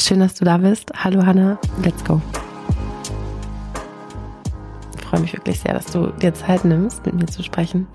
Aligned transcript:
Schön, 0.00 0.20
dass 0.20 0.34
du 0.34 0.46
da 0.46 0.56
bist. 0.56 0.90
Hallo 0.96 1.26
Hanna, 1.26 1.58
let's 1.84 2.02
go. 2.04 2.22
Ich 4.96 5.04
freue 5.04 5.20
mich 5.20 5.34
wirklich 5.34 5.60
sehr, 5.60 5.74
dass 5.74 5.92
du 5.92 6.06
dir 6.06 6.32
Zeit 6.32 6.64
nimmst, 6.64 7.04
mit 7.04 7.16
mir 7.16 7.26
zu 7.26 7.42
sprechen 7.42 7.86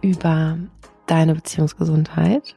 über 0.00 0.56
deine 1.06 1.34
Beziehungsgesundheit, 1.34 2.56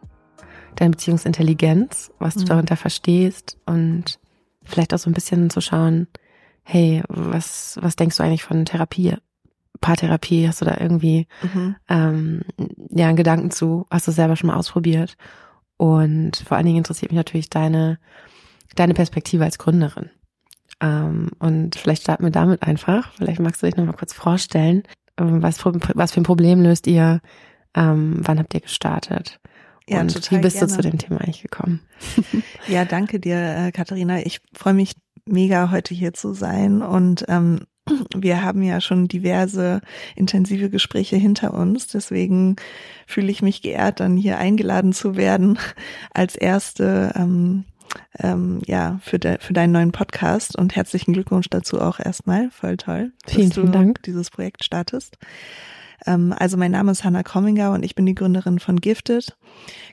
deine 0.75 0.91
Beziehungsintelligenz, 0.91 2.11
was 2.19 2.35
du 2.35 2.41
mhm. 2.43 2.45
darunter 2.45 2.77
verstehst 2.77 3.57
und 3.65 4.19
vielleicht 4.63 4.93
auch 4.93 4.99
so 4.99 5.09
ein 5.09 5.13
bisschen 5.13 5.49
zu 5.49 5.59
schauen, 5.59 6.07
hey, 6.63 7.03
was, 7.09 7.77
was 7.81 7.97
denkst 7.97 8.15
du 8.15 8.23
eigentlich 8.23 8.45
von 8.45 8.63
Therapie? 8.63 9.15
Paartherapie, 9.81 10.47
hast 10.47 10.61
du 10.61 10.65
da 10.65 10.77
irgendwie 10.79 11.27
mhm. 11.43 11.75
ähm, 11.89 12.41
ja 12.89 13.09
einen 13.09 13.17
Gedanken 13.17 13.51
zu? 13.51 13.85
Hast 13.91 14.07
du 14.07 14.11
selber 14.13 14.37
schon 14.37 14.47
mal 14.47 14.55
ausprobiert? 14.55 15.17
Und 15.75 16.37
vor 16.37 16.55
allen 16.55 16.65
Dingen 16.65 16.79
interessiert 16.79 17.11
mich 17.11 17.17
natürlich 17.17 17.49
deine 17.49 17.99
deine 18.75 18.93
Perspektive 18.93 19.43
als 19.43 19.57
Gründerin. 19.57 20.09
Ähm, 20.79 21.31
und 21.39 21.75
vielleicht 21.75 22.03
starten 22.03 22.23
wir 22.23 22.31
damit 22.31 22.63
einfach. 22.63 23.11
Vielleicht 23.13 23.39
magst 23.39 23.61
du 23.61 23.65
dich 23.65 23.75
noch 23.75 23.85
mal 23.85 23.93
kurz 23.93 24.13
vorstellen. 24.13 24.83
Ähm, 25.17 25.41
was, 25.41 25.63
was 25.65 26.11
für 26.11 26.21
ein 26.21 26.23
Problem 26.23 26.61
löst 26.61 26.87
ihr? 26.87 27.21
Ähm, 27.75 28.17
wann 28.19 28.39
habt 28.39 28.53
ihr 28.53 28.61
gestartet? 28.61 29.39
Ja, 29.89 30.01
und 30.01 30.13
wie 30.31 30.39
bist 30.39 30.57
gerne. 30.57 30.71
du 30.71 30.75
zu 30.75 30.81
dem 30.81 30.97
Thema 30.97 31.21
eigentlich 31.21 31.41
gekommen? 31.41 31.79
ja, 32.67 32.83
danke 32.85 33.19
dir, 33.19 33.37
äh, 33.37 33.71
Katharina. 33.71 34.19
Ich 34.19 34.41
freue 34.53 34.73
mich 34.73 34.93
mega, 35.25 35.71
heute 35.71 35.93
hier 35.93 36.13
zu 36.13 36.33
sein. 36.33 36.81
Und 36.81 37.25
ähm, 37.29 37.61
wir 38.15 38.43
haben 38.43 38.61
ja 38.63 38.81
schon 38.81 39.07
diverse 39.07 39.81
intensive 40.15 40.69
Gespräche 40.69 41.15
hinter 41.15 41.53
uns. 41.53 41.87
Deswegen 41.87 42.57
fühle 43.05 43.31
ich 43.31 43.41
mich 43.41 43.61
geehrt, 43.61 44.01
dann 44.01 44.17
hier 44.17 44.37
eingeladen 44.37 44.93
zu 44.93 45.15
werden 45.15 45.57
als 46.13 46.35
erste 46.35 47.13
ähm, 47.15 47.63
ähm, 48.19 48.61
ja, 48.65 48.99
für, 49.01 49.19
de, 49.19 49.39
für 49.39 49.53
deinen 49.53 49.71
neuen 49.71 49.91
Podcast 49.91 50.57
und 50.57 50.75
herzlichen 50.75 51.13
Glückwunsch 51.13 51.49
dazu 51.49 51.81
auch 51.81 51.99
erstmal. 51.99 52.49
Voll 52.51 52.77
toll, 52.77 53.11
vielen, 53.27 53.49
dass 53.49 53.55
du 53.55 53.67
Dank. 53.67 54.01
dieses 54.03 54.29
Projekt 54.29 54.63
startest. 54.63 55.17
Ähm, 56.05 56.33
also 56.37 56.57
mein 56.57 56.71
Name 56.71 56.91
ist 56.91 57.03
Hannah 57.03 57.23
Komminger 57.23 57.71
und 57.71 57.83
ich 57.83 57.95
bin 57.95 58.05
die 58.05 58.15
Gründerin 58.15 58.59
von 58.59 58.79
Gifted. 58.79 59.37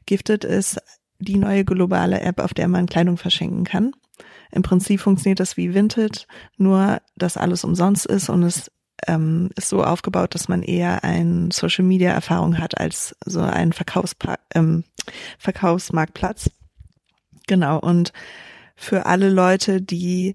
Gifted 0.06 0.44
ist 0.44 0.80
die 1.18 1.38
neue 1.38 1.64
globale 1.64 2.20
App, 2.20 2.40
auf 2.40 2.54
der 2.54 2.68
man 2.68 2.86
Kleidung 2.86 3.16
verschenken 3.16 3.64
kann. 3.64 3.92
Im 4.50 4.62
Prinzip 4.62 5.00
funktioniert 5.00 5.40
das 5.40 5.56
wie 5.56 5.74
Vinted, 5.74 6.26
nur 6.56 7.00
dass 7.16 7.36
alles 7.36 7.64
umsonst 7.64 8.06
ist 8.06 8.28
und 8.28 8.44
es 8.44 8.70
ähm, 9.06 9.50
ist 9.56 9.68
so 9.68 9.82
aufgebaut, 9.82 10.34
dass 10.34 10.48
man 10.48 10.62
eher 10.62 11.02
ein 11.02 11.50
Social 11.50 11.84
Media 11.84 12.12
Erfahrung 12.12 12.58
hat 12.58 12.78
als 12.78 13.16
so 13.24 13.40
ein 13.40 13.72
Verkaufspa 13.72 14.36
ähm, 14.54 14.84
Verkaufsmarktplatz. 15.38 16.50
Genau, 17.46 17.78
und 17.78 18.12
für 18.76 19.06
alle 19.06 19.30
Leute, 19.30 19.80
die 19.80 20.34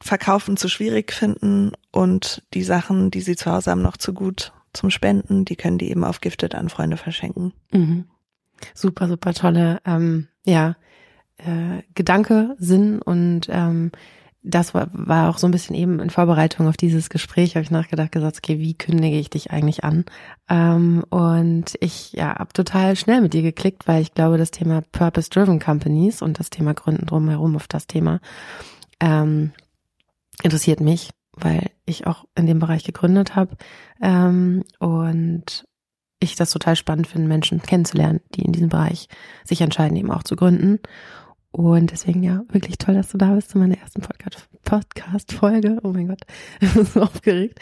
Verkaufen 0.00 0.56
zu 0.56 0.68
schwierig 0.68 1.12
finden 1.12 1.72
und 1.90 2.42
die 2.54 2.62
Sachen, 2.62 3.10
die 3.10 3.20
sie 3.20 3.36
zu 3.36 3.50
Hause 3.50 3.70
haben, 3.70 3.82
noch 3.82 3.96
zu 3.96 4.12
gut 4.12 4.52
zum 4.72 4.90
Spenden, 4.90 5.44
die 5.44 5.56
können 5.56 5.78
die 5.78 5.90
eben 5.90 6.04
auf 6.04 6.20
Gifted 6.20 6.54
an 6.54 6.68
Freunde 6.68 6.96
verschenken. 6.96 7.52
Mhm. 7.72 8.04
Super, 8.74 9.08
super 9.08 9.34
tolle, 9.34 9.80
ähm, 9.84 10.28
ja, 10.44 10.76
äh, 11.38 11.82
Gedanke, 11.94 12.56
Sinn 12.58 13.00
und 13.02 13.48
ähm, 13.50 13.92
das 14.48 14.74
war, 14.74 14.88
war 14.92 15.28
auch 15.28 15.38
so 15.38 15.48
ein 15.48 15.50
bisschen 15.50 15.74
eben 15.74 15.98
in 15.98 16.10
Vorbereitung 16.10 16.68
auf 16.68 16.76
dieses 16.76 17.10
Gespräch, 17.10 17.56
habe 17.56 17.64
ich 17.64 17.70
nachgedacht, 17.70 18.12
gesagt, 18.12 18.38
okay, 18.38 18.60
wie 18.60 18.74
kündige 18.74 19.18
ich 19.18 19.28
dich 19.28 19.50
eigentlich 19.50 19.82
an? 19.82 20.04
Ähm, 20.48 21.04
und 21.10 21.74
ich 21.80 22.12
ja, 22.12 22.38
habe 22.38 22.52
total 22.52 22.94
schnell 22.94 23.20
mit 23.20 23.34
dir 23.34 23.42
geklickt, 23.42 23.88
weil 23.88 24.02
ich 24.02 24.14
glaube, 24.14 24.38
das 24.38 24.52
Thema 24.52 24.82
Purpose-Driven 24.92 25.58
Companies 25.58 26.22
und 26.22 26.38
das 26.38 26.50
Thema 26.50 26.74
Gründen 26.74 27.06
drumherum 27.06 27.56
auf 27.56 27.66
das 27.66 27.88
Thema 27.88 28.20
ähm, 29.00 29.52
interessiert 30.42 30.80
mich, 30.80 31.10
weil 31.32 31.70
ich 31.84 32.06
auch 32.06 32.24
in 32.36 32.46
dem 32.46 32.60
Bereich 32.60 32.84
gegründet 32.84 33.34
habe 33.34 33.56
ähm, 34.00 34.62
und 34.78 35.66
ich 36.20 36.36
das 36.36 36.50
total 36.50 36.76
spannend 36.76 37.08
finde, 37.08 37.28
Menschen 37.28 37.60
kennenzulernen, 37.60 38.20
die 38.34 38.42
in 38.42 38.52
diesem 38.52 38.68
Bereich 38.68 39.08
sich 39.44 39.60
entscheiden, 39.60 39.96
eben 39.96 40.10
auch 40.10 40.22
zu 40.22 40.36
gründen. 40.36 40.78
Und 41.56 41.90
deswegen 41.90 42.22
ja, 42.22 42.44
wirklich 42.50 42.76
toll, 42.76 42.94
dass 42.94 43.08
du 43.08 43.16
da 43.16 43.32
bist 43.32 43.48
zu 43.48 43.56
meiner 43.56 43.78
ersten 43.78 44.02
Podcast-Folge. 44.62 45.78
Oh 45.82 45.88
mein 45.88 46.08
Gott, 46.08 46.20
ich 46.60 46.70
bin 46.74 46.84
so 46.84 47.00
aufgeregt. 47.00 47.60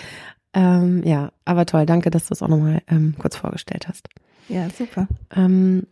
Ähm, 0.53 1.05
ja, 1.05 1.31
aber 1.45 1.65
toll, 1.65 1.87
danke, 1.87 2.11
dass 2.11 2.27
du 2.27 2.35
es 2.35 2.43
auch 2.43 2.49
nochmal 2.49 2.83
ähm, 2.89 3.15
kurz 3.17 3.37
vorgestellt 3.37 3.87
hast. 3.87 4.09
Ja, 4.49 4.69
super. 4.69 5.07
Ähm, 5.31 5.87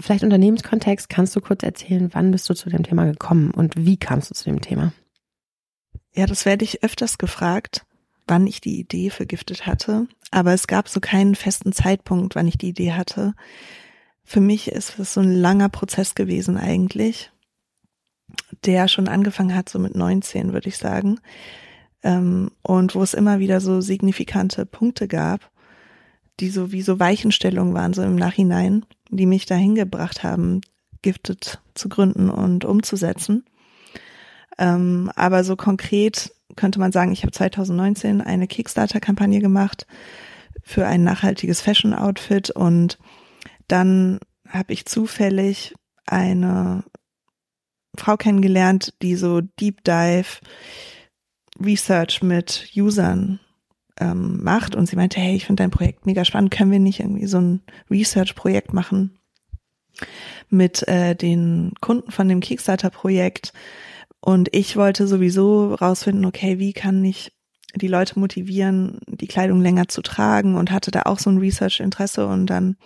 vielleicht 0.00 0.24
Unternehmenskontext, 0.24 1.10
kannst 1.10 1.36
du 1.36 1.42
kurz 1.42 1.62
erzählen, 1.62 2.08
wann 2.14 2.30
bist 2.30 2.48
du 2.48 2.54
zu 2.54 2.70
dem 2.70 2.82
Thema 2.82 3.04
gekommen 3.04 3.50
und 3.50 3.74
wie 3.76 3.98
kamst 3.98 4.30
du 4.30 4.34
zu 4.34 4.44
dem 4.44 4.62
Thema? 4.62 4.94
Ja, 6.14 6.24
das 6.24 6.46
werde 6.46 6.64
ich 6.64 6.82
öfters 6.82 7.18
gefragt, 7.18 7.84
wann 8.26 8.46
ich 8.46 8.62
die 8.62 8.80
Idee 8.80 9.10
vergiftet 9.10 9.66
hatte. 9.66 10.06
Aber 10.30 10.54
es 10.54 10.66
gab 10.66 10.88
so 10.88 10.98
keinen 10.98 11.34
festen 11.34 11.74
Zeitpunkt, 11.74 12.36
wann 12.36 12.48
ich 12.48 12.56
die 12.56 12.70
Idee 12.70 12.92
hatte 12.92 13.34
für 14.28 14.40
mich 14.40 14.70
ist 14.70 14.98
es 14.98 15.14
so 15.14 15.20
ein 15.20 15.32
langer 15.32 15.70
Prozess 15.70 16.14
gewesen 16.14 16.58
eigentlich, 16.58 17.32
der 18.66 18.86
schon 18.86 19.08
angefangen 19.08 19.54
hat, 19.54 19.70
so 19.70 19.78
mit 19.78 19.94
19, 19.94 20.52
würde 20.52 20.68
ich 20.68 20.76
sagen. 20.76 21.18
Ähm, 22.02 22.50
und 22.60 22.94
wo 22.94 23.02
es 23.02 23.14
immer 23.14 23.38
wieder 23.38 23.62
so 23.62 23.80
signifikante 23.80 24.66
Punkte 24.66 25.08
gab, 25.08 25.50
die 26.40 26.50
so 26.50 26.72
wie 26.72 26.82
so 26.82 27.00
Weichenstellungen 27.00 27.72
waren, 27.72 27.94
so 27.94 28.02
im 28.02 28.16
Nachhinein, 28.16 28.84
die 29.08 29.24
mich 29.24 29.46
dahin 29.46 29.74
gebracht 29.74 30.22
haben, 30.22 30.60
Gifted 31.00 31.62
zu 31.72 31.88
gründen 31.88 32.28
und 32.28 32.66
umzusetzen. 32.66 33.46
Ähm, 34.58 35.10
aber 35.16 35.42
so 35.42 35.56
konkret 35.56 36.34
könnte 36.54 36.80
man 36.80 36.92
sagen, 36.92 37.12
ich 37.12 37.22
habe 37.22 37.32
2019 37.32 38.20
eine 38.20 38.46
Kickstarter-Kampagne 38.46 39.40
gemacht 39.40 39.86
für 40.62 40.86
ein 40.86 41.02
nachhaltiges 41.02 41.62
Fashion-Outfit 41.62 42.50
und 42.50 42.98
dann 43.68 44.18
habe 44.48 44.72
ich 44.72 44.86
zufällig 44.86 45.74
eine 46.06 46.84
Frau 47.96 48.16
kennengelernt, 48.16 48.94
die 49.02 49.14
so 49.16 49.40
Deep 49.40 49.84
Dive 49.84 50.40
Research 51.60 52.22
mit 52.22 52.70
Usern 52.76 53.40
ähm, 54.00 54.42
macht. 54.42 54.74
Und 54.74 54.86
sie 54.86 54.96
meinte, 54.96 55.20
hey, 55.20 55.36
ich 55.36 55.46
finde 55.46 55.62
dein 55.62 55.70
Projekt 55.70 56.06
mega 56.06 56.24
spannend, 56.24 56.50
können 56.50 56.70
wir 56.70 56.78
nicht 56.78 57.00
irgendwie 57.00 57.26
so 57.26 57.40
ein 57.40 57.62
Research-Projekt 57.90 58.72
machen 58.72 59.18
mit 60.48 60.86
äh, 60.88 61.14
den 61.14 61.72
Kunden 61.80 62.10
von 62.10 62.28
dem 62.28 62.40
Kickstarter-Projekt? 62.40 63.52
Und 64.20 64.48
ich 64.54 64.76
wollte 64.76 65.06
sowieso 65.06 65.74
rausfinden, 65.74 66.24
okay, 66.24 66.58
wie 66.58 66.72
kann 66.72 67.04
ich 67.04 67.32
die 67.74 67.88
Leute 67.88 68.18
motivieren, 68.18 69.00
die 69.06 69.28
Kleidung 69.28 69.60
länger 69.60 69.88
zu 69.88 70.02
tragen? 70.02 70.56
Und 70.56 70.70
hatte 70.70 70.90
da 70.90 71.02
auch 71.02 71.18
so 71.18 71.30
ein 71.30 71.38
Research-Interesse. 71.38 72.26
Und 72.26 72.46
dann 72.46 72.76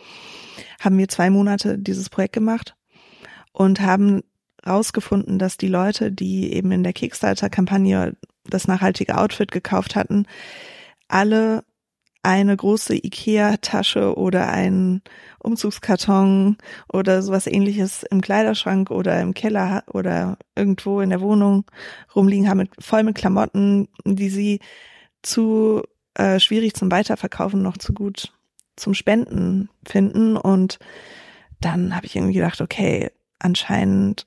haben 0.83 0.99
wir 0.99 1.09
zwei 1.09 1.31
Monate 1.31 1.79
dieses 1.79 2.11
Projekt 2.11 2.35
gemacht 2.35 2.77
und 3.53 3.81
haben 3.81 4.23
rausgefunden, 4.67 5.39
dass 5.39 5.57
die 5.57 5.69
Leute, 5.69 6.13
die 6.13 6.53
eben 6.53 6.73
in 6.73 6.83
der 6.83 6.93
Kickstarter-Kampagne 6.93 8.17
das 8.45 8.69
nachhaltige 8.69 9.19
Outfit 9.19 9.51
gekauft 9.51 9.97
hatten, 9.97 10.27
alle 11.09 11.65
eine 12.23 12.57
große 12.57 12.95
Ikea-Tasche 12.95 14.17
oder 14.17 14.49
einen 14.49 15.03
Umzugskarton 15.41 16.57
oder 16.93 17.23
sowas 17.23 17.49
ähnliches 17.49 18.05
im 18.05 18.21
Kleiderschrank 18.21 18.91
oder 18.93 19.21
im 19.21 19.35
Keller 19.35 19.83
oder 19.93 20.39
irgendwo 20.55 21.01
in 21.01 21.11
der 21.11 21.21
Wohnung 21.21 21.65
rumliegen 22.15 22.49
haben, 22.49 22.59
mit, 22.59 22.71
voll 22.79 23.03
mit 23.03 23.17
Klamotten, 23.17 23.89
die 24.05 24.31
sie 24.31 24.61
zu 25.23 25.83
äh, 26.15 26.39
schwierig 26.39 26.75
zum 26.75 26.93
Weiterverkaufen 26.93 27.61
noch 27.61 27.77
zu 27.77 27.93
gut 27.93 28.33
zum 28.83 28.95
Spenden 28.95 29.71
finden. 29.87 30.37
Und 30.37 30.79
dann 31.61 31.95
habe 31.97 32.07
ich 32.07 32.17
irgendwie 32.17 32.35
gedacht, 32.35 32.61
okay, 32.61 33.11
anscheinend 33.39 34.27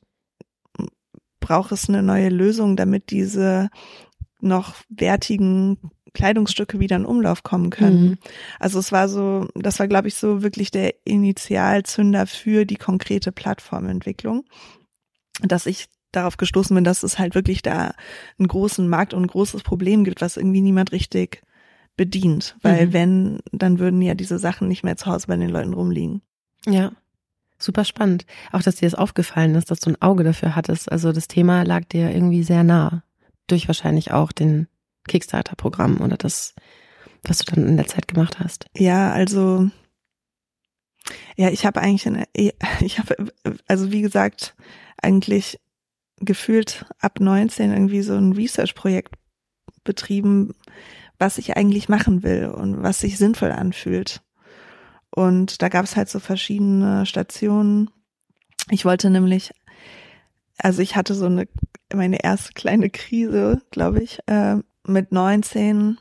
braucht 1.40 1.72
es 1.72 1.88
eine 1.90 2.02
neue 2.02 2.30
Lösung, 2.30 2.76
damit 2.76 3.12
diese 3.12 3.70
noch 4.40 4.76
wertigen 4.90 5.78
Kleidungsstücke 6.14 6.80
wieder 6.80 6.96
in 6.96 7.06
Umlauf 7.06 7.44
kommen 7.44 7.70
können. 7.70 8.04
Mhm. 8.04 8.18
Also 8.60 8.80
es 8.80 8.92
war 8.92 9.08
so, 9.10 9.48
das 9.54 9.80
war, 9.80 9.88
glaube 9.88 10.08
ich, 10.08 10.16
so 10.16 10.42
wirklich 10.42 10.72
der 10.72 10.96
Initialzünder 11.04 12.26
für 12.26 12.66
die 12.66 12.78
konkrete 12.78 13.32
Plattformentwicklung, 13.32 14.46
dass 15.42 15.66
ich 15.66 15.88
darauf 16.12 16.38
gestoßen 16.38 16.74
bin, 16.74 16.86
dass 16.86 17.04
es 17.04 17.20
halt 17.20 17.36
wirklich 17.36 17.62
da 17.62 17.94
einen 18.40 18.48
großen 18.48 18.88
Markt 18.88 19.14
und 19.14 19.24
ein 19.24 19.28
großes 19.28 19.64
Problem 19.64 20.04
gibt, 20.06 20.22
was 20.22 20.38
irgendwie 20.38 20.62
niemand 20.62 20.92
richtig 20.94 21.42
bedient. 21.98 22.56
Weil 22.62 22.88
mhm. 22.88 22.94
wenn, 22.94 23.40
dann 23.52 23.80
würden 23.80 24.02
ja 24.02 24.16
diese 24.16 24.40
Sachen 24.40 24.68
nicht 24.68 24.84
mehr 24.84 24.98
zu 24.98 25.08
Hause 25.08 25.28
bei 25.28 25.38
den 25.38 25.50
Leuten 25.50 25.74
rumliegen. 25.74 26.22
Ja. 26.66 26.92
Super 27.58 27.86
spannend. 27.86 28.26
Auch, 28.52 28.62
dass 28.62 28.76
dir 28.76 28.90
das 28.90 29.00
aufgefallen 29.00 29.56
ist, 29.56 29.72
dass 29.72 29.80
du 29.80 29.90
ein 29.90 30.02
Auge 30.02 30.24
dafür 30.24 30.56
hattest. 30.56 30.92
Also 30.92 31.12
das 31.12 31.28
Thema 31.28 31.64
lag 31.64 31.86
dir 31.86 32.12
irgendwie 32.12 32.44
sehr 32.44 32.64
nah. 32.64 33.04
Durch 33.48 33.68
wahrscheinlich 33.68 34.12
auch 34.12 34.32
den 34.32 34.68
Kickstarter-Programm 35.08 36.02
oder 36.02 36.18
das, 36.18 36.54
was 37.24 37.38
du 37.38 37.56
dann 37.56 37.68
in 37.68 37.78
der 37.78 37.88
Zeit 37.88 38.08
gemacht 38.08 38.40
hast. 38.40 38.66
Ja, 38.76 39.12
also 39.12 39.70
ja, 41.38 41.50
ich 41.50 41.66
habe 41.66 41.82
eigentlich, 41.82 42.08
eine, 42.08 42.26
ich 42.34 42.54
habe, 43.00 43.16
also 43.68 43.92
wie 43.92 44.02
gesagt, 44.02 44.56
eigentlich 45.02 45.60
gefühlt 46.20 46.86
ab 47.00 47.20
19 47.20 47.72
irgendwie 47.72 48.02
so 48.02 48.16
ein 48.16 48.34
Research-Projekt 48.34 49.16
betrieben, 49.84 50.56
was 51.20 51.38
ich 51.38 51.58
eigentlich 51.58 51.90
machen 51.90 52.24
will 52.24 52.48
und 52.48 52.84
was 52.84 53.00
sich 53.00 53.18
sinnvoll 53.18 53.52
anfühlt. 53.52 54.22
Und 55.10 55.62
da 55.62 55.70
gab 55.70 55.86
es 55.86 55.96
halt 55.96 56.10
so 56.10 56.20
verschiedene 56.20 57.06
Stationen. 57.06 57.90
Ich 58.70 58.86
wollte 58.86 59.10
nämlich, 59.10 59.52
also 60.58 60.82
ich 60.82 60.96
hatte 60.96 61.16
so 61.16 61.26
eine, 61.26 61.48
meine 61.94 62.24
erste 62.24 62.54
kleine 62.54 62.90
Krise, 62.90 63.62
glaube 63.72 64.04
ich, 64.04 64.20
äh, 64.28 64.58
mit 64.86 65.12
19 65.12 65.98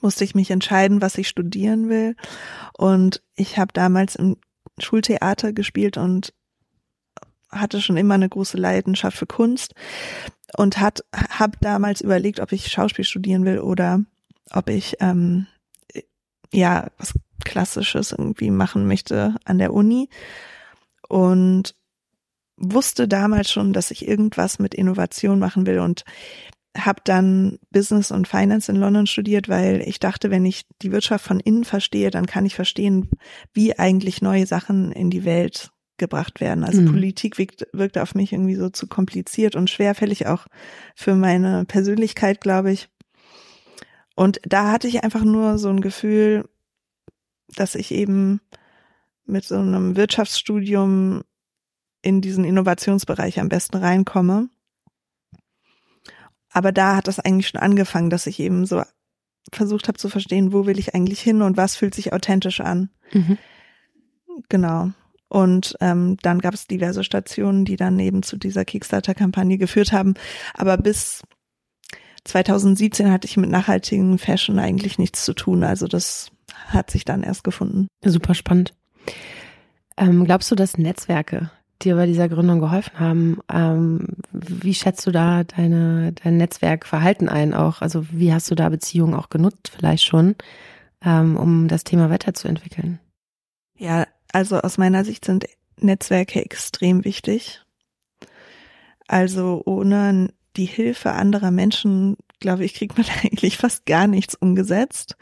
musste 0.00 0.24
ich 0.24 0.34
mich 0.34 0.50
entscheiden, 0.50 1.02
was 1.02 1.18
ich 1.18 1.28
studieren 1.28 1.88
will. 1.88 2.16
Und 2.76 3.22
ich 3.34 3.58
habe 3.58 3.72
damals 3.72 4.14
im 4.16 4.36
Schultheater 4.78 5.52
gespielt 5.52 5.96
und 5.96 6.32
hatte 7.50 7.80
schon 7.80 7.96
immer 7.96 8.14
eine 8.14 8.28
große 8.28 8.56
Leidenschaft 8.56 9.16
für 9.16 9.26
Kunst 9.26 9.74
und 10.56 10.78
hat 10.78 11.04
habe 11.30 11.56
damals 11.60 12.00
überlegt, 12.00 12.40
ob 12.40 12.52
ich 12.52 12.68
Schauspiel 12.68 13.04
studieren 13.04 13.44
will 13.44 13.58
oder 13.58 14.02
ob 14.52 14.68
ich 14.68 14.96
ähm, 15.00 15.46
ja 16.52 16.88
was 16.98 17.14
Klassisches 17.44 18.12
irgendwie 18.12 18.50
machen 18.50 18.86
möchte 18.86 19.34
an 19.44 19.58
der 19.58 19.72
Uni. 19.72 20.08
Und 21.08 21.74
wusste 22.56 23.08
damals 23.08 23.50
schon, 23.50 23.72
dass 23.72 23.90
ich 23.90 24.06
irgendwas 24.06 24.58
mit 24.58 24.74
Innovation 24.74 25.38
machen 25.38 25.66
will 25.66 25.80
und 25.80 26.04
habe 26.76 27.00
dann 27.04 27.58
Business 27.70 28.12
und 28.12 28.28
Finance 28.28 28.70
in 28.70 28.78
London 28.78 29.06
studiert, 29.06 29.48
weil 29.48 29.80
ich 29.80 29.98
dachte, 29.98 30.30
wenn 30.30 30.44
ich 30.46 30.66
die 30.82 30.92
Wirtschaft 30.92 31.24
von 31.24 31.40
innen 31.40 31.64
verstehe, 31.64 32.10
dann 32.10 32.26
kann 32.26 32.46
ich 32.46 32.54
verstehen, 32.54 33.08
wie 33.52 33.76
eigentlich 33.76 34.22
neue 34.22 34.46
Sachen 34.46 34.92
in 34.92 35.10
die 35.10 35.24
Welt 35.24 35.70
gebracht 36.00 36.40
werden. 36.40 36.64
Also 36.64 36.80
mhm. 36.80 36.90
Politik 36.92 37.38
wirkt, 37.38 37.68
wirkt 37.72 37.96
auf 37.96 38.16
mich 38.16 38.32
irgendwie 38.32 38.56
so 38.56 38.68
zu 38.70 38.88
kompliziert 38.88 39.54
und 39.54 39.70
schwerfällig 39.70 40.26
auch 40.26 40.46
für 40.96 41.14
meine 41.14 41.64
Persönlichkeit, 41.64 42.40
glaube 42.40 42.72
ich. 42.72 42.88
Und 44.16 44.40
da 44.44 44.72
hatte 44.72 44.88
ich 44.88 45.04
einfach 45.04 45.22
nur 45.22 45.58
so 45.58 45.68
ein 45.68 45.80
Gefühl, 45.80 46.48
dass 47.54 47.76
ich 47.76 47.92
eben 47.92 48.40
mit 49.24 49.44
so 49.44 49.56
einem 49.56 49.94
Wirtschaftsstudium 49.94 51.22
in 52.02 52.20
diesen 52.20 52.44
Innovationsbereich 52.44 53.38
am 53.38 53.48
besten 53.48 53.76
reinkomme. 53.76 54.48
Aber 56.50 56.72
da 56.72 56.96
hat 56.96 57.06
das 57.06 57.20
eigentlich 57.20 57.48
schon 57.48 57.60
angefangen, 57.60 58.10
dass 58.10 58.26
ich 58.26 58.40
eben 58.40 58.66
so 58.66 58.82
versucht 59.52 59.88
habe 59.88 59.98
zu 59.98 60.08
verstehen, 60.08 60.52
wo 60.52 60.66
will 60.66 60.78
ich 60.78 60.94
eigentlich 60.94 61.20
hin 61.20 61.42
und 61.42 61.56
was 61.56 61.76
fühlt 61.76 61.94
sich 61.94 62.12
authentisch 62.12 62.60
an. 62.60 62.90
Mhm. 63.12 63.38
Genau. 64.48 64.90
Und 65.30 65.76
ähm, 65.80 66.16
dann 66.22 66.40
gab 66.40 66.52
es 66.54 66.66
diverse 66.66 67.04
Stationen, 67.04 67.64
die 67.64 67.76
dann 67.76 67.98
eben 67.98 68.22
zu 68.22 68.36
dieser 68.36 68.64
Kickstarter-Kampagne 68.64 69.56
geführt 69.56 69.92
haben. 69.92 70.14
Aber 70.54 70.76
bis 70.76 71.22
2017 72.24 73.10
hatte 73.10 73.26
ich 73.26 73.36
mit 73.36 73.48
nachhaltigen 73.48 74.18
Fashion 74.18 74.58
eigentlich 74.58 74.98
nichts 74.98 75.24
zu 75.24 75.32
tun. 75.32 75.64
Also 75.64 75.86
das 75.86 76.30
hat 76.66 76.90
sich 76.90 77.04
dann 77.04 77.22
erst 77.22 77.44
gefunden. 77.44 77.86
Super 78.04 78.34
spannend. 78.34 78.74
Ähm, 79.96 80.24
glaubst 80.24 80.50
du, 80.50 80.56
dass 80.56 80.76
Netzwerke 80.76 81.50
dir 81.82 81.96
bei 81.96 82.06
dieser 82.06 82.28
Gründung 82.28 82.60
geholfen 82.60 82.98
haben. 82.98 83.38
Ähm, 83.50 84.06
wie 84.32 84.74
schätzt 84.74 85.06
du 85.06 85.10
da 85.10 85.44
deine, 85.44 86.12
dein 86.12 86.36
Netzwerkverhalten 86.36 87.28
ein 87.28 87.54
auch? 87.54 87.80
Also 87.80 88.06
wie 88.10 88.32
hast 88.32 88.50
du 88.50 88.54
da 88.54 88.68
Beziehungen 88.68 89.14
auch 89.14 89.30
genutzt 89.30 89.72
vielleicht 89.74 90.04
schon, 90.04 90.36
ähm, 91.04 91.36
um 91.36 91.68
das 91.68 91.84
Thema 91.84 92.10
weiterzuentwickeln? 92.10 92.98
Ja, 93.78 94.06
also 94.32 94.60
aus 94.60 94.78
meiner 94.78 95.04
Sicht 95.04 95.24
sind 95.24 95.46
Netzwerke 95.78 96.44
extrem 96.44 97.04
wichtig. 97.04 97.62
Also 99.08 99.62
ohne 99.64 100.32
die 100.56 100.66
Hilfe 100.66 101.12
anderer 101.12 101.50
Menschen 101.50 102.16
glaube 102.40 102.64
ich, 102.64 102.74
kriegt 102.74 102.96
man 102.96 103.06
eigentlich 103.22 103.58
fast 103.58 103.86
gar 103.86 104.06
nichts 104.06 104.34
umgesetzt. 104.34 105.16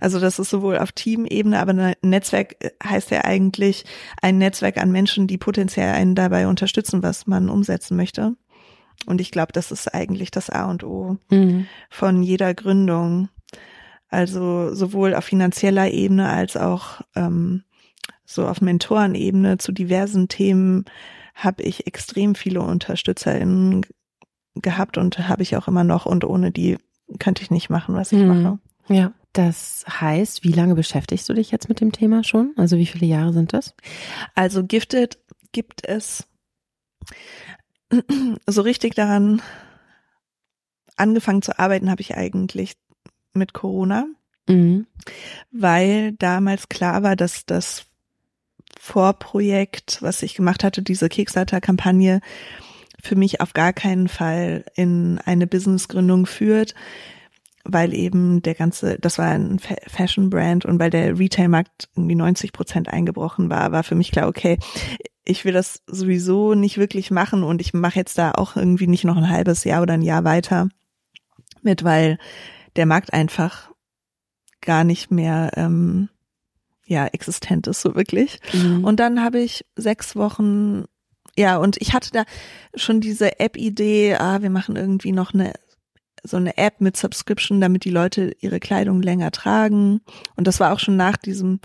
Also 0.00 0.18
das 0.18 0.38
ist 0.38 0.50
sowohl 0.50 0.78
auf 0.78 0.92
Teamebene, 0.92 1.60
aber 1.60 1.72
ein 1.72 1.94
Netzwerk 2.02 2.56
heißt 2.84 3.10
ja 3.10 3.24
eigentlich 3.24 3.84
ein 4.20 4.38
Netzwerk 4.38 4.78
an 4.78 4.90
Menschen, 4.90 5.26
die 5.26 5.38
potenziell 5.38 5.92
einen 5.92 6.14
dabei 6.14 6.48
unterstützen, 6.48 7.02
was 7.02 7.26
man 7.26 7.48
umsetzen 7.48 7.96
möchte. 7.96 8.34
Und 9.06 9.20
ich 9.20 9.30
glaube, 9.30 9.52
das 9.52 9.70
ist 9.70 9.94
eigentlich 9.94 10.30
das 10.30 10.50
A 10.50 10.70
und 10.70 10.84
O 10.84 11.18
mhm. 11.30 11.66
von 11.90 12.22
jeder 12.22 12.54
Gründung. 12.54 13.28
Also 14.08 14.74
sowohl 14.74 15.14
auf 15.14 15.24
finanzieller 15.24 15.90
Ebene 15.90 16.28
als 16.28 16.56
auch 16.56 17.00
ähm, 17.16 17.64
so 18.32 18.46
auf 18.46 18.60
Mentorenebene 18.60 19.58
zu 19.58 19.72
diversen 19.72 20.28
Themen 20.28 20.84
habe 21.34 21.62
ich 21.62 21.86
extrem 21.86 22.34
viele 22.34 22.60
UnterstützerInnen 22.60 23.86
gehabt 24.54 24.98
und 24.98 25.28
habe 25.28 25.42
ich 25.42 25.56
auch 25.56 25.68
immer 25.68 25.84
noch 25.84 26.06
und 26.06 26.24
ohne 26.24 26.50
die 26.50 26.78
könnte 27.18 27.42
ich 27.42 27.50
nicht 27.50 27.70
machen, 27.70 27.94
was 27.94 28.12
ich 28.12 28.18
mhm. 28.18 28.42
mache. 28.42 28.58
Ja, 28.88 29.12
das 29.32 29.84
heißt, 29.88 30.44
wie 30.44 30.52
lange 30.52 30.74
beschäftigst 30.74 31.28
du 31.28 31.34
dich 31.34 31.50
jetzt 31.50 31.68
mit 31.68 31.80
dem 31.80 31.92
Thema 31.92 32.22
schon? 32.24 32.52
Also 32.56 32.76
wie 32.76 32.86
viele 32.86 33.06
Jahre 33.06 33.32
sind 33.32 33.52
das? 33.52 33.74
Also 34.34 34.64
Gifted 34.64 35.18
gibt 35.52 35.86
es 35.86 36.26
so 38.46 38.62
richtig 38.62 38.94
daran 38.94 39.40
angefangen 40.96 41.42
zu 41.42 41.58
arbeiten 41.58 41.90
habe 41.90 42.02
ich 42.02 42.14
eigentlich 42.16 42.74
mit 43.32 43.54
Corona, 43.54 44.06
mhm. 44.48 44.86
weil 45.50 46.12
damals 46.12 46.68
klar 46.68 47.02
war, 47.02 47.16
dass 47.16 47.46
das 47.46 47.86
Vorprojekt, 48.84 49.98
was 50.02 50.24
ich 50.24 50.34
gemacht 50.34 50.64
hatte, 50.64 50.82
diese 50.82 51.08
Kickstarter-Kampagne, 51.08 52.20
für 53.00 53.14
mich 53.14 53.40
auf 53.40 53.52
gar 53.52 53.72
keinen 53.72 54.08
Fall 54.08 54.64
in 54.74 55.20
eine 55.24 55.46
Businessgründung 55.46 56.26
führt, 56.26 56.74
weil 57.62 57.94
eben 57.94 58.42
der 58.42 58.56
ganze, 58.56 58.98
das 58.98 59.18
war 59.18 59.28
ein 59.28 59.60
Fashion 59.60 60.30
Brand 60.30 60.64
und 60.64 60.80
weil 60.80 60.90
der 60.90 61.16
Retailmarkt 61.16 61.90
irgendwie 61.94 62.16
90 62.16 62.52
Prozent 62.52 62.88
eingebrochen 62.88 63.50
war, 63.50 63.70
war 63.70 63.84
für 63.84 63.94
mich 63.94 64.10
klar, 64.10 64.26
okay, 64.26 64.58
ich 65.24 65.44
will 65.44 65.52
das 65.52 65.84
sowieso 65.86 66.54
nicht 66.54 66.76
wirklich 66.76 67.12
machen 67.12 67.44
und 67.44 67.60
ich 67.60 67.72
mache 67.74 68.00
jetzt 68.00 68.18
da 68.18 68.32
auch 68.32 68.56
irgendwie 68.56 68.88
nicht 68.88 69.04
noch 69.04 69.16
ein 69.16 69.30
halbes 69.30 69.62
Jahr 69.62 69.82
oder 69.82 69.94
ein 69.94 70.02
Jahr 70.02 70.24
weiter 70.24 70.68
mit, 71.62 71.84
weil 71.84 72.18
der 72.74 72.86
Markt 72.86 73.12
einfach 73.12 73.70
gar 74.60 74.82
nicht 74.82 75.12
mehr 75.12 75.52
ähm, 75.54 76.08
ja 76.92 77.06
existent 77.06 77.66
ist 77.66 77.80
so 77.82 77.94
wirklich. 77.94 78.38
Mhm. 78.52 78.84
Und 78.84 79.00
dann 79.00 79.22
habe 79.22 79.40
ich 79.40 79.64
sechs 79.76 80.14
Wochen 80.16 80.84
ja, 81.36 81.56
und 81.56 81.80
ich 81.80 81.94
hatte 81.94 82.10
da 82.12 82.24
schon 82.74 83.00
diese 83.00 83.40
App-Idee, 83.40 84.16
ah, 84.16 84.42
wir 84.42 84.50
machen 84.50 84.76
irgendwie 84.76 85.12
noch 85.12 85.32
eine 85.32 85.54
so 86.24 86.36
eine 86.36 86.56
App 86.56 86.80
mit 86.80 86.96
Subscription, 86.96 87.60
damit 87.60 87.84
die 87.84 87.90
Leute 87.90 88.36
ihre 88.40 88.60
Kleidung 88.60 89.02
länger 89.02 89.30
tragen. 89.32 90.02
Und 90.36 90.46
das 90.46 90.60
war 90.60 90.72
auch 90.72 90.78
schon 90.78 90.96
nach 90.96 91.16
diesem 91.16 91.60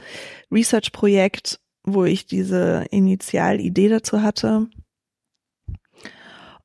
Research-Projekt, 0.52 1.60
wo 1.84 2.06
ich 2.06 2.26
diese 2.26 2.86
Initialidee 2.90 3.90
dazu 3.90 4.24
hatte. 4.24 4.68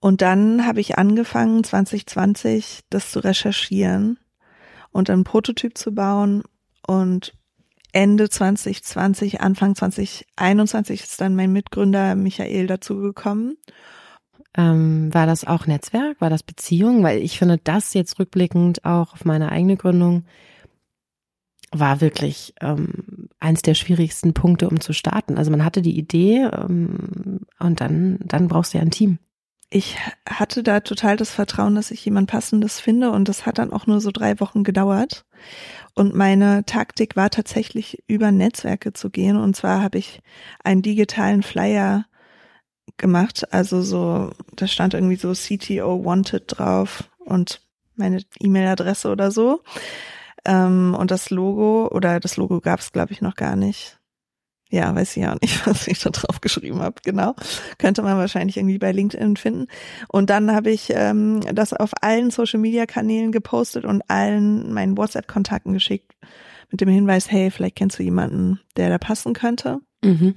Und 0.01 0.23
dann 0.23 0.67
habe 0.67 0.81
ich 0.81 0.99
angefangen, 0.99 1.63
2020 1.63 2.81
das 2.91 3.13
zu 3.13 3.21
recherchieren 3.21 4.19
und 4.91 5.11
einen 5.11 5.25
Prototyp 5.25 5.77
zu 5.77 5.95
bauen. 5.95 6.43
Und 6.87 7.35
Ende 7.93 8.29
2020, 8.29 9.41
Anfang 9.41 9.75
2021 9.75 11.03
ist 11.03 11.21
dann 11.21 11.37
mein 11.37 11.53
Mitgründer 11.53 12.15
Michael 12.15 12.67
dazugekommen. 12.67 13.57
Ähm, 14.55 15.13
war 15.13 15.27
das 15.27 15.47
auch 15.47 15.67
Netzwerk? 15.67 16.21
War 16.21 16.31
das 16.31 16.43
Beziehung? 16.43 17.03
Weil 17.03 17.23
ich 17.23 17.39
finde, 17.39 17.59
das 17.63 17.95
jetzt 17.95 18.19
rückblickend 18.19 18.85
auch 18.85 19.15
auf 19.15 19.25
meine 19.25 19.51
eigene 19.51 19.77
Gründung 19.77 20.25
war 21.75 22.03
wirklich 22.03 22.55
ähm, 22.61 23.29
eins 23.41 23.63
der 23.63 23.75
schwierigsten 23.75 24.35
Punkte, 24.35 24.69
um 24.69 24.81
zu 24.81 24.93
starten. 24.93 25.39
Also 25.39 25.51
man 25.51 25.65
hatte 25.65 25.81
die 25.81 25.97
Idee 25.97 26.49
ähm, 26.53 27.41
und 27.59 27.81
dann, 27.81 28.19
dann 28.25 28.49
brauchst 28.49 28.75
du 28.75 28.79
ja 28.79 28.83
ein 28.83 28.91
Team. 28.91 29.19
Ich 29.75 29.97
hatte 30.29 30.63
da 30.63 30.81
total 30.81 31.17
das 31.17 31.31
Vertrauen, 31.31 31.75
dass 31.75 31.91
ich 31.91 32.05
jemand 32.05 32.31
Passendes 32.31 32.79
finde 32.79 33.11
und 33.11 33.27
das 33.27 33.47
hat 33.47 33.57
dann 33.57 33.73
auch 33.73 33.87
nur 33.87 34.03
so 34.03 34.11
drei 34.11 34.39
Wochen 34.39 34.65
gedauert. 34.65 35.25
Und 35.95 36.15
meine 36.15 36.65
Taktik 36.67 37.17
war 37.17 37.31
tatsächlich 37.31 38.03
über 38.07 38.33
Netzwerke 38.33 38.93
zu 38.93 39.09
gehen. 39.09 39.39
Und 39.39 39.57
zwar 39.57 39.83
habe 39.83 39.97
ich 39.97 40.21
einen 40.63 40.83
digitalen 40.83 41.43
Flyer 41.43 42.05
gemacht. 42.99 43.51
Also 43.51 43.81
so, 43.81 44.33
da 44.55 44.67
stand 44.67 44.93
irgendwie 44.93 45.17
so 45.17 45.33
CTO 45.33 46.05
Wanted 46.05 46.45
drauf 46.47 47.11
und 47.19 47.63
meine 47.97 48.23
E-Mail-Adresse 48.41 49.11
oder 49.11 49.31
so. 49.31 49.63
Ähm, 50.45 50.95
und 50.99 51.11
das 51.11 51.31
Logo, 51.31 51.89
oder 51.89 52.21
das 52.21 52.37
Logo 52.37 52.61
gab 52.61 52.81
es, 52.81 52.93
glaube 52.93 53.13
ich, 53.13 53.23
noch 53.23 53.37
gar 53.37 53.57
nicht. 53.57 53.99
Ja, 54.73 54.95
weiß 54.95 55.17
ich 55.17 55.23
ja 55.23 55.37
nicht, 55.41 55.67
was 55.67 55.87
ich 55.87 56.01
da 56.01 56.11
drauf 56.11 56.41
geschrieben 56.41 56.81
habe. 56.81 56.97
Genau. 57.05 57.35
Könnte 57.79 58.03
man 58.03 58.17
wahrscheinlich 58.17 58.57
irgendwie 58.57 58.79
bei 58.79 58.91
LinkedIn 58.91 59.37
finden. 59.37 59.69
Und 60.09 60.31
dann 60.31 60.53
habe 60.53 60.71
ich 60.71 60.91
ähm, 60.95 61.41
das 61.53 61.73
auf 61.73 61.91
allen 62.01 62.31
Social-Media-Kanälen 62.31 63.33
gepostet 63.33 63.85
und 63.85 64.03
allen 64.09 64.73
meinen 64.73 64.97
WhatsApp-Kontakten 64.97 65.73
geschickt 65.73 66.13
mit 66.71 66.81
dem 66.81 66.89
Hinweis, 66.89 67.31
hey, 67.31 67.51
vielleicht 67.51 67.77
kennst 67.77 67.99
du 67.99 68.03
jemanden, 68.03 68.61
der 68.77 68.89
da 68.89 68.99
passen 68.99 69.35
könnte. 69.35 69.81
Mhm. 70.03 70.35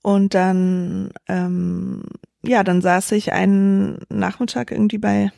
Und 0.00 0.34
dann 0.34 1.12
ähm, 1.28 2.02
ja, 2.44 2.64
dann 2.64 2.80
saß 2.80 3.12
ich 3.12 3.32
einen 3.32 4.00
Nachmittag 4.08 4.72
irgendwie 4.72 4.98
bei 4.98 5.30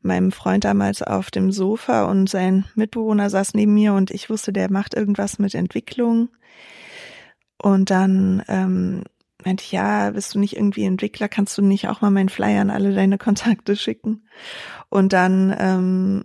meinem 0.00 0.32
Freund 0.32 0.64
damals 0.64 1.02
auf 1.02 1.30
dem 1.30 1.52
Sofa 1.52 2.04
und 2.04 2.28
sein 2.28 2.64
Mitbewohner 2.74 3.30
saß 3.30 3.54
neben 3.54 3.74
mir 3.74 3.92
und 3.92 4.10
ich 4.10 4.30
wusste, 4.30 4.52
der 4.52 4.70
macht 4.70 4.94
irgendwas 4.94 5.38
mit 5.38 5.54
Entwicklung. 5.54 6.30
Und 7.62 7.90
dann 7.90 8.42
ähm, 8.48 9.04
meinte 9.44 9.64
ich, 9.64 9.72
ja, 9.72 10.10
bist 10.10 10.34
du 10.34 10.38
nicht 10.38 10.56
irgendwie 10.56 10.84
Entwickler, 10.84 11.28
kannst 11.28 11.56
du 11.56 11.62
nicht 11.62 11.88
auch 11.88 12.00
mal 12.00 12.10
meinen 12.10 12.28
Flyer 12.28 12.60
an 12.60 12.70
alle 12.70 12.92
deine 12.92 13.18
Kontakte 13.18 13.76
schicken? 13.76 14.26
Und 14.88 15.12
dann 15.12 15.54
ähm, 15.58 16.24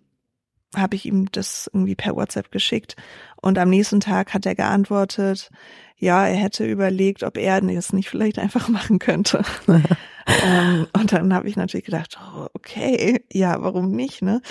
habe 0.75 0.95
ich 0.95 1.05
ihm 1.05 1.31
das 1.31 1.69
irgendwie 1.71 1.95
per 1.95 2.15
WhatsApp 2.15 2.51
geschickt 2.51 2.95
und 3.41 3.57
am 3.57 3.69
nächsten 3.69 3.99
Tag 3.99 4.33
hat 4.33 4.45
er 4.45 4.55
geantwortet, 4.55 5.49
ja, 5.95 6.27
er 6.27 6.35
hätte 6.35 6.65
überlegt, 6.65 7.23
ob 7.23 7.37
er 7.37 7.63
es 7.63 7.93
nicht 7.93 8.09
vielleicht 8.09 8.39
einfach 8.39 8.67
machen 8.67 8.99
könnte. 8.99 9.43
ähm, 9.67 10.87
und 10.93 11.13
dann 11.13 11.33
habe 11.33 11.47
ich 11.47 11.55
natürlich 11.55 11.85
gedacht, 11.85 12.19
oh, 12.19 12.47
okay, 12.53 13.23
ja, 13.31 13.61
warum 13.61 13.91
nicht, 13.91 14.21
ne? 14.21 14.41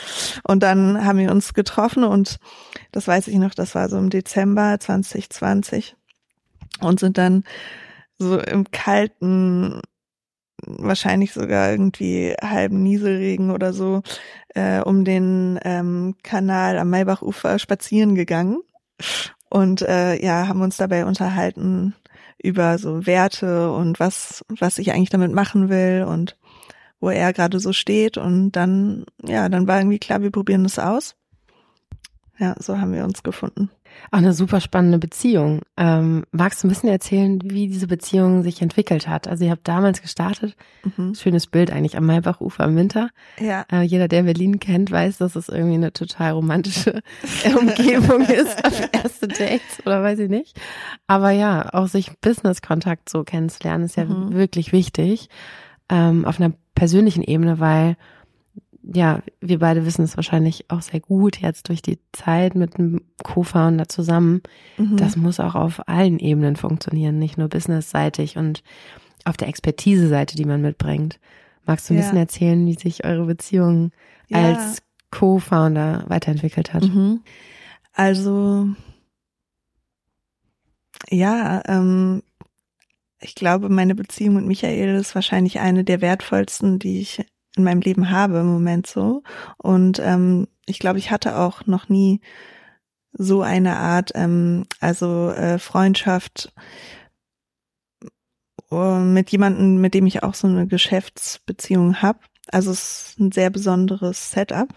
Und 0.44 0.62
dann 0.62 1.04
haben 1.04 1.18
wir 1.18 1.30
uns 1.30 1.52
getroffen 1.52 2.04
und 2.04 2.38
das 2.92 3.06
weiß 3.06 3.28
ich 3.28 3.36
noch, 3.36 3.54
das 3.54 3.74
war 3.74 3.88
so 3.88 3.98
im 3.98 4.10
Dezember 4.10 4.78
2020 4.80 5.96
und 6.80 7.00
sind 7.00 7.18
dann 7.18 7.44
so 8.18 8.38
im 8.40 8.70
kalten, 8.70 9.80
wahrscheinlich 10.62 11.32
sogar 11.32 11.70
irgendwie 11.70 12.34
halben 12.42 12.82
Nieselregen 12.82 13.50
oder 13.50 13.72
so, 13.72 14.02
äh, 14.54 14.80
um 14.80 15.04
den 15.04 15.58
ähm, 15.62 16.16
Kanal 16.22 16.78
am 16.78 16.90
Maybachufer 16.90 17.58
spazieren 17.58 18.14
gegangen 18.14 18.58
und 19.50 19.82
äh, 19.82 20.22
ja, 20.22 20.48
haben 20.48 20.62
uns 20.62 20.76
dabei 20.76 21.04
unterhalten 21.04 21.94
über 22.42 22.78
so 22.78 23.06
Werte 23.06 23.72
und 23.72 24.00
was, 24.00 24.44
was 24.48 24.78
ich 24.78 24.92
eigentlich 24.92 25.10
damit 25.10 25.32
machen 25.32 25.68
will 25.68 26.04
und 26.06 26.36
wo 27.00 27.10
er 27.10 27.32
gerade 27.32 27.60
so 27.60 27.72
steht. 27.72 28.18
Und 28.18 28.52
dann, 28.52 29.04
ja, 29.22 29.48
dann 29.48 29.66
war 29.66 29.78
irgendwie 29.78 29.98
klar, 29.98 30.22
wir 30.22 30.30
probieren 30.30 30.62
das 30.62 30.78
aus. 30.78 31.16
Ja, 32.38 32.54
so 32.58 32.78
haben 32.78 32.92
wir 32.92 33.04
uns 33.04 33.22
gefunden. 33.22 33.70
Auch 34.10 34.18
eine 34.18 34.32
super 34.32 34.60
spannende 34.60 34.98
Beziehung. 34.98 35.62
Ähm, 35.76 36.24
magst 36.32 36.62
du 36.62 36.66
ein 36.66 36.70
bisschen 36.70 36.88
erzählen, 36.88 37.40
wie 37.42 37.68
diese 37.68 37.86
Beziehung 37.86 38.42
sich 38.42 38.62
entwickelt 38.62 39.08
hat? 39.08 39.28
Also 39.28 39.44
ihr 39.44 39.50
habt 39.50 39.66
damals 39.66 40.02
gestartet, 40.02 40.56
mhm. 40.96 41.14
schönes 41.14 41.46
Bild 41.46 41.70
eigentlich 41.70 41.96
am 41.96 42.06
Maybachufer 42.06 42.64
im 42.64 42.76
Winter. 42.76 43.10
Ja. 43.38 43.64
Äh, 43.70 43.82
jeder, 43.82 44.08
der 44.08 44.22
Berlin 44.22 44.60
kennt, 44.60 44.90
weiß, 44.90 45.18
dass 45.18 45.36
es 45.36 45.48
irgendwie 45.48 45.74
eine 45.74 45.92
total 45.92 46.32
romantische 46.32 47.02
Umgebung 47.58 48.22
ist 48.22 48.64
auf 48.64 48.88
erste 48.92 49.28
Dates 49.28 49.84
oder 49.84 50.02
weiß 50.02 50.18
ich 50.20 50.30
nicht. 50.30 50.58
Aber 51.06 51.30
ja, 51.30 51.72
auch 51.72 51.88
sich 51.88 52.18
Business-Kontakt 52.20 53.08
so 53.08 53.24
kennenzulernen, 53.24 53.84
ist 53.84 53.96
ja 53.96 54.04
mhm. 54.04 54.34
wirklich 54.34 54.72
wichtig 54.72 55.28
ähm, 55.88 56.24
auf 56.24 56.40
einer 56.40 56.52
persönlichen 56.74 57.22
Ebene, 57.22 57.60
weil 57.60 57.96
ja, 58.92 59.22
wir 59.40 59.58
beide 59.58 59.84
wissen 59.84 60.04
es 60.04 60.16
wahrscheinlich 60.16 60.70
auch 60.70 60.82
sehr 60.82 61.00
gut 61.00 61.38
jetzt 61.38 61.68
durch 61.68 61.82
die 61.82 61.98
Zeit 62.12 62.54
mit 62.54 62.76
einem 62.76 63.00
Co-Founder 63.22 63.88
zusammen. 63.88 64.42
Mhm. 64.76 64.96
Das 64.96 65.16
muss 65.16 65.40
auch 65.40 65.54
auf 65.54 65.88
allen 65.88 66.18
Ebenen 66.18 66.56
funktionieren, 66.56 67.18
nicht 67.18 67.36
nur 67.36 67.48
businessseitig 67.48 68.36
und 68.36 68.62
auf 69.24 69.36
der 69.36 69.48
Expertise-Seite, 69.48 70.36
die 70.36 70.44
man 70.44 70.62
mitbringt. 70.62 71.18
Magst 71.64 71.88
du 71.88 71.94
ein 71.94 71.96
ja. 71.96 72.02
bisschen 72.02 72.18
erzählen, 72.18 72.66
wie 72.66 72.74
sich 72.74 73.04
eure 73.04 73.26
Beziehung 73.26 73.90
ja. 74.28 74.54
als 74.54 74.82
Co-Founder 75.10 76.04
weiterentwickelt 76.06 76.72
hat? 76.72 76.84
Mhm. 76.84 77.22
Also, 77.92 78.68
ja, 81.10 81.62
ähm, 81.66 82.22
ich 83.20 83.34
glaube, 83.34 83.68
meine 83.68 83.96
Beziehung 83.96 84.36
mit 84.36 84.46
Michael 84.46 84.94
ist 84.94 85.14
wahrscheinlich 85.16 85.58
eine 85.58 85.82
der 85.82 86.00
wertvollsten, 86.00 86.78
die 86.78 87.00
ich 87.00 87.24
in 87.56 87.64
meinem 87.64 87.80
Leben 87.80 88.10
habe 88.10 88.38
im 88.38 88.46
Moment 88.46 88.86
so. 88.86 89.22
Und 89.56 89.98
ähm, 89.98 90.46
ich 90.66 90.78
glaube, 90.78 90.98
ich 90.98 91.10
hatte 91.10 91.38
auch 91.38 91.66
noch 91.66 91.88
nie 91.88 92.20
so 93.12 93.42
eine 93.42 93.76
Art, 93.76 94.12
ähm, 94.14 94.66
also 94.80 95.30
äh, 95.30 95.58
Freundschaft 95.58 96.52
uh, 98.70 98.98
mit 98.98 99.30
jemandem, 99.30 99.80
mit 99.80 99.94
dem 99.94 100.06
ich 100.06 100.22
auch 100.22 100.34
so 100.34 100.46
eine 100.46 100.66
Geschäftsbeziehung 100.66 102.02
habe. 102.02 102.20
Also 102.50 102.70
es 102.70 103.08
ist 103.08 103.20
ein 103.20 103.32
sehr 103.32 103.50
besonderes 103.50 104.30
Setup. 104.30 104.68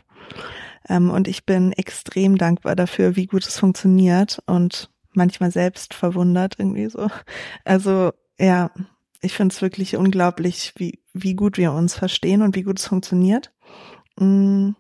Ähm, 0.88 1.10
und 1.10 1.28
ich 1.28 1.46
bin 1.46 1.74
extrem 1.74 2.38
dankbar 2.38 2.76
dafür, 2.76 3.16
wie 3.16 3.28
gut 3.28 3.46
es 3.46 3.60
funktioniert 3.60 4.42
und 4.46 4.90
manchmal 5.14 5.52
selbst 5.52 5.94
verwundert 5.94 6.56
irgendwie 6.58 6.90
so. 6.90 7.10
Also 7.66 8.12
ja, 8.40 8.72
ich 9.22 9.34
finde 9.34 9.54
es 9.54 9.62
wirklich 9.62 9.98
unglaublich, 9.98 10.74
wie, 10.78 11.00
wie 11.14 11.36
gut 11.36 11.58
wir 11.58 11.74
uns 11.74 11.96
verstehen 11.96 12.42
und 12.42 12.56
wie 12.56 12.64
gut 12.64 12.80
es 12.80 12.88
funktioniert. 12.88 13.52
Mm. 14.18 14.72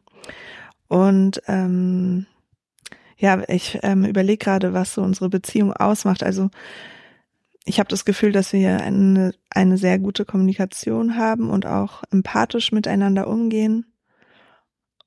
Und 0.87 1.41
ähm, 1.47 2.25
ja, 3.17 3.43
ich 3.47 3.79
ähm, 3.83 4.05
überlege 4.05 4.43
gerade, 4.43 4.73
was 4.73 4.93
so 4.93 5.01
unsere 5.01 5.29
Beziehung 5.29 5.73
ausmacht. 5.73 6.23
Also 6.23 6.49
ich 7.65 7.79
habe 7.79 7.89
das 7.89 8.05
Gefühl, 8.05 8.31
dass 8.31 8.53
wir 8.53 8.81
eine, 8.81 9.33
eine 9.49 9.77
sehr 9.77 9.99
gute 9.99 10.25
Kommunikation 10.25 11.17
haben 11.17 11.49
und 11.49 11.65
auch 11.65 12.03
empathisch 12.11 12.71
miteinander 12.71 13.27
umgehen. 13.27 13.85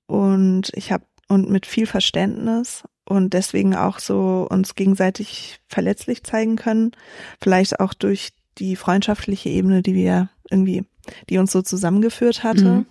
Und 0.07 0.71
ich 0.75 0.93
habe 0.93 1.05
und 1.29 1.49
mit 1.49 1.65
viel 1.65 1.87
Verständnis 1.87 2.85
und 3.07 3.33
deswegen 3.33 3.75
auch 3.75 3.99
so 3.99 4.47
uns 4.51 4.75
gegenseitig 4.75 5.61
verletzlich 5.67 6.23
zeigen 6.23 6.57
können. 6.57 6.93
Vielleicht 7.41 7.81
auch 7.81 7.95
durch 7.95 8.33
die 8.59 8.77
freundschaftliche 8.77 9.49
Ebene, 9.49 9.83
die 9.83 9.95
wir 9.95 10.29
irgendwie, 10.51 10.85
die 11.29 11.39
uns 11.39 11.53
so 11.53 11.63
zusammengeführt 11.63 12.45
hatte. 12.45 12.65
Mhm. 12.65 12.87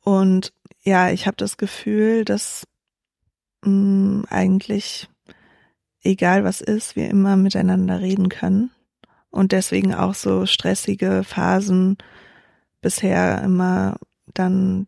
Und 0.00 0.52
ja, 0.82 1.10
ich 1.10 1.26
habe 1.26 1.36
das 1.36 1.56
Gefühl, 1.56 2.24
dass 2.24 2.66
mh, 3.64 3.70
mm, 3.70 4.24
eigentlich 4.28 5.08
egal 6.02 6.44
was 6.44 6.60
ist, 6.60 6.96
wir 6.96 7.08
immer 7.08 7.36
miteinander 7.36 8.00
reden 8.00 8.28
können 8.28 8.70
und 9.30 9.52
deswegen 9.52 9.94
auch 9.94 10.14
so 10.14 10.46
stressige 10.46 11.24
Phasen 11.24 11.96
bisher 12.82 13.42
immer 13.42 13.96
dann 14.34 14.86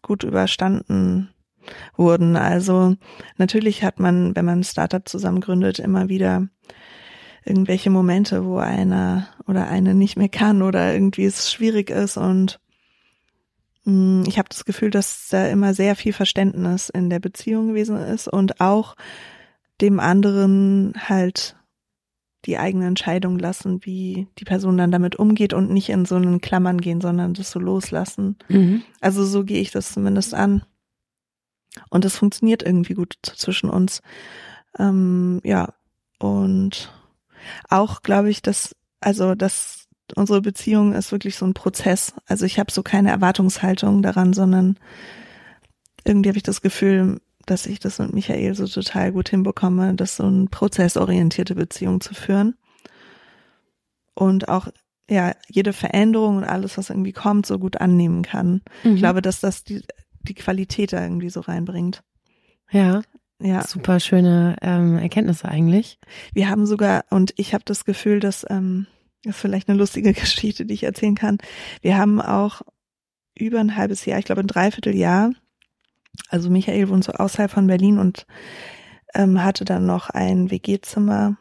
gut 0.00 0.24
überstanden 0.24 1.28
wurden. 1.96 2.36
Also 2.36 2.96
natürlich 3.36 3.84
hat 3.84 4.00
man, 4.00 4.34
wenn 4.34 4.44
man 4.44 4.60
ein 4.60 4.64
Startup 4.64 5.06
zusammengründet, 5.06 5.78
immer 5.78 6.08
wieder 6.08 6.48
irgendwelche 7.44 7.90
Momente, 7.90 8.44
wo 8.44 8.58
einer 8.58 9.28
oder 9.46 9.68
eine 9.68 9.94
nicht 9.94 10.16
mehr 10.16 10.28
kann 10.28 10.62
oder 10.62 10.92
irgendwie 10.92 11.24
es 11.24 11.50
schwierig 11.50 11.90
ist 11.90 12.16
und 12.16 12.60
mh, 13.84 13.92
mm, 13.92 14.24
ich 14.28 14.38
habe 14.38 14.48
das 14.48 14.64
Gefühl, 14.64 14.90
dass 14.90 15.28
da 15.28 15.46
immer 15.46 15.74
sehr 15.74 15.96
viel 15.96 16.12
Verständnis 16.12 16.88
in 16.88 17.10
der 17.10 17.20
Beziehung 17.20 17.68
gewesen 17.68 17.96
ist 17.96 18.28
und 18.28 18.60
auch 18.60 18.96
dem 19.80 19.98
anderen 19.98 20.94
halt 20.96 21.56
die 22.44 22.58
eigene 22.58 22.86
Entscheidung 22.86 23.38
lassen, 23.38 23.84
wie 23.84 24.26
die 24.38 24.44
Person 24.44 24.76
dann 24.76 24.90
damit 24.90 25.16
umgeht 25.16 25.52
und 25.52 25.70
nicht 25.70 25.90
in 25.90 26.04
so 26.04 26.16
einen 26.16 26.40
Klammern 26.40 26.80
gehen, 26.80 27.00
sondern 27.00 27.34
das 27.34 27.50
so 27.50 27.60
loslassen. 27.60 28.36
Mhm. 28.48 28.82
Also 29.00 29.24
so 29.24 29.44
gehe 29.44 29.60
ich 29.60 29.70
das 29.70 29.92
zumindest 29.92 30.34
an. 30.34 30.62
Und 31.88 32.04
es 32.04 32.16
funktioniert 32.16 32.62
irgendwie 32.62 32.94
gut 32.94 33.16
zwischen 33.22 33.70
uns. 33.70 34.02
Ähm, 34.78 35.40
ja, 35.44 35.72
und 36.18 36.92
auch 37.68 38.02
glaube 38.02 38.30
ich, 38.30 38.42
dass, 38.42 38.74
also, 39.00 39.34
dass 39.34 39.88
unsere 40.14 40.42
Beziehung 40.42 40.92
ist 40.92 41.12
wirklich 41.12 41.36
so 41.36 41.46
ein 41.46 41.54
Prozess. 41.54 42.14
Also 42.26 42.44
ich 42.44 42.58
habe 42.58 42.70
so 42.70 42.82
keine 42.82 43.10
Erwartungshaltung 43.10 44.02
daran, 44.02 44.32
sondern 44.32 44.78
irgendwie 46.04 46.28
habe 46.28 46.38
ich 46.38 46.42
das 46.42 46.60
Gefühl, 46.62 47.20
dass 47.46 47.66
ich 47.66 47.80
das 47.80 47.98
mit 47.98 48.12
Michael 48.12 48.54
so 48.54 48.66
total 48.66 49.12
gut 49.12 49.28
hinbekomme, 49.28 49.94
das 49.94 50.16
so 50.16 50.24
eine 50.24 50.46
prozessorientierte 50.46 51.54
Beziehung 51.54 52.00
zu 52.00 52.14
führen. 52.14 52.54
Und 54.14 54.48
auch 54.48 54.68
ja, 55.08 55.34
jede 55.48 55.72
Veränderung 55.72 56.38
und 56.38 56.44
alles, 56.44 56.78
was 56.78 56.90
irgendwie 56.90 57.12
kommt, 57.12 57.46
so 57.46 57.58
gut 57.58 57.80
annehmen 57.80 58.22
kann. 58.22 58.62
Mhm. 58.84 58.94
Ich 58.94 59.00
glaube, 59.00 59.22
dass 59.22 59.40
das 59.40 59.64
die, 59.64 59.82
die 60.22 60.34
Qualität 60.34 60.92
da 60.92 61.02
irgendwie 61.02 61.30
so 61.30 61.40
reinbringt. 61.40 62.02
Ja. 62.70 63.02
Ja. 63.42 63.66
Super 63.66 64.00
schöne 64.00 64.56
ähm, 64.62 64.98
Erkenntnisse 64.98 65.48
eigentlich. 65.48 65.98
Wir 66.32 66.48
haben 66.48 66.66
sogar, 66.66 67.04
und 67.10 67.34
ich 67.36 67.54
habe 67.54 67.64
das 67.64 67.84
Gefühl, 67.84 68.20
dass, 68.20 68.46
ähm, 68.48 68.86
das 69.24 69.36
ist 69.36 69.40
vielleicht 69.40 69.68
eine 69.68 69.78
lustige 69.78 70.12
Geschichte, 70.12 70.64
die 70.64 70.74
ich 70.74 70.84
erzählen 70.84 71.14
kann. 71.14 71.38
Wir 71.80 71.98
haben 71.98 72.20
auch 72.20 72.62
über 73.36 73.60
ein 73.60 73.76
halbes 73.76 74.04
Jahr, 74.04 74.18
ich 74.18 74.26
glaube 74.26 74.42
ein 74.42 74.46
Dreivierteljahr, 74.46 75.32
also 76.28 76.50
Michael 76.50 76.88
wohnt 76.88 77.04
so 77.04 77.12
außerhalb 77.12 77.50
von 77.50 77.66
Berlin 77.66 77.98
und 77.98 78.26
ähm, 79.14 79.42
hatte 79.42 79.64
dann 79.64 79.86
noch 79.86 80.10
ein 80.10 80.50
WG-Zimmer 80.50 81.36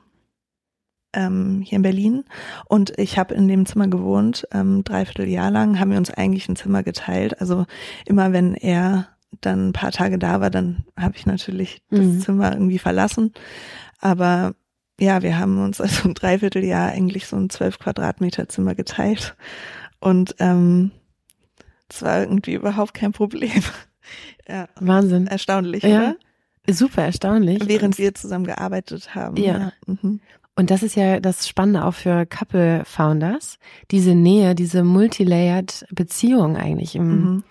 ähm, 1.13 1.61
hier 1.61 1.75
in 1.77 1.81
Berlin 1.81 2.23
und 2.65 2.97
ich 2.97 3.17
habe 3.17 3.33
in 3.33 3.47
dem 3.47 3.65
Zimmer 3.65 3.87
gewohnt, 3.87 4.47
ähm, 4.53 4.83
dreiviertel 4.83 5.27
Jahr 5.27 5.51
lang, 5.51 5.79
haben 5.79 5.91
wir 5.91 5.97
uns 5.97 6.09
eigentlich 6.09 6.47
ein 6.47 6.55
Zimmer 6.55 6.83
geteilt. 6.83 7.41
Also 7.41 7.65
immer 8.05 8.31
wenn 8.31 8.53
er 8.55 9.09
dann 9.39 9.69
ein 9.69 9.73
paar 9.73 9.91
Tage 9.91 10.19
da 10.19 10.41
war, 10.41 10.49
dann 10.49 10.85
habe 10.97 11.15
ich 11.15 11.25
natürlich 11.25 11.81
das 11.89 11.99
mhm. 11.99 12.19
Zimmer 12.21 12.53
irgendwie 12.53 12.79
verlassen. 12.79 13.33
Aber 13.99 14.55
ja, 14.99 15.21
wir 15.21 15.37
haben 15.37 15.63
uns 15.63 15.79
also 15.81 16.09
ein 16.09 16.13
Dreivierteljahr 16.13 16.89
eigentlich 16.89 17.27
so 17.27 17.37
ein 17.37 17.49
zwölf 17.49 17.79
Quadratmeter 17.79 18.49
Zimmer 18.49 18.75
geteilt. 18.75 19.35
Und 19.99 20.35
ähm, 20.39 20.91
das 21.87 22.01
war 22.01 22.19
irgendwie 22.21 22.53
überhaupt 22.53 22.93
kein 22.93 23.11
Problem. 23.11 23.63
ja. 24.47 24.67
Wahnsinn. 24.79 25.27
Erstaunlich, 25.27 25.83
ja. 25.83 25.97
oder? 25.97 26.15
Super 26.69 27.03
erstaunlich. 27.03 27.67
Während 27.67 27.97
wir 27.97 28.13
zusammen 28.13 28.45
gearbeitet 28.45 29.15
haben. 29.15 29.35
Ja. 29.37 29.57
ja. 29.57 29.73
Mhm. 29.87 30.21
Und 30.55 30.69
das 30.69 30.83
ist 30.83 30.95
ja 30.95 31.19
das 31.19 31.47
Spannende 31.47 31.85
auch 31.85 31.93
für 31.93 32.25
Couple 32.25 32.83
Founders, 32.85 33.57
diese 33.89 34.13
Nähe, 34.13 34.53
diese 34.53 34.83
multilayered 34.83 35.85
Beziehung 35.91 36.57
eigentlich 36.57 36.95
im, 36.95 37.07
mhm. 37.07 37.43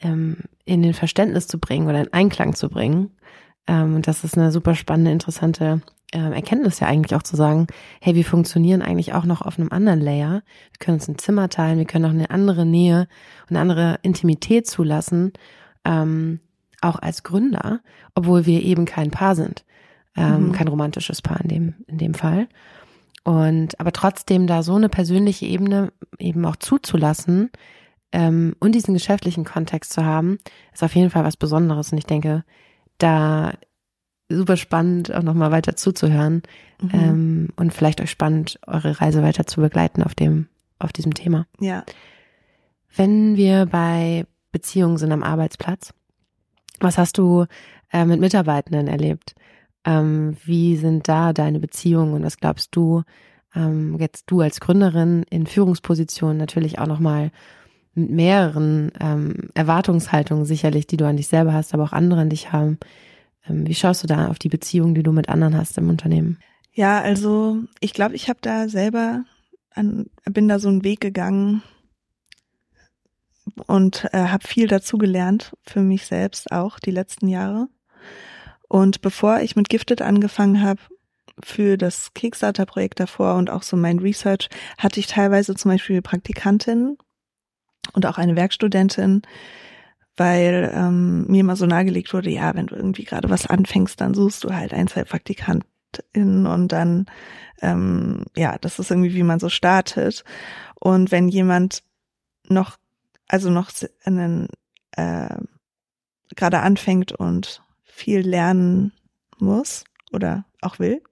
ähm, 0.00 0.36
in 0.64 0.82
den 0.82 0.94
Verständnis 0.94 1.46
zu 1.46 1.58
bringen 1.58 1.88
oder 1.88 2.00
in 2.00 2.12
Einklang 2.12 2.54
zu 2.54 2.68
bringen. 2.68 3.10
Ähm, 3.66 3.96
und 3.96 4.06
das 4.06 4.24
ist 4.24 4.36
eine 4.36 4.52
super 4.52 4.74
spannende, 4.74 5.10
interessante 5.10 5.82
äh, 6.12 6.18
Erkenntnis 6.18 6.80
ja 6.80 6.86
eigentlich 6.86 7.16
auch 7.16 7.22
zu 7.22 7.36
sagen, 7.36 7.66
hey, 8.00 8.14
wir 8.14 8.24
funktionieren 8.24 8.82
eigentlich 8.82 9.14
auch 9.14 9.24
noch 9.24 9.42
auf 9.42 9.58
einem 9.58 9.72
anderen 9.72 10.00
Layer. 10.00 10.42
Wir 10.72 10.78
können 10.78 10.96
uns 10.96 11.08
ein 11.08 11.18
Zimmer 11.18 11.48
teilen, 11.48 11.78
wir 11.78 11.86
können 11.86 12.04
auch 12.04 12.10
eine 12.10 12.30
andere 12.30 12.66
Nähe 12.66 13.08
und 13.42 13.56
eine 13.56 13.60
andere 13.60 13.98
Intimität 14.02 14.66
zulassen, 14.66 15.32
ähm, 15.84 16.40
auch 16.80 16.98
als 16.98 17.22
Gründer, 17.22 17.80
obwohl 18.14 18.46
wir 18.46 18.62
eben 18.62 18.84
kein 18.84 19.10
Paar 19.10 19.36
sind 19.36 19.64
ähm, 20.16 20.48
mhm. 20.48 20.52
kein 20.52 20.68
romantisches 20.68 21.22
Paar 21.22 21.40
in 21.40 21.48
dem, 21.48 21.74
in 21.86 21.98
dem 21.98 22.14
Fall. 22.14 22.48
Und 23.24 23.78
aber 23.78 23.92
trotzdem 23.92 24.46
da 24.46 24.62
so 24.62 24.74
eine 24.74 24.88
persönliche 24.88 25.46
Ebene 25.46 25.92
eben 26.18 26.44
auch 26.44 26.56
zuzulassen 26.56 27.50
ähm, 28.12 28.54
und 28.60 28.74
diesen 28.74 28.94
geschäftlichen 28.94 29.44
Kontext 29.44 29.92
zu 29.92 30.04
haben, 30.04 30.38
ist 30.72 30.82
auf 30.82 30.94
jeden 30.94 31.10
Fall 31.10 31.24
was 31.24 31.36
Besonderes. 31.36 31.92
Und 31.92 31.98
ich 31.98 32.06
denke, 32.06 32.44
da 32.98 33.52
super 34.28 34.56
spannend, 34.56 35.14
auch 35.14 35.22
nochmal 35.22 35.50
weiter 35.50 35.76
zuzuhören 35.76 36.42
mhm. 36.80 36.90
ähm, 36.92 37.48
und 37.56 37.72
vielleicht 37.72 38.00
euch 38.00 38.10
spannend, 38.10 38.58
eure 38.66 39.00
Reise 39.00 39.22
weiter 39.22 39.46
zu 39.46 39.60
begleiten 39.60 40.02
auf 40.02 40.14
dem, 40.14 40.48
auf 40.78 40.92
diesem 40.92 41.14
Thema. 41.14 41.46
Ja. 41.60 41.84
Wenn 42.94 43.36
wir 43.36 43.66
bei 43.66 44.26
Beziehungen 44.50 44.98
sind 44.98 45.12
am 45.12 45.22
Arbeitsplatz, 45.22 45.94
was 46.80 46.98
hast 46.98 47.18
du 47.18 47.46
äh, 47.92 48.04
mit 48.04 48.20
Mitarbeitenden 48.20 48.88
erlebt? 48.88 49.34
Ähm, 49.84 50.36
wie 50.44 50.76
sind 50.76 51.08
da 51.08 51.32
deine 51.32 51.58
Beziehungen 51.58 52.14
und 52.14 52.22
was 52.22 52.38
glaubst 52.38 52.74
du, 52.76 53.02
ähm, 53.54 53.98
jetzt 53.98 54.30
du 54.30 54.40
als 54.40 54.60
Gründerin 54.60 55.24
in 55.30 55.46
Führungspositionen 55.46 56.36
natürlich 56.36 56.78
auch 56.78 56.86
nochmal 56.86 57.30
mit 57.94 58.10
mehreren 58.10 58.90
ähm, 59.00 59.50
Erwartungshaltungen 59.54 60.44
sicherlich, 60.44 60.86
die 60.86 60.96
du 60.96 61.06
an 61.06 61.16
dich 61.16 61.28
selber 61.28 61.52
hast, 61.52 61.74
aber 61.74 61.84
auch 61.84 61.92
andere 61.92 62.20
an 62.20 62.30
dich 62.30 62.52
haben. 62.52 62.78
Ähm, 63.48 63.66
wie 63.66 63.74
schaust 63.74 64.02
du 64.02 64.06
da 64.06 64.28
auf 64.28 64.38
die 64.38 64.48
Beziehungen, 64.48 64.94
die 64.94 65.02
du 65.02 65.12
mit 65.12 65.28
anderen 65.28 65.56
hast 65.56 65.76
im 65.78 65.90
Unternehmen? 65.90 66.38
Ja, 66.72 67.00
also 67.00 67.58
ich 67.80 67.92
glaube, 67.92 68.14
ich 68.14 68.28
habe 68.28 68.38
da 68.40 68.68
selber 68.68 69.24
an, 69.74 70.06
bin 70.24 70.48
da 70.48 70.58
so 70.58 70.68
einen 70.68 70.84
Weg 70.84 71.00
gegangen 71.00 71.62
und 73.66 74.08
äh, 74.12 74.28
habe 74.28 74.46
viel 74.46 74.68
dazu 74.68 74.96
gelernt 74.96 75.52
für 75.62 75.80
mich 75.80 76.06
selbst 76.06 76.50
auch 76.50 76.78
die 76.78 76.90
letzten 76.90 77.28
Jahre. 77.28 77.68
Und 78.68 79.02
bevor 79.02 79.40
ich 79.40 79.54
mit 79.54 79.68
Gifted 79.68 80.00
angefangen 80.00 80.62
habe, 80.62 80.80
für 81.42 81.76
das 81.76 82.14
Kickstarter-Projekt 82.14 83.00
davor 83.00 83.34
und 83.34 83.50
auch 83.50 83.62
so 83.62 83.76
mein 83.76 83.98
Research, 83.98 84.48
hatte 84.78 85.00
ich 85.00 85.06
teilweise 85.06 85.54
zum 85.54 85.70
Beispiel 85.70 86.02
Praktikantin 86.02 86.96
und 87.92 88.06
auch 88.06 88.18
eine 88.18 88.36
Werkstudentin, 88.36 89.22
weil 90.16 90.70
ähm, 90.74 91.26
mir 91.26 91.40
immer 91.40 91.56
so 91.56 91.66
nahegelegt 91.66 92.12
wurde, 92.12 92.30
ja, 92.30 92.54
wenn 92.54 92.66
du 92.66 92.76
irgendwie 92.76 93.04
gerade 93.04 93.30
was 93.30 93.46
anfängst, 93.46 94.00
dann 94.00 94.14
suchst 94.14 94.44
du 94.44 94.54
halt 94.54 94.72
ein, 94.72 94.88
zwei 94.88 95.04
Praktikantinnen 95.04 96.46
und 96.46 96.72
dann, 96.72 97.06
ähm, 97.60 98.24
ja, 98.36 98.58
das 98.58 98.78
ist 98.78 98.90
irgendwie, 98.90 99.14
wie 99.14 99.22
man 99.22 99.40
so 99.40 99.48
startet. 99.48 100.24
Und 100.74 101.10
wenn 101.10 101.28
jemand 101.28 101.82
noch, 102.48 102.76
also 103.28 103.50
noch 103.50 103.70
einen, 104.04 104.48
äh, 104.92 105.36
gerade 106.34 106.60
anfängt 106.60 107.12
und 107.12 107.62
viel 107.82 108.20
lernen 108.20 108.92
muss 109.38 109.84
oder 110.12 110.44
auch 110.60 110.78
will, 110.78 111.02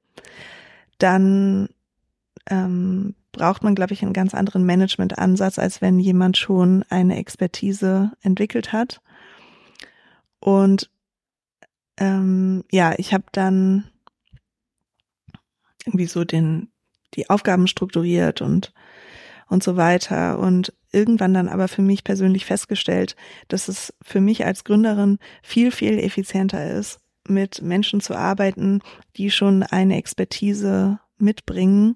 dann 0.99 1.69
ähm, 2.49 3.15
braucht 3.33 3.63
man, 3.63 3.75
glaube 3.75 3.93
ich, 3.93 4.03
einen 4.03 4.13
ganz 4.13 4.35
anderen 4.35 4.65
Management-Ansatz, 4.65 5.59
als 5.59 5.81
wenn 5.81 5.99
jemand 5.99 6.37
schon 6.37 6.85
eine 6.89 7.17
Expertise 7.17 8.13
entwickelt 8.23 8.73
hat. 8.73 9.01
Und 10.41 10.91
ähm, 11.99 12.65
ja, 12.71 12.95
ich 12.97 13.13
habe 13.13 13.25
dann 13.33 13.91
irgendwie 15.85 16.07
so 16.07 16.25
den 16.25 16.69
die 17.15 17.29
Aufgaben 17.29 17.67
strukturiert 17.67 18.41
und 18.41 18.73
und 19.49 19.65
so 19.65 19.77
weiter 19.77 20.39
und 20.39 20.73
irgendwann 20.93 21.35
dann 21.35 21.49
aber 21.49 21.67
für 21.67 21.83
mich 21.83 22.05
persönlich 22.05 22.47
festgestellt, 22.47 23.17
dass 23.49 23.69
es 23.69 23.93
für 24.01 24.21
mich 24.21 24.45
als 24.47 24.65
Gründerin 24.65 25.19
viel, 25.43 25.73
viel 25.73 25.99
effizienter 25.99 26.71
ist, 26.71 27.01
mit 27.27 27.61
Menschen 27.61 28.01
zu 28.01 28.15
arbeiten, 28.15 28.81
die 29.17 29.31
schon 29.31 29.63
eine 29.65 29.97
Expertise 29.97 31.01
mitbringen 31.21 31.95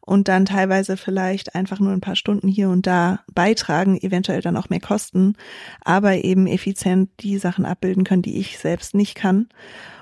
und 0.00 0.28
dann 0.28 0.44
teilweise 0.44 0.96
vielleicht 0.96 1.54
einfach 1.54 1.78
nur 1.78 1.92
ein 1.92 2.00
paar 2.00 2.16
Stunden 2.16 2.48
hier 2.48 2.68
und 2.68 2.86
da 2.86 3.20
beitragen, 3.32 3.96
eventuell 3.96 4.40
dann 4.40 4.56
auch 4.56 4.68
mehr 4.68 4.80
kosten, 4.80 5.36
aber 5.80 6.24
eben 6.24 6.46
effizient 6.46 7.10
die 7.20 7.38
Sachen 7.38 7.64
abbilden 7.64 8.04
können, 8.04 8.22
die 8.22 8.38
ich 8.38 8.58
selbst 8.58 8.94
nicht 8.94 9.14
kann 9.14 9.48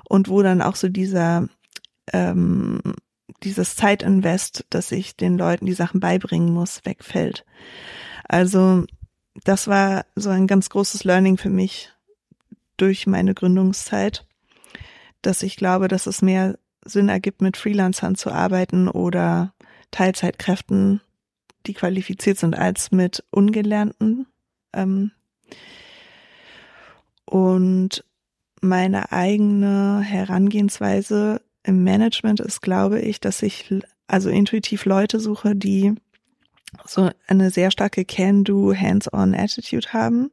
und 0.09 0.28
wo 0.28 0.42
dann 0.42 0.62
auch 0.62 0.76
so 0.76 0.88
dieser 0.88 1.48
ähm, 2.12 2.80
dieses 3.42 3.76
Zeitinvest, 3.76 4.66
dass 4.70 4.92
ich 4.92 5.16
den 5.16 5.38
Leuten 5.38 5.66
die 5.66 5.72
Sachen 5.72 6.00
beibringen 6.00 6.52
muss, 6.52 6.85
wegfällt. 6.85 7.44
Also 8.24 8.85
das 9.44 9.68
war 9.68 10.04
so 10.14 10.30
ein 10.30 10.46
ganz 10.46 10.70
großes 10.70 11.04
Learning 11.04 11.37
für 11.37 11.50
mich 11.50 11.92
durch 12.76 13.06
meine 13.06 13.35
Gründungszeit, 13.35 14.26
dass 15.22 15.42
ich 15.42 15.56
glaube, 15.56 15.88
dass 15.88 16.06
es 16.06 16.22
mehr 16.22 16.59
Sinn 16.85 17.09
ergibt, 17.09 17.43
mit 17.43 17.57
Freelancern 17.57 18.14
zu 18.14 18.31
arbeiten 18.31 18.88
oder 18.88 19.53
Teilzeitkräften, 19.90 21.01
die 21.66 21.75
qualifiziert 21.75 22.38
sind, 22.38 22.57
als 22.57 22.90
mit 22.90 23.25
Ungelernten. 23.31 24.27
Ähm 24.73 25.11
und 27.25 28.05
meine 28.61 29.12
eigene 29.12 30.01
Herangehensweise 30.01 31.40
im 31.62 31.85
Management 31.85 32.40
ist, 32.40 32.61
glaube 32.61 33.01
ich, 33.01 33.21
dass 33.21 33.43
ich 33.43 33.73
also 34.07 34.31
intuitiv 34.31 34.85
Leute 34.85 35.21
suche, 35.21 35.55
die 35.55 35.95
so 36.85 37.11
eine 37.27 37.51
sehr 37.51 37.71
starke 37.71 38.05
Can-Do, 38.05 38.75
Hands-on-Attitude 38.75 39.93
haben. 39.93 40.31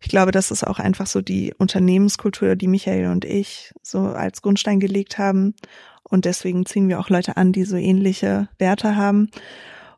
Ich 0.00 0.08
glaube, 0.08 0.32
das 0.32 0.50
ist 0.50 0.66
auch 0.66 0.78
einfach 0.78 1.06
so 1.06 1.20
die 1.20 1.54
Unternehmenskultur, 1.56 2.56
die 2.56 2.68
Michael 2.68 3.08
und 3.08 3.24
ich 3.24 3.72
so 3.82 4.00
als 4.00 4.40
Grundstein 4.40 4.80
gelegt 4.80 5.18
haben. 5.18 5.54
Und 6.02 6.24
deswegen 6.24 6.64
ziehen 6.64 6.88
wir 6.88 6.98
auch 6.98 7.10
Leute 7.10 7.36
an, 7.36 7.52
die 7.52 7.64
so 7.64 7.76
ähnliche 7.76 8.48
Werte 8.58 8.96
haben. 8.96 9.30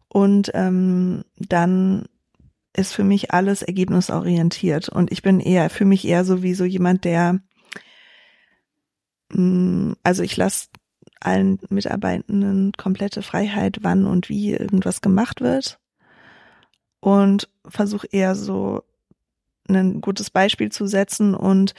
Und 0.09 0.51
ähm, 0.55 1.25
dann 1.37 2.07
ist 2.75 2.93
für 2.93 3.05
mich 3.05 3.33
alles 3.33 3.63
ergebnisorientiert. 3.63 4.89
Und 4.89 5.13
ich 5.13 5.23
bin 5.23 5.41
eher, 5.41 5.71
für 5.71 5.85
mich 5.85 6.07
eher 6.07 6.25
so 6.25 6.43
wie 6.43 6.55
so 6.55 6.65
jemand, 6.65 7.05
der, 7.05 7.41
mh, 9.33 9.41
mm, 9.41 9.97
also 10.03 10.23
ich 10.23 10.37
lasse 10.37 10.69
allen 11.21 11.61
Mitarbeitenden 11.71 12.73
komplette 12.73 13.23
Freiheit, 13.23 13.79
wann 13.83 14.05
und 14.05 14.29
wie 14.29 14.53
irgendwas 14.53 15.01
gemacht 15.01 15.41
wird. 15.41 15.79
Und 17.01 17.49
versuche 17.69 18.09
eher 18.11 18.35
so 18.35 18.83
ein 19.77 20.01
gutes 20.01 20.31
Beispiel 20.31 20.71
zu 20.71 20.87
setzen 20.87 21.35
und 21.35 21.75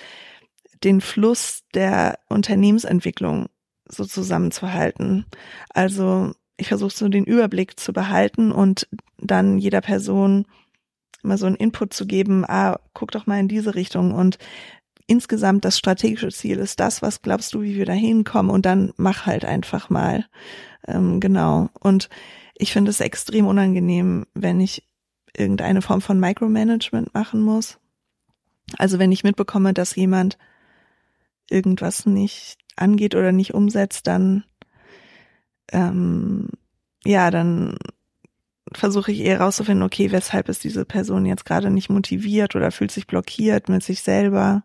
den 0.84 1.02
Fluss 1.02 1.64
der 1.74 2.20
Unternehmensentwicklung 2.30 3.48
so 3.88 4.06
zusammenzuhalten. 4.06 5.26
Also 5.70 6.34
ich 6.58 6.68
versuche 6.68 6.94
so 6.94 7.08
den 7.08 7.26
Überblick 7.26 7.80
zu 7.80 7.94
behalten 7.94 8.52
und 8.52 8.88
dann 9.18 9.58
jeder 9.58 9.82
Person 9.82 10.46
mal 11.22 11.38
so 11.38 11.46
einen 11.46 11.56
Input 11.56 11.94
zu 11.94 12.06
geben, 12.06 12.44
ah, 12.46 12.80
guck 12.94 13.12
doch 13.12 13.26
mal 13.26 13.40
in 13.40 13.48
diese 13.48 13.76
Richtung 13.76 14.14
und 14.14 14.38
insgesamt 15.08 15.66
das 15.66 15.78
strategische 15.78 16.30
Ziel 16.30 16.60
ist 16.60 16.80
das, 16.80 17.02
was 17.02 17.22
glaubst 17.22 17.54
du, 17.54 17.62
wie 17.62 17.76
wir 17.76 17.86
da 17.86 17.94
hinkommen 17.94 18.52
und 18.52 18.66
dann 18.66 18.94
mach 18.98 19.26
halt 19.26 19.46
einfach 19.46 19.90
mal. 19.90 20.26
Ähm, 20.88 21.20
genau. 21.20 21.70
Und 21.80 22.10
ich 22.56 22.74
finde 22.74 22.92
es 22.92 23.00
extrem 23.00 23.48
unangenehm, 23.48 24.26
wenn 24.34 24.60
ich 24.60 24.84
irgendeine 25.36 25.82
Form 25.82 26.02
von 26.02 26.20
Micromanagement 26.20 27.14
machen 27.14 27.42
muss. 27.42 27.80
Also 28.78 29.00
wenn 29.00 29.12
ich 29.12 29.24
mitbekomme, 29.24 29.74
dass 29.74 29.96
jemand 29.96 30.38
irgendwas 31.50 32.06
nicht 32.06 32.58
angeht 32.76 33.16
oder 33.16 33.32
nicht 33.32 33.54
umsetzt, 33.54 34.08
dann 34.08 34.44
ähm, 35.72 36.50
ja, 37.06 37.32
dann 37.32 37.78
versuche 38.72 39.12
ich 39.12 39.20
eher 39.20 39.42
rauszufinden, 39.42 39.84
okay, 39.84 40.12
weshalb 40.12 40.50
ist 40.50 40.64
diese 40.64 40.86
Person 40.86 41.26
jetzt 41.26 41.46
gerade 41.46 41.70
nicht 41.70 41.90
motiviert 41.90 42.56
oder 42.56 42.72
fühlt 42.72 42.92
sich 42.92 43.08
blockiert 43.08 43.70
mit 43.70 43.84
sich 43.84 44.02
selber. 44.02 44.64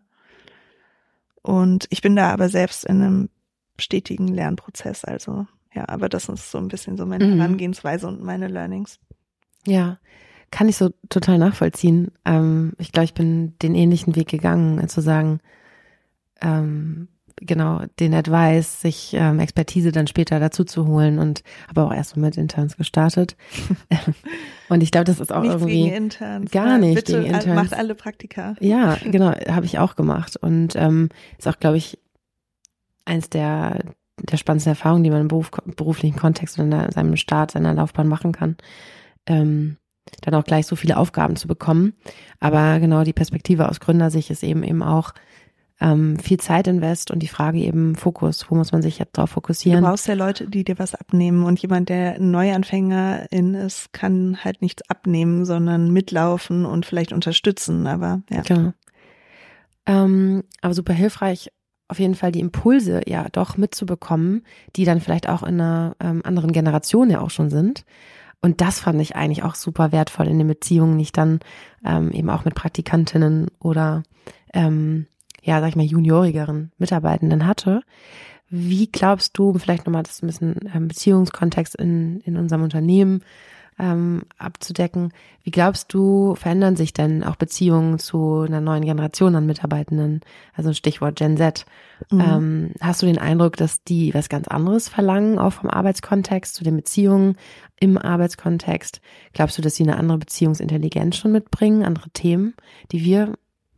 Und 1.41 1.87
ich 1.89 2.01
bin 2.01 2.15
da 2.15 2.31
aber 2.31 2.49
selbst 2.49 2.85
in 2.85 3.01
einem 3.01 3.29
stetigen 3.77 4.27
Lernprozess. 4.27 5.05
Also 5.05 5.47
ja, 5.73 5.87
aber 5.87 6.09
das 6.09 6.27
ist 6.29 6.51
so 6.51 6.57
ein 6.57 6.67
bisschen 6.67 6.97
so 6.97 7.05
meine 7.05 7.25
Mhm. 7.25 7.39
Herangehensweise 7.39 8.07
und 8.07 8.23
meine 8.23 8.47
Learnings. 8.47 8.99
Ja, 9.65 9.99
kann 10.51 10.69
ich 10.69 10.77
so 10.77 10.89
total 11.09 11.37
nachvollziehen. 11.37 12.11
Ähm, 12.25 12.73
ich 12.77 12.91
glaube, 12.91 13.05
ich 13.05 13.13
bin 13.13 13.53
den 13.61 13.75
ähnlichen 13.75 14.15
Weg 14.15 14.27
gegangen, 14.29 14.79
äh, 14.79 14.87
zu 14.87 15.01
sagen, 15.01 15.39
ähm, 16.41 17.07
genau, 17.35 17.81
den 17.99 18.13
Advice, 18.13 18.81
sich 18.81 19.13
ähm, 19.13 19.39
Expertise 19.39 19.91
dann 19.91 20.07
später 20.07 20.39
dazu 20.39 20.63
zu 20.63 20.87
holen 20.87 21.19
und 21.19 21.43
aber 21.69 21.85
auch 21.85 21.93
erst 21.93 22.17
mal 22.17 22.23
mit 22.27 22.37
Interns 22.37 22.77
gestartet. 22.77 23.35
und 24.69 24.83
ich 24.83 24.91
glaube, 24.91 25.05
das 25.05 25.19
ist 25.19 25.31
auch 25.31 25.41
Nichts 25.41 25.55
irgendwie. 25.55 25.83
gegen 25.83 25.95
Interns. 25.95 26.51
gar 26.51 26.67
Ja, 26.67 26.77
nicht 26.77 26.95
Bitte 26.95 27.21
gegen 27.21 27.33
Interns. 27.35 27.55
macht 27.55 27.73
alle 27.73 27.95
Praktika. 27.95 28.55
Ja, 28.59 28.97
genau, 29.05 29.31
habe 29.49 29.65
ich 29.65 29.79
auch 29.79 29.95
gemacht. 29.95 30.35
Und 30.37 30.75
ähm, 30.75 31.09
ist 31.37 31.47
auch, 31.47 31.59
glaube 31.59 31.77
ich, 31.77 31.97
eins 33.05 33.29
der, 33.29 33.83
der 34.17 34.37
spannendsten 34.37 34.71
Erfahrungen, 34.71 35.03
die 35.03 35.09
man 35.09 35.21
im 35.21 35.27
Beruf, 35.29 35.49
beruflichen 35.77 36.17
Kontext 36.17 36.59
oder 36.59 36.85
in 36.85 36.91
seinem 36.91 37.15
Start, 37.15 37.51
seiner 37.51 37.73
Laufbahn 37.73 38.07
machen 38.07 38.33
kann. 38.33 38.57
Ähm, 39.25 39.77
dann 40.21 40.35
auch 40.35 40.43
gleich 40.43 40.67
so 40.67 40.75
viele 40.75 40.97
Aufgaben 40.97 41.35
zu 41.35 41.47
bekommen. 41.47 41.93
Aber 42.39 42.79
genau 42.79 43.03
die 43.03 43.13
Perspektive 43.13 43.69
aus 43.69 43.79
Gründersicht 43.79 44.29
ist 44.29 44.43
eben 44.43 44.63
eben 44.63 44.83
auch 44.83 45.13
ähm, 45.81 46.19
viel 46.19 46.39
Zeit 46.39 46.67
invest 46.67 47.09
und 47.09 47.19
die 47.19 47.27
Frage 47.27 47.59
eben 47.59 47.95
Fokus. 47.95 48.45
Wo 48.49 48.55
muss 48.55 48.71
man 48.71 48.81
sich 48.81 48.99
jetzt 48.99 49.17
drauf 49.17 49.29
Du 49.29 49.35
fokussieren? 49.35 49.83
brauchst 49.83 50.07
ja 50.07 50.13
Leute, 50.13 50.49
die 50.49 50.63
dir 50.63 50.77
was 50.77 50.93
abnehmen. 50.93 51.43
Und 51.43 51.59
jemand, 51.59 51.89
der 51.89 52.19
Neuanfängerin 52.19 53.55
ist, 53.55 53.93
kann 53.93 54.43
halt 54.43 54.61
nichts 54.61 54.81
abnehmen, 54.89 55.45
sondern 55.45 55.91
mitlaufen 55.91 56.65
und 56.65 56.85
vielleicht 56.85 57.13
unterstützen. 57.13 57.87
Aber 57.87 58.21
ja. 58.29 58.41
Genau. 58.41 58.73
Ähm, 59.85 60.43
aber 60.61 60.73
super 60.73 60.93
hilfreich, 60.93 61.49
auf 61.87 61.99
jeden 61.99 62.15
Fall 62.15 62.31
die 62.31 62.41
Impulse 62.41 63.01
ja 63.07 63.27
doch 63.31 63.57
mitzubekommen, 63.57 64.43
die 64.75 64.85
dann 64.85 65.01
vielleicht 65.01 65.27
auch 65.27 65.41
in 65.43 65.59
einer 65.59 65.95
ähm, 65.99 66.21
anderen 66.23 66.51
Generation 66.51 67.09
ja 67.09 67.21
auch 67.21 67.31
schon 67.31 67.49
sind. 67.49 67.85
Und 68.41 68.61
das 68.61 68.79
fand 68.79 69.01
ich 69.01 69.15
eigentlich 69.15 69.43
auch 69.43 69.55
super 69.55 69.91
wertvoll 69.91 70.27
in 70.27 70.37
den 70.37 70.47
Beziehungen, 70.47 70.97
die 70.97 71.03
ich 71.03 71.11
dann 71.11 71.39
ähm, 71.85 72.11
eben 72.11 72.29
auch 72.29 72.45
mit 72.45 72.55
Praktikantinnen 72.55 73.47
oder 73.59 74.03
ähm, 74.53 75.07
ja, 75.41 75.59
sag 75.59 75.69
ich 75.69 75.75
mal, 75.75 75.85
juniorigeren 75.85 76.71
Mitarbeitenden 76.77 77.45
hatte. 77.45 77.81
Wie 78.49 78.87
glaubst 78.87 79.37
du, 79.37 79.53
vielleicht 79.57 79.85
nochmal 79.85 80.03
das 80.03 80.23
ein 80.23 80.27
bisschen 80.27 80.55
ähm, 80.73 80.87
Beziehungskontext 80.87 81.75
in, 81.75 82.21
in 82.21 82.37
unserem 82.37 82.63
Unternehmen 82.63 83.23
ähm, 83.79 84.23
abzudecken, 84.37 85.13
wie 85.43 85.51
glaubst 85.51 85.93
du, 85.93 86.35
verändern 86.35 86.75
sich 86.75 86.93
denn 86.93 87.23
auch 87.23 87.37
Beziehungen 87.37 87.97
zu 87.97 88.41
einer 88.41 88.61
neuen 88.61 88.83
Generation 88.83 89.35
an 89.35 89.45
Mitarbeitenden? 89.45 90.21
Also 90.53 90.69
ein 90.69 90.75
Stichwort 90.75 91.15
Gen 91.15 91.37
Z. 91.37 91.65
Mhm. 92.11 92.19
Ähm, 92.19 92.71
hast 92.81 93.01
du 93.01 93.05
den 93.05 93.17
Eindruck, 93.17 93.55
dass 93.57 93.83
die 93.83 94.13
was 94.13 94.29
ganz 94.29 94.47
anderes 94.47 94.89
verlangen, 94.89 95.39
auch 95.39 95.53
vom 95.53 95.69
Arbeitskontext, 95.69 96.53
zu 96.53 96.63
den 96.63 96.75
Beziehungen 96.75 97.37
im 97.79 97.97
Arbeitskontext? 97.97 99.01
Glaubst 99.33 99.57
du, 99.57 99.61
dass 99.61 99.75
sie 99.75 99.83
eine 99.83 99.97
andere 99.97 100.17
Beziehungsintelligenz 100.17 101.17
schon 101.17 101.31
mitbringen, 101.31 101.83
andere 101.83 102.09
Themen, 102.09 102.53
die 102.91 103.03
wir 103.03 103.33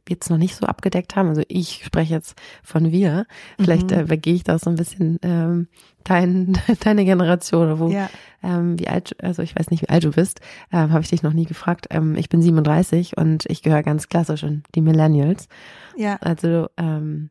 jetzt 0.09 0.29
noch 0.29 0.37
nicht 0.37 0.55
so 0.55 0.65
abgedeckt 0.65 1.15
haben? 1.15 1.29
Also 1.29 1.43
ich 1.47 1.83
spreche 1.85 2.13
jetzt 2.13 2.39
von 2.63 2.91
wir. 2.91 3.25
Vielleicht 3.59 3.91
Mhm. 3.91 3.97
äh, 3.97 4.01
übergehe 4.01 4.33
ich 4.33 4.43
da 4.43 4.57
so 4.59 4.69
ein 4.69 4.75
bisschen 4.75 5.19
ähm, 5.21 5.67
dein, 6.03 6.57
deine 6.83 7.05
Generation, 7.05 7.63
oder 7.67 7.79
wo, 7.79 7.89
ja. 7.89 8.09
ähm, 8.43 8.79
wie 8.79 8.87
alt, 8.87 9.15
also 9.23 9.41
ich 9.41 9.55
weiß 9.55 9.69
nicht, 9.71 9.83
wie 9.83 9.89
alt 9.89 10.03
du 10.03 10.11
bist, 10.11 10.41
ähm, 10.71 10.91
habe 10.91 11.01
ich 11.01 11.09
dich 11.09 11.23
noch 11.23 11.33
nie 11.33 11.45
gefragt. 11.45 11.87
Ähm, 11.91 12.15
ich 12.15 12.29
bin 12.29 12.41
37 12.41 13.17
und 13.17 13.45
ich 13.47 13.61
gehöre 13.61 13.83
ganz 13.83 14.09
klassisch 14.09 14.43
in 14.43 14.63
die 14.75 14.81
Millennials. 14.81 15.47
ja. 15.95 16.17
Also 16.21 16.67
ähm, 16.77 17.29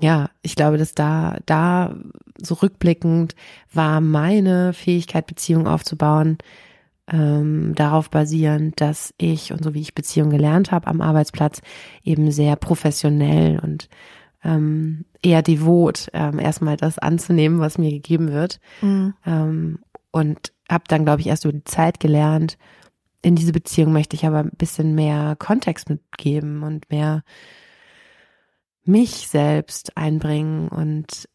ja, 0.00 0.30
ich 0.42 0.56
glaube, 0.56 0.76
dass 0.76 0.94
da, 0.94 1.36
da 1.46 1.94
so 2.42 2.54
rückblickend 2.54 3.36
war 3.72 4.00
meine 4.00 4.72
Fähigkeit, 4.72 5.26
Beziehungen 5.28 5.68
aufzubauen, 5.68 6.38
ähm, 7.10 7.74
darauf 7.74 8.10
basierend, 8.10 8.80
dass 8.80 9.12
ich 9.18 9.52
und 9.52 9.62
so 9.62 9.74
wie 9.74 9.80
ich 9.80 9.94
Beziehungen 9.94 10.30
gelernt 10.30 10.72
habe 10.72 10.86
am 10.86 11.00
Arbeitsplatz 11.00 11.60
eben 12.02 12.30
sehr 12.30 12.56
professionell 12.56 13.58
und 13.58 13.88
ähm, 14.42 15.04
eher 15.22 15.42
devot, 15.42 16.08
ähm, 16.12 16.38
erstmal 16.38 16.76
das 16.76 16.98
anzunehmen, 16.98 17.60
was 17.60 17.78
mir 17.78 17.90
gegeben 17.90 18.32
wird. 18.32 18.60
Mhm. 18.82 19.14
Ähm, 19.26 19.78
und 20.10 20.52
habe 20.70 20.84
dann, 20.88 21.04
glaube 21.04 21.20
ich, 21.20 21.26
erst 21.26 21.44
über 21.44 21.52
die 21.52 21.64
Zeit 21.64 22.00
gelernt, 22.00 22.56
in 23.22 23.36
diese 23.36 23.52
Beziehung 23.52 23.92
möchte 23.92 24.16
ich 24.16 24.26
aber 24.26 24.40
ein 24.40 24.52
bisschen 24.56 24.94
mehr 24.94 25.34
Kontext 25.38 25.88
mitgeben 25.88 26.62
und 26.62 26.90
mehr 26.90 27.24
mich 28.84 29.28
selbst 29.28 29.96
einbringen. 29.96 30.68
Und 30.68 31.28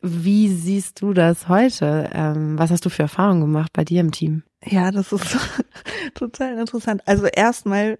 wie 0.00 0.48
siehst 0.48 1.02
du 1.02 1.12
das 1.12 1.48
heute? 1.48 2.08
Ähm, 2.12 2.56
was 2.56 2.70
hast 2.70 2.84
du 2.84 2.88
für 2.88 3.02
Erfahrungen 3.02 3.40
gemacht 3.40 3.72
bei 3.72 3.84
dir 3.84 4.00
im 4.00 4.12
Team? 4.12 4.44
Ja, 4.64 4.90
das 4.90 5.12
ist 5.12 5.36
total 6.14 6.58
interessant. 6.58 7.02
Also 7.06 7.26
erstmal, 7.26 7.98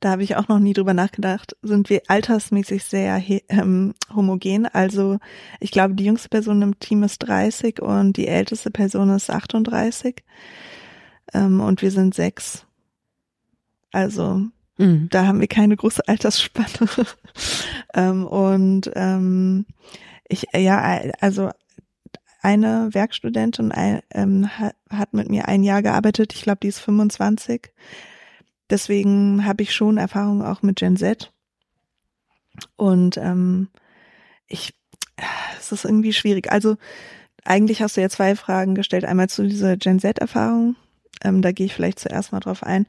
da 0.00 0.10
habe 0.12 0.22
ich 0.22 0.36
auch 0.36 0.48
noch 0.48 0.58
nie 0.58 0.72
drüber 0.72 0.94
nachgedacht, 0.94 1.56
sind 1.62 1.90
wir 1.90 2.02
altersmäßig 2.08 2.84
sehr 2.84 3.22
ähm, 3.48 3.94
homogen. 4.14 4.66
Also 4.66 5.18
ich 5.60 5.70
glaube, 5.70 5.94
die 5.94 6.04
jüngste 6.04 6.28
Person 6.28 6.62
im 6.62 6.78
Team 6.80 7.02
ist 7.02 7.18
30 7.18 7.82
und 7.82 8.16
die 8.16 8.26
älteste 8.26 8.70
Person 8.70 9.10
ist 9.10 9.30
38. 9.30 10.24
Ähm, 11.34 11.60
und 11.60 11.82
wir 11.82 11.90
sind 11.90 12.14
sechs. 12.14 12.64
Also 13.92 14.48
Mhm. 14.78 15.08
da 15.10 15.26
haben 15.26 15.40
wir 15.40 15.48
keine 15.48 15.76
große 15.76 16.06
Altersspanne. 16.06 16.88
ähm, 17.94 18.24
und 18.24 18.90
ähm, 18.94 19.66
ich, 20.28 20.46
ja, 20.54 21.00
also 21.20 21.50
eine 22.40 22.88
Werkstudentin 22.92 23.72
ähm, 24.10 24.48
hat, 24.58 25.12
mit 25.12 25.28
mir 25.28 25.48
ein 25.48 25.62
Jahr 25.62 25.82
gearbeitet. 25.82 26.34
Ich 26.34 26.42
glaube, 26.42 26.58
die 26.62 26.68
ist 26.68 26.78
25. 26.78 27.72
Deswegen 28.70 29.44
habe 29.44 29.62
ich 29.62 29.74
schon 29.74 29.98
Erfahrung 29.98 30.42
auch 30.42 30.62
mit 30.62 30.76
Gen 30.76 30.96
Z. 30.96 31.32
Und 32.76 33.16
ähm, 33.16 33.68
ich, 34.46 34.74
es 35.58 35.72
ist 35.72 35.84
irgendwie 35.84 36.12
schwierig. 36.12 36.52
Also 36.52 36.76
eigentlich 37.44 37.82
hast 37.82 37.96
du 37.96 38.00
ja 38.00 38.08
zwei 38.08 38.36
Fragen 38.36 38.74
gestellt. 38.74 39.04
Einmal 39.04 39.28
zu 39.28 39.46
dieser 39.46 39.76
Gen 39.76 39.98
Z-Erfahrung. 39.98 40.76
Ähm, 41.24 41.42
da 41.42 41.52
gehe 41.52 41.66
ich 41.66 41.74
vielleicht 41.74 41.98
zuerst 41.98 42.32
mal 42.32 42.40
drauf 42.40 42.62
ein. 42.62 42.86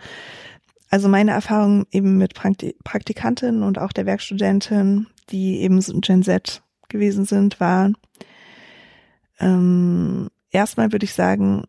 Also 0.89 1.07
meine 1.07 1.31
Erfahrung 1.31 1.85
eben 1.91 2.17
mit 2.17 2.33
Prakti 2.33 2.75
Praktikantinnen 2.83 3.63
und 3.63 3.77
auch 3.77 3.93
der 3.93 4.05
Werkstudentin, 4.05 5.07
die 5.29 5.61
eben 5.61 5.79
Gen 6.01 6.23
Z 6.23 6.61
gewesen 6.89 7.25
sind, 7.25 7.59
war 7.59 7.91
ähm, 9.39 10.29
erstmal 10.51 10.91
würde 10.91 11.05
ich 11.05 11.13
sagen, 11.13 11.63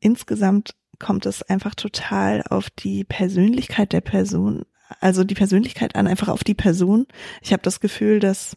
insgesamt 0.00 0.74
kommt 0.98 1.26
es 1.26 1.42
einfach 1.42 1.74
total 1.74 2.42
auf 2.48 2.70
die 2.70 3.04
Persönlichkeit 3.04 3.92
der 3.92 4.00
Person, 4.00 4.64
also 5.00 5.24
die 5.24 5.34
Persönlichkeit 5.34 5.96
an, 5.96 6.06
einfach 6.06 6.28
auf 6.28 6.44
die 6.44 6.54
Person. 6.54 7.06
Ich 7.40 7.52
habe 7.52 7.62
das 7.62 7.80
Gefühl, 7.80 8.20
dass 8.20 8.56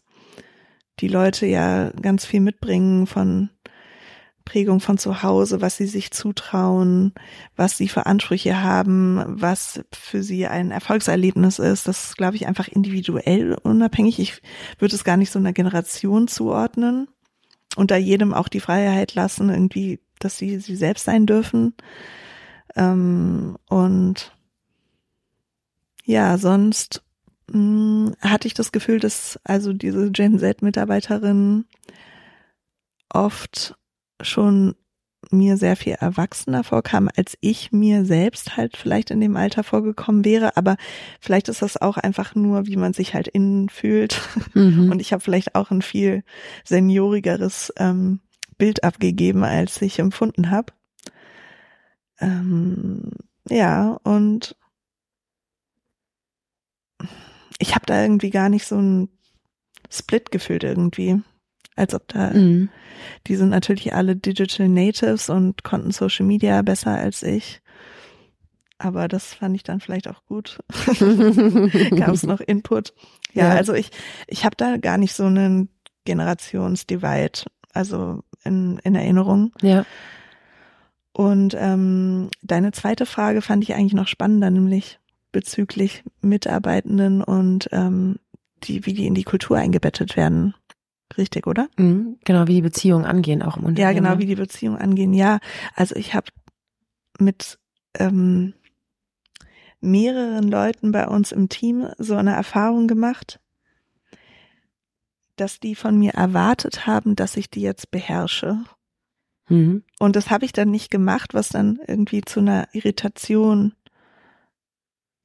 die 1.00 1.08
Leute 1.08 1.46
ja 1.46 1.90
ganz 1.90 2.24
viel 2.24 2.40
mitbringen 2.40 3.06
von 3.06 3.50
Prägung 4.44 4.80
von 4.80 4.96
zu 4.96 5.22
Hause, 5.22 5.60
was 5.60 5.76
sie 5.76 5.86
sich 5.86 6.10
zutrauen, 6.10 7.12
was 7.54 7.76
sie 7.76 7.86
für 7.86 8.06
Ansprüche 8.06 8.62
haben, 8.62 9.22
was 9.26 9.82
für 9.92 10.22
sie 10.22 10.46
ein 10.46 10.70
Erfolgserlebnis 10.70 11.58
ist. 11.58 11.86
Das 11.86 12.06
ist, 12.06 12.16
glaube 12.16 12.36
ich, 12.36 12.46
einfach 12.46 12.66
individuell 12.66 13.58
unabhängig. 13.62 14.18
Ich 14.18 14.40
würde 14.78 14.96
es 14.96 15.04
gar 15.04 15.18
nicht 15.18 15.30
so 15.30 15.38
einer 15.38 15.52
Generation 15.52 16.28
zuordnen 16.28 17.08
da 17.90 17.96
jedem 17.96 18.34
auch 18.34 18.48
die 18.48 18.60
Freiheit 18.60 19.14
lassen, 19.14 19.50
irgendwie, 19.50 20.00
dass 20.18 20.38
sie 20.38 20.58
sie 20.58 20.76
selbst 20.76 21.04
sein 21.04 21.26
dürfen. 21.26 21.74
Ähm, 22.76 23.56
und 23.68 24.34
ja, 26.04 26.38
sonst 26.38 27.02
mh, 27.52 28.12
hatte 28.20 28.48
ich 28.48 28.54
das 28.54 28.72
Gefühl, 28.72 29.00
dass 29.00 29.38
also 29.44 29.72
diese 29.72 30.10
Gen 30.10 30.38
Z-Mitarbeiterin 30.38 31.66
oft 33.10 33.76
schon 34.20 34.74
mir 35.30 35.56
sehr 35.56 35.76
viel 35.76 35.94
erwachsener 35.94 36.64
vorkam, 36.64 37.08
als 37.16 37.36
ich 37.40 37.72
mir 37.72 38.04
selbst 38.04 38.56
halt 38.56 38.76
vielleicht 38.76 39.10
in 39.10 39.20
dem 39.20 39.36
Alter 39.36 39.64
vorgekommen 39.64 40.24
wäre. 40.24 40.56
Aber 40.56 40.76
vielleicht 41.20 41.48
ist 41.48 41.62
das 41.62 41.76
auch 41.76 41.96
einfach 41.96 42.34
nur, 42.34 42.66
wie 42.66 42.76
man 42.76 42.92
sich 42.92 43.14
halt 43.14 43.28
innen 43.28 43.68
fühlt. 43.68 44.20
Mhm. 44.54 44.90
Und 44.90 45.00
ich 45.00 45.12
habe 45.12 45.22
vielleicht 45.22 45.54
auch 45.54 45.70
ein 45.70 45.82
viel 45.82 46.24
seniorigeres 46.64 47.72
ähm, 47.76 48.20
Bild 48.56 48.84
abgegeben, 48.84 49.44
als 49.44 49.80
ich 49.82 49.98
empfunden 49.98 50.50
habe. 50.50 50.72
Ähm, 52.20 53.10
ja, 53.48 53.98
und 54.02 54.56
ich 57.58 57.74
habe 57.74 57.86
da 57.86 58.02
irgendwie 58.02 58.30
gar 58.30 58.48
nicht 58.48 58.66
so 58.66 58.76
ein 58.76 59.08
Split 59.90 60.30
gefühlt 60.30 60.64
irgendwie. 60.64 61.22
Als 61.78 61.94
ob 61.94 62.08
da, 62.08 62.30
Mhm. 62.30 62.68
die 63.28 63.36
sind 63.36 63.50
natürlich 63.50 63.94
alle 63.94 64.16
Digital 64.16 64.68
Natives 64.68 65.30
und 65.30 65.62
konnten 65.62 65.92
Social 65.92 66.26
Media 66.26 66.60
besser 66.62 66.90
als 66.90 67.22
ich. 67.22 67.60
Aber 68.78 69.06
das 69.08 69.34
fand 69.34 69.54
ich 69.56 69.62
dann 69.62 69.80
vielleicht 69.80 70.08
auch 70.08 70.24
gut. 70.26 70.58
Gab 71.96 72.08
es 72.10 72.24
noch 72.24 72.40
Input? 72.40 72.94
Ja, 73.32 73.48
Ja. 73.48 73.54
also 73.54 73.74
ich, 73.74 73.90
ich 74.26 74.44
habe 74.44 74.56
da 74.56 74.76
gar 74.76 74.98
nicht 74.98 75.14
so 75.14 75.24
einen 75.24 75.68
Generationsdivide. 76.04 77.42
Also 77.74 78.22
in, 78.44 78.78
in 78.82 78.94
Erinnerung. 78.94 79.52
Ja. 79.62 79.84
Und 81.12 81.54
ähm, 81.58 82.30
deine 82.42 82.72
zweite 82.72 83.06
Frage 83.06 83.42
fand 83.42 83.62
ich 83.64 83.74
eigentlich 83.74 83.92
noch 83.94 84.08
spannender, 84.08 84.50
nämlich 84.50 84.98
bezüglich 85.32 86.02
Mitarbeitenden 86.20 87.22
und 87.22 87.68
ähm, 87.72 88.16
die, 88.64 88.86
wie 88.86 88.94
die 88.94 89.06
in 89.06 89.14
die 89.14 89.24
Kultur 89.24 89.56
eingebettet 89.58 90.16
werden. 90.16 90.54
Richtig, 91.16 91.46
oder? 91.46 91.68
Mhm, 91.76 92.18
genau, 92.24 92.46
wie 92.46 92.54
die 92.54 92.62
Beziehungen 92.62 93.04
angehen 93.04 93.42
auch 93.42 93.56
im 93.56 93.64
Unternehmen. 93.64 93.78
Ja, 93.78 93.92
genau, 93.92 94.18
wie 94.18 94.26
die 94.26 94.34
Beziehungen 94.34 94.78
angehen. 94.78 95.14
Ja, 95.14 95.38
also 95.74 95.96
ich 95.96 96.14
habe 96.14 96.26
mit 97.18 97.58
ähm, 97.94 98.54
mehreren 99.80 100.48
Leuten 100.48 100.92
bei 100.92 101.06
uns 101.06 101.32
im 101.32 101.48
Team 101.48 101.88
so 101.98 102.14
eine 102.14 102.34
Erfahrung 102.34 102.88
gemacht, 102.88 103.40
dass 105.36 105.60
die 105.60 105.74
von 105.74 105.98
mir 105.98 106.12
erwartet 106.12 106.86
haben, 106.86 107.16
dass 107.16 107.36
ich 107.36 107.50
die 107.50 107.62
jetzt 107.62 107.90
beherrsche. 107.90 108.64
Mhm. 109.48 109.84
Und 109.98 110.16
das 110.16 110.30
habe 110.30 110.44
ich 110.44 110.52
dann 110.52 110.70
nicht 110.70 110.90
gemacht, 110.90 111.32
was 111.32 111.48
dann 111.48 111.78
irgendwie 111.86 112.22
zu 112.22 112.40
einer 112.40 112.68
Irritation 112.72 113.72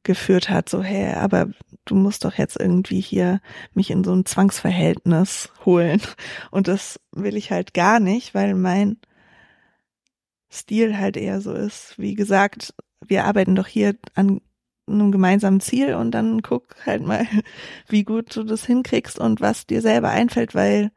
geführt 0.03 0.49
hat, 0.49 0.69
so, 0.69 0.83
hey, 0.83 1.13
aber 1.13 1.49
du 1.85 1.95
musst 1.95 2.25
doch 2.25 2.35
jetzt 2.35 2.59
irgendwie 2.59 2.99
hier 2.99 3.41
mich 3.73 3.89
in 3.89 4.03
so 4.03 4.13
ein 4.13 4.25
Zwangsverhältnis 4.25 5.49
holen. 5.65 6.01
Und 6.51 6.67
das 6.67 6.99
will 7.11 7.35
ich 7.35 7.51
halt 7.51 7.73
gar 7.73 7.99
nicht, 7.99 8.33
weil 8.33 8.53
mein 8.55 8.97
Stil 10.51 10.97
halt 10.97 11.17
eher 11.17 11.41
so 11.41 11.53
ist. 11.53 11.95
Wie 11.97 12.13
gesagt, 12.13 12.73
wir 13.05 13.25
arbeiten 13.25 13.55
doch 13.55 13.67
hier 13.67 13.95
an 14.15 14.41
einem 14.87 15.11
gemeinsamen 15.11 15.61
Ziel 15.61 15.95
und 15.95 16.11
dann 16.11 16.41
guck 16.41 16.75
halt 16.85 17.01
mal, 17.01 17.25
wie 17.87 18.03
gut 18.03 18.35
du 18.35 18.43
das 18.43 18.65
hinkriegst 18.65 19.17
und 19.17 19.41
was 19.41 19.65
dir 19.65 19.81
selber 19.81 20.09
einfällt, 20.09 20.55
weil 20.55 20.91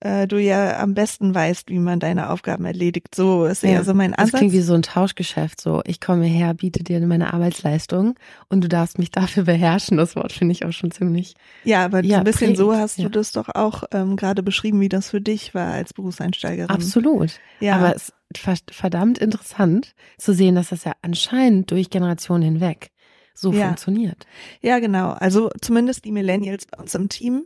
äh, 0.00 0.26
du 0.28 0.40
ja 0.40 0.78
am 0.78 0.94
besten 0.94 1.34
weißt, 1.34 1.68
wie 1.70 1.78
man 1.78 1.98
deine 2.00 2.30
Aufgaben 2.30 2.64
erledigt. 2.64 3.14
So 3.14 3.44
ist 3.46 3.62
ja, 3.62 3.70
eher 3.70 3.84
so 3.84 3.94
mein 3.94 4.14
Ansatz. 4.14 4.32
Das 4.32 4.38
klingt 4.38 4.52
wie 4.52 4.60
so 4.60 4.74
ein 4.74 4.82
Tauschgeschäft. 4.82 5.60
So, 5.60 5.82
ich 5.86 6.00
komme 6.00 6.26
her, 6.26 6.54
biete 6.54 6.84
dir 6.84 7.00
meine 7.00 7.32
Arbeitsleistung 7.32 8.14
und 8.48 8.62
du 8.62 8.68
darfst 8.68 8.98
mich 8.98 9.10
dafür 9.10 9.44
beherrschen. 9.44 9.96
Das 9.96 10.14
Wort 10.14 10.32
finde 10.32 10.52
ich 10.52 10.64
auch 10.64 10.72
schon 10.72 10.90
ziemlich. 10.90 11.34
Ja, 11.64 11.84
aber 11.84 12.04
ja, 12.04 12.18
ein 12.18 12.24
bisschen 12.24 12.54
prägend, 12.54 12.58
so 12.58 12.74
hast 12.74 12.98
ja. 12.98 13.04
du 13.04 13.10
das 13.10 13.32
doch 13.32 13.48
auch 13.54 13.84
ähm, 13.92 14.16
gerade 14.16 14.42
beschrieben, 14.42 14.80
wie 14.80 14.88
das 14.88 15.10
für 15.10 15.20
dich 15.20 15.54
war 15.54 15.72
als 15.72 15.92
Berufseinsteigerin. 15.92 16.70
Absolut. 16.70 17.40
Ja. 17.60 17.76
Aber 17.76 17.94
es 17.96 18.12
ist 18.46 18.70
verdammt 18.70 19.18
interessant 19.18 19.94
zu 20.16 20.32
sehen, 20.32 20.54
dass 20.54 20.68
das 20.68 20.84
ja 20.84 20.92
anscheinend 21.02 21.70
durch 21.70 21.90
Generationen 21.90 22.42
hinweg 22.42 22.90
so 23.34 23.52
Ja. 23.52 23.66
funktioniert. 23.66 24.26
Ja, 24.60 24.78
genau. 24.78 25.10
Also 25.10 25.50
zumindest 25.60 26.04
die 26.04 26.12
Millennials 26.12 26.66
bei 26.66 26.78
uns 26.78 26.94
im 26.94 27.08
Team. 27.08 27.44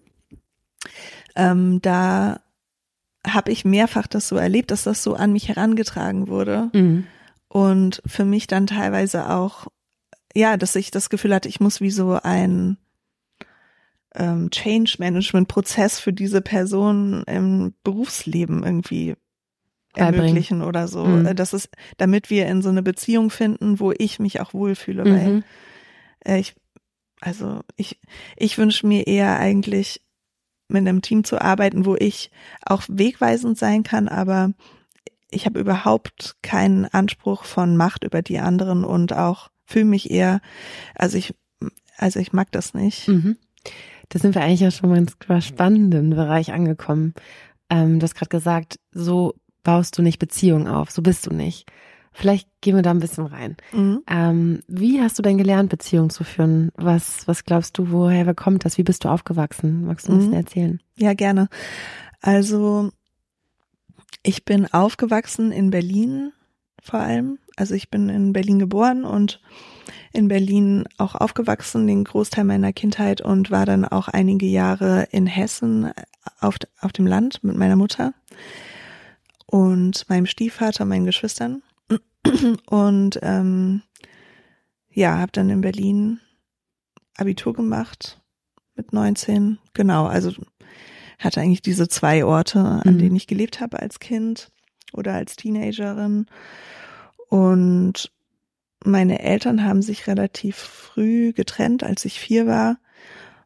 Ähm, 1.36 1.80
da 1.82 2.40
habe 3.26 3.52
ich 3.52 3.64
mehrfach 3.64 4.06
das 4.06 4.28
so 4.28 4.36
erlebt, 4.36 4.70
dass 4.70 4.82
das 4.82 5.02
so 5.02 5.14
an 5.14 5.32
mich 5.32 5.48
herangetragen 5.48 6.28
wurde. 6.28 6.70
Mhm. 6.72 7.06
Und 7.48 8.02
für 8.06 8.24
mich 8.24 8.46
dann 8.46 8.66
teilweise 8.66 9.30
auch, 9.30 9.66
ja, 10.34 10.56
dass 10.56 10.74
ich 10.76 10.90
das 10.90 11.10
Gefühl 11.10 11.34
hatte, 11.34 11.48
ich 11.48 11.60
muss 11.60 11.80
wie 11.80 11.90
so 11.90 12.18
ein 12.22 12.78
ähm, 14.14 14.50
Change-Management-Prozess 14.50 15.98
für 16.00 16.12
diese 16.12 16.40
Person 16.40 17.22
im 17.26 17.74
Berufsleben 17.84 18.62
irgendwie 18.62 19.14
Beibringen. 19.94 20.14
ermöglichen 20.20 20.62
oder 20.62 20.88
so. 20.88 21.04
Mhm. 21.04 21.26
Äh, 21.26 21.34
Das 21.34 21.52
ist, 21.52 21.68
damit 21.98 22.30
wir 22.30 22.46
in 22.46 22.62
so 22.62 22.68
eine 22.70 22.82
Beziehung 22.82 23.30
finden, 23.30 23.80
wo 23.80 23.92
ich 23.96 24.18
mich 24.18 24.40
auch 24.40 24.54
wohlfühle, 24.54 25.04
weil 25.04 25.28
Mhm. 25.28 25.44
äh, 26.24 26.38
ich, 26.38 26.54
also 27.20 27.60
ich, 27.76 28.00
ich 28.36 28.58
wünsche 28.58 28.86
mir 28.86 29.06
eher 29.06 29.38
eigentlich 29.38 30.00
mit 30.72 30.86
einem 30.86 31.02
Team 31.02 31.24
zu 31.24 31.40
arbeiten, 31.40 31.86
wo 31.86 31.96
ich 31.96 32.30
auch 32.64 32.82
wegweisend 32.88 33.58
sein 33.58 33.82
kann, 33.82 34.08
aber 34.08 34.52
ich 35.30 35.46
habe 35.46 35.60
überhaupt 35.60 36.36
keinen 36.42 36.84
Anspruch 36.86 37.44
von 37.44 37.76
Macht 37.76 38.04
über 38.04 38.22
die 38.22 38.38
anderen 38.38 38.84
und 38.84 39.12
auch 39.14 39.50
fühle 39.64 39.86
mich 39.86 40.10
eher, 40.10 40.40
also 40.94 41.16
ich, 41.16 41.34
also 41.96 42.20
ich 42.20 42.32
mag 42.32 42.52
das 42.52 42.74
nicht. 42.74 43.08
Mhm. 43.08 43.36
Da 44.10 44.18
sind 44.18 44.34
wir 44.34 44.42
eigentlich 44.42 44.60
ja 44.60 44.70
schon 44.70 44.90
mal 44.90 44.98
in 44.98 45.08
einem 45.28 45.40
spannenden 45.40 46.10
Bereich 46.10 46.52
angekommen. 46.52 47.14
Ähm, 47.70 47.98
du 47.98 48.04
hast 48.04 48.14
gerade 48.14 48.28
gesagt, 48.28 48.78
so 48.92 49.34
baust 49.62 49.96
du 49.96 50.02
nicht 50.02 50.18
Beziehungen 50.18 50.68
auf, 50.68 50.90
so 50.90 51.00
bist 51.00 51.26
du 51.26 51.32
nicht. 51.32 51.66
Vielleicht 52.12 52.48
gehen 52.60 52.76
wir 52.76 52.82
da 52.82 52.90
ein 52.90 53.00
bisschen 53.00 53.26
rein. 53.26 53.56
Mhm. 53.72 54.02
Ähm, 54.08 54.62
wie 54.68 55.00
hast 55.00 55.18
du 55.18 55.22
denn 55.22 55.38
gelernt, 55.38 55.70
Beziehungen 55.70 56.10
zu 56.10 56.24
führen? 56.24 56.70
Was, 56.76 57.26
was 57.26 57.44
glaubst 57.44 57.78
du, 57.78 57.90
woher 57.90 58.34
kommt 58.34 58.64
das? 58.64 58.76
Wie 58.78 58.82
bist 58.82 59.04
du 59.04 59.08
aufgewachsen? 59.08 59.86
Magst 59.86 60.06
du 60.08 60.12
ein 60.12 60.16
Mhm. 60.16 60.18
bisschen 60.20 60.34
erzählen? 60.34 60.80
Ja, 60.96 61.14
gerne. 61.14 61.48
Also 62.20 62.90
ich 64.22 64.44
bin 64.44 64.72
aufgewachsen 64.72 65.52
in 65.52 65.70
Berlin 65.70 66.32
vor 66.82 67.00
allem. 67.00 67.38
Also 67.56 67.74
ich 67.74 67.90
bin 67.90 68.08
in 68.08 68.32
Berlin 68.32 68.58
geboren 68.58 69.04
und 69.04 69.40
in 70.12 70.28
Berlin 70.28 70.84
auch 70.98 71.14
aufgewachsen, 71.14 71.86
den 71.86 72.04
Großteil 72.04 72.44
meiner 72.44 72.72
Kindheit 72.72 73.20
und 73.20 73.50
war 73.50 73.66
dann 73.66 73.84
auch 73.84 74.08
einige 74.08 74.46
Jahre 74.46 75.08
in 75.10 75.26
Hessen 75.26 75.90
auf, 76.40 76.56
auf 76.80 76.92
dem 76.92 77.06
Land 77.06 77.42
mit 77.42 77.56
meiner 77.56 77.76
Mutter 77.76 78.12
und 79.46 80.08
meinem 80.08 80.26
Stiefvater, 80.26 80.84
meinen 80.84 81.06
Geschwistern. 81.06 81.62
Und 82.66 83.18
ähm, 83.22 83.82
ja, 84.90 85.18
habe 85.18 85.32
dann 85.32 85.50
in 85.50 85.60
Berlin 85.60 86.20
Abitur 87.16 87.52
gemacht 87.54 88.20
mit 88.74 88.92
19. 88.92 89.58
Genau, 89.74 90.06
also 90.06 90.32
hatte 91.18 91.40
eigentlich 91.40 91.62
diese 91.62 91.88
zwei 91.88 92.24
Orte, 92.24 92.58
an 92.60 92.94
Mhm. 92.94 92.98
denen 92.98 93.16
ich 93.16 93.26
gelebt 93.26 93.60
habe 93.60 93.80
als 93.80 94.00
Kind 94.00 94.50
oder 94.92 95.14
als 95.14 95.36
Teenagerin. 95.36 96.26
Und 97.28 98.12
meine 98.84 99.20
Eltern 99.20 99.64
haben 99.64 99.82
sich 99.82 100.06
relativ 100.06 100.56
früh 100.56 101.32
getrennt, 101.32 101.84
als 101.84 102.04
ich 102.04 102.18
vier 102.18 102.46
war. 102.46 102.78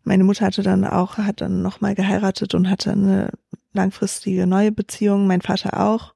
Meine 0.03 0.25
Mutter 0.25 0.47
hatte 0.47 0.63
dann 0.63 0.85
auch, 0.85 1.19
hat 1.19 1.41
dann 1.41 1.63
nochmal 1.63 1.95
geheiratet 1.95 2.55
und 2.55 2.71
hatte 2.71 2.93
eine 2.93 3.31
langfristige 3.73 4.47
neue 4.47 4.73
Beziehung, 4.73 5.27
mein 5.27 5.43
Vater 5.43 5.81
auch. 5.81 6.15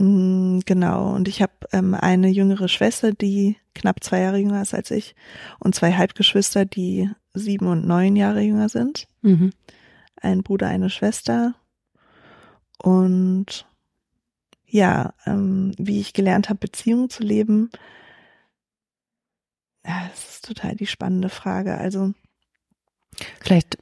Mm, 0.00 0.60
Genau, 0.66 1.14
und 1.14 1.28
ich 1.28 1.42
habe 1.42 1.52
ähm, 1.72 1.94
eine 1.94 2.28
jüngere 2.28 2.68
Schwester, 2.68 3.12
die 3.12 3.56
knapp 3.74 4.02
zwei 4.02 4.20
Jahre 4.20 4.38
jünger 4.38 4.62
ist 4.62 4.74
als 4.74 4.90
ich, 4.90 5.14
und 5.58 5.74
zwei 5.74 5.92
Halbgeschwister, 5.94 6.64
die 6.64 7.10
sieben 7.34 7.66
und 7.66 7.86
neun 7.86 8.16
Jahre 8.16 8.40
jünger 8.40 8.68
sind 8.68 9.06
Mhm. 9.22 9.52
ein 10.16 10.42
Bruder, 10.42 10.68
eine 10.68 10.90
Schwester. 10.90 11.54
Und 12.82 13.66
ja, 14.66 15.14
ähm, 15.26 15.72
wie 15.78 16.00
ich 16.00 16.12
gelernt 16.12 16.48
habe, 16.48 16.58
Beziehungen 16.60 17.10
zu 17.10 17.22
leben, 17.22 17.70
ja, 19.86 20.08
das 20.10 20.30
ist 20.36 20.44
total 20.46 20.76
die 20.76 20.86
spannende 20.86 21.28
Frage. 21.28 21.76
Also, 21.78 22.12
Vielleicht 23.40 23.78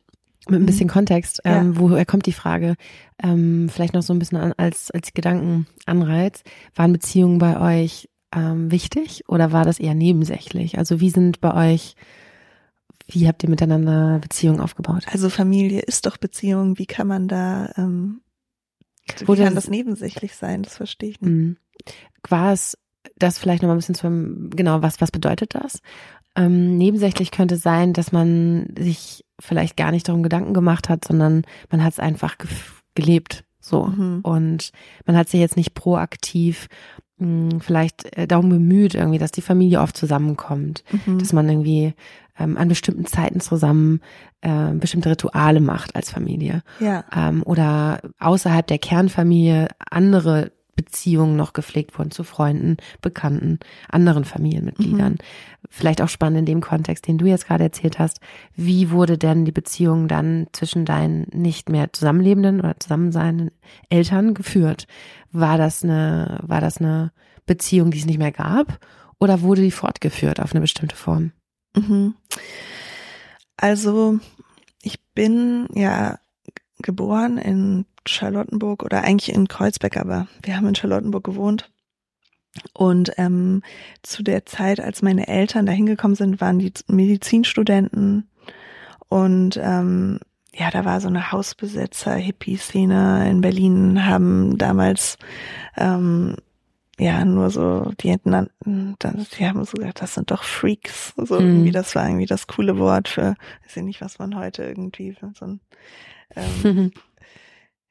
mit 0.50 0.60
ein 0.60 0.66
bisschen 0.66 0.88
Kontext, 0.88 1.40
Mhm. 1.44 1.50
Ja. 1.50 1.60
ähm, 1.60 1.78
woher 1.78 2.06
kommt 2.06 2.26
die 2.26 2.32
Frage? 2.32 2.74
Ähm, 3.22 3.68
vielleicht 3.72 3.94
noch 3.94 4.02
so 4.02 4.12
ein 4.12 4.18
bisschen 4.18 4.38
an, 4.38 4.52
als, 4.56 4.90
als 4.90 5.12
Gedankenanreiz. 5.12 6.42
Waren 6.74 6.92
Beziehungen 6.92 7.38
bei 7.38 7.60
euch 7.82 8.08
ähm, 8.34 8.70
wichtig 8.70 9.24
oder 9.28 9.52
war 9.52 9.64
das 9.64 9.78
eher 9.80 9.94
nebensächlich? 9.94 10.78
Also 10.78 11.00
wie 11.00 11.10
sind 11.10 11.40
bei 11.40 11.72
euch, 11.72 11.94
wie 13.06 13.26
habt 13.26 13.42
ihr 13.42 13.48
miteinander 13.50 14.18
Beziehungen 14.18 14.60
aufgebaut? 14.60 15.04
also 15.10 15.30
Familie 15.30 15.80
ist 15.80 16.04
doch 16.06 16.16
Beziehung. 16.18 16.78
Wie 16.78 16.86
kann 16.86 17.06
man 17.06 17.26
da, 17.28 17.72
ähm, 17.76 18.20
wie 19.18 19.26
Wurde 19.28 19.44
kann 19.44 19.54
das- 19.54 19.68
nebensächlich 19.70 20.34
sein? 20.34 20.62
Das 20.62 20.76
verstehe 20.76 21.10
ich 21.10 21.20
nicht. 21.22 21.30
Mhm. 21.32 21.56
War 22.28 22.52
es 22.52 22.76
das 23.16 23.38
vielleicht 23.38 23.62
noch 23.62 23.68
mal 23.68 23.74
ein 23.74 23.78
bisschen 23.78 23.94
zum, 23.94 24.50
genau, 24.50 24.82
was, 24.82 25.00
was 25.00 25.10
bedeutet 25.10 25.54
das? 25.54 25.80
Ähm, 26.38 26.78
nebensächlich 26.78 27.30
könnte 27.30 27.56
sein, 27.56 27.92
dass 27.92 28.12
man 28.12 28.68
sich 28.78 29.24
vielleicht 29.40 29.76
gar 29.76 29.90
nicht 29.90 30.08
darum 30.08 30.22
Gedanken 30.22 30.54
gemacht 30.54 30.88
hat, 30.88 31.04
sondern 31.04 31.42
man 31.70 31.82
hat 31.82 31.92
es 31.92 31.98
einfach 31.98 32.36
gef- 32.36 32.80
gelebt, 32.94 33.44
so. 33.60 33.86
Mhm. 33.86 34.20
Und 34.22 34.70
man 35.06 35.16
hat 35.16 35.28
sich 35.28 35.40
jetzt 35.40 35.56
nicht 35.56 35.74
proaktiv 35.74 36.68
mh, 37.18 37.58
vielleicht 37.60 38.16
äh, 38.16 38.26
darum 38.26 38.48
bemüht, 38.48 38.94
irgendwie, 38.94 39.18
dass 39.18 39.32
die 39.32 39.42
Familie 39.42 39.80
oft 39.80 39.96
zusammenkommt, 39.96 40.84
Mhm. 41.06 41.18
dass 41.18 41.32
man 41.32 41.48
irgendwie 41.48 41.94
ähm, 42.38 42.56
an 42.56 42.68
bestimmten 42.68 43.04
Zeiten 43.06 43.40
zusammen 43.40 44.00
äh, 44.40 44.72
bestimmte 44.74 45.10
Rituale 45.10 45.60
macht 45.60 45.96
als 45.96 46.10
Familie 46.12 46.62
Ja, 46.78 47.04
ähm, 47.14 47.42
oder 47.44 48.00
außerhalb 48.20 48.64
der 48.68 48.78
Kernfamilie 48.78 49.66
andere 49.90 50.52
Beziehungen 50.78 51.34
noch 51.34 51.54
gepflegt 51.54 51.98
wurden 51.98 52.12
zu 52.12 52.22
Freunden, 52.22 52.76
Bekannten, 53.02 53.58
anderen 53.88 54.24
Familienmitgliedern. 54.24 55.18
Vielleicht 55.68 56.00
auch 56.00 56.08
spannend 56.08 56.38
in 56.38 56.46
dem 56.46 56.60
Kontext, 56.60 57.08
den 57.08 57.18
du 57.18 57.26
jetzt 57.26 57.48
gerade 57.48 57.64
erzählt 57.64 57.98
hast. 57.98 58.20
Wie 58.54 58.92
wurde 58.92 59.18
denn 59.18 59.44
die 59.44 59.52
Beziehung 59.52 60.06
dann 60.06 60.46
zwischen 60.52 60.84
deinen 60.84 61.26
nicht 61.32 61.68
mehr 61.68 61.92
zusammenlebenden 61.92 62.60
oder 62.60 62.78
zusammenseinenden 62.78 63.50
Eltern 63.90 64.34
geführt? 64.34 64.86
War 65.32 65.58
das 65.58 65.82
eine, 65.82 66.38
war 66.42 66.60
das 66.60 66.78
eine 66.78 67.10
Beziehung, 67.44 67.90
die 67.90 67.98
es 67.98 68.06
nicht 68.06 68.20
mehr 68.20 68.32
gab? 68.32 68.78
Oder 69.18 69.42
wurde 69.42 69.62
die 69.62 69.72
fortgeführt 69.72 70.38
auf 70.38 70.52
eine 70.52 70.60
bestimmte 70.60 70.94
Form? 70.94 71.32
Mhm. 71.74 72.14
Also, 73.56 74.20
ich 74.80 75.00
bin 75.12 75.66
ja 75.74 76.20
geboren 76.78 77.36
in 77.36 77.84
Charlottenburg 78.06 78.82
oder 78.82 79.02
eigentlich 79.02 79.34
in 79.34 79.48
Kreuzberg, 79.48 79.96
aber 79.96 80.28
wir 80.42 80.56
haben 80.56 80.66
in 80.66 80.74
Charlottenburg 80.74 81.24
gewohnt. 81.24 81.70
Und 82.72 83.12
ähm, 83.18 83.62
zu 84.02 84.22
der 84.22 84.46
Zeit, 84.46 84.80
als 84.80 85.02
meine 85.02 85.28
Eltern 85.28 85.66
da 85.66 85.72
hingekommen 85.72 86.16
sind, 86.16 86.40
waren 86.40 86.58
die 86.58 86.72
Medizinstudenten 86.88 88.28
und 89.08 89.58
ähm, 89.62 90.18
ja, 90.54 90.70
da 90.70 90.84
war 90.84 91.00
so 91.00 91.08
eine 91.08 91.30
Hausbesetzer-Hippie-Szene 91.30 93.30
in 93.30 93.40
Berlin, 93.40 94.06
haben 94.06 94.58
damals 94.58 95.18
ähm, 95.76 96.34
ja 96.98 97.24
nur 97.24 97.50
so, 97.50 97.92
die 98.00 98.16
nannten, 98.24 98.96
die 99.38 99.46
haben 99.46 99.64
so 99.64 99.76
gesagt, 99.76 100.02
das 100.02 100.14
sind 100.14 100.30
doch 100.30 100.42
Freaks. 100.42 101.14
So 101.16 101.38
mhm. 101.38 101.46
irgendwie, 101.46 101.70
das 101.70 101.94
war 101.94 102.06
irgendwie 102.06 102.26
das 102.26 102.48
coole 102.48 102.78
Wort 102.78 103.08
für, 103.08 103.36
weiß 103.64 103.76
ich 103.76 103.84
nicht, 103.84 104.00
was 104.00 104.18
man 104.18 104.36
heute 104.36 104.64
irgendwie 104.64 105.12
für 105.12 105.32
so 105.38 105.46
ein 105.46 105.60
ähm, 106.34 106.92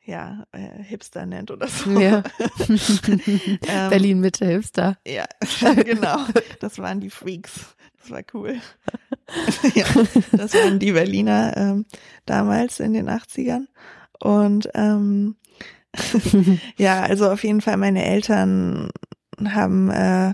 ja, 0.08 0.46
äh, 0.54 0.82
Hipster 0.84 1.26
nennt 1.26 1.52
oder 1.52 1.67
so. 1.67 1.91
Ja. 2.00 2.24
ähm, 2.70 3.89
Berlin 3.89 4.20
Mitte 4.22 4.46
Hipster. 4.46 4.98
Ja, 5.06 5.26
genau. 5.86 6.20
Das 6.60 6.80
waren 6.80 7.02
die 7.02 7.10
Freaks. 7.10 7.76
Das 8.00 8.10
war 8.10 8.22
cool. 8.34 8.56
ja, 9.76 9.86
das 10.32 10.54
waren 10.54 10.80
die 10.80 10.93
Berliner 10.93 11.56
ähm, 11.58 11.86
damals 12.26 12.80
in 12.80 12.93
den 12.93 13.10
80ern. 13.10 13.67
Und 14.20 14.70
ähm, 14.74 15.36
ja, 16.78 17.02
also 17.02 17.30
auf 17.30 17.43
jeden 17.43 17.60
Fall 17.60 17.76
meine 17.76 18.06
Eltern 18.06 18.89
haben 19.43 19.89
äh, 19.91 20.34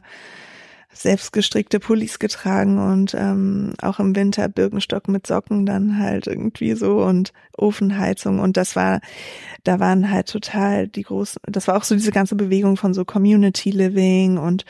selbstgestrickte 0.94 1.80
Pullis 1.80 2.20
getragen 2.20 2.78
und 2.78 3.14
ähm, 3.14 3.74
auch 3.82 4.00
im 4.00 4.16
Winter 4.16 4.48
Birkenstock 4.48 5.08
mit 5.08 5.28
Socken 5.28 5.66
dann 5.66 6.00
halt 6.00 6.28
irgendwie 6.28 6.74
so 6.74 7.04
und 7.04 7.34
Ofenheizung 7.58 8.40
und 8.40 8.58
das 8.58 8.76
war, 8.76 9.02
da 9.64 9.80
waren 9.80 10.10
halt 10.10 10.28
total 10.28 10.88
die 10.88 11.04
großen, 11.04 11.42
das 11.46 11.68
war 11.68 11.78
auch 11.78 11.84
so 11.84 11.96
diese 11.96 12.12
ganze 12.12 12.36
Bewegung 12.36 12.78
von 12.78 12.94
so 12.94 13.06
Community 13.06 13.72
Living 13.72 14.38
und 14.38 14.66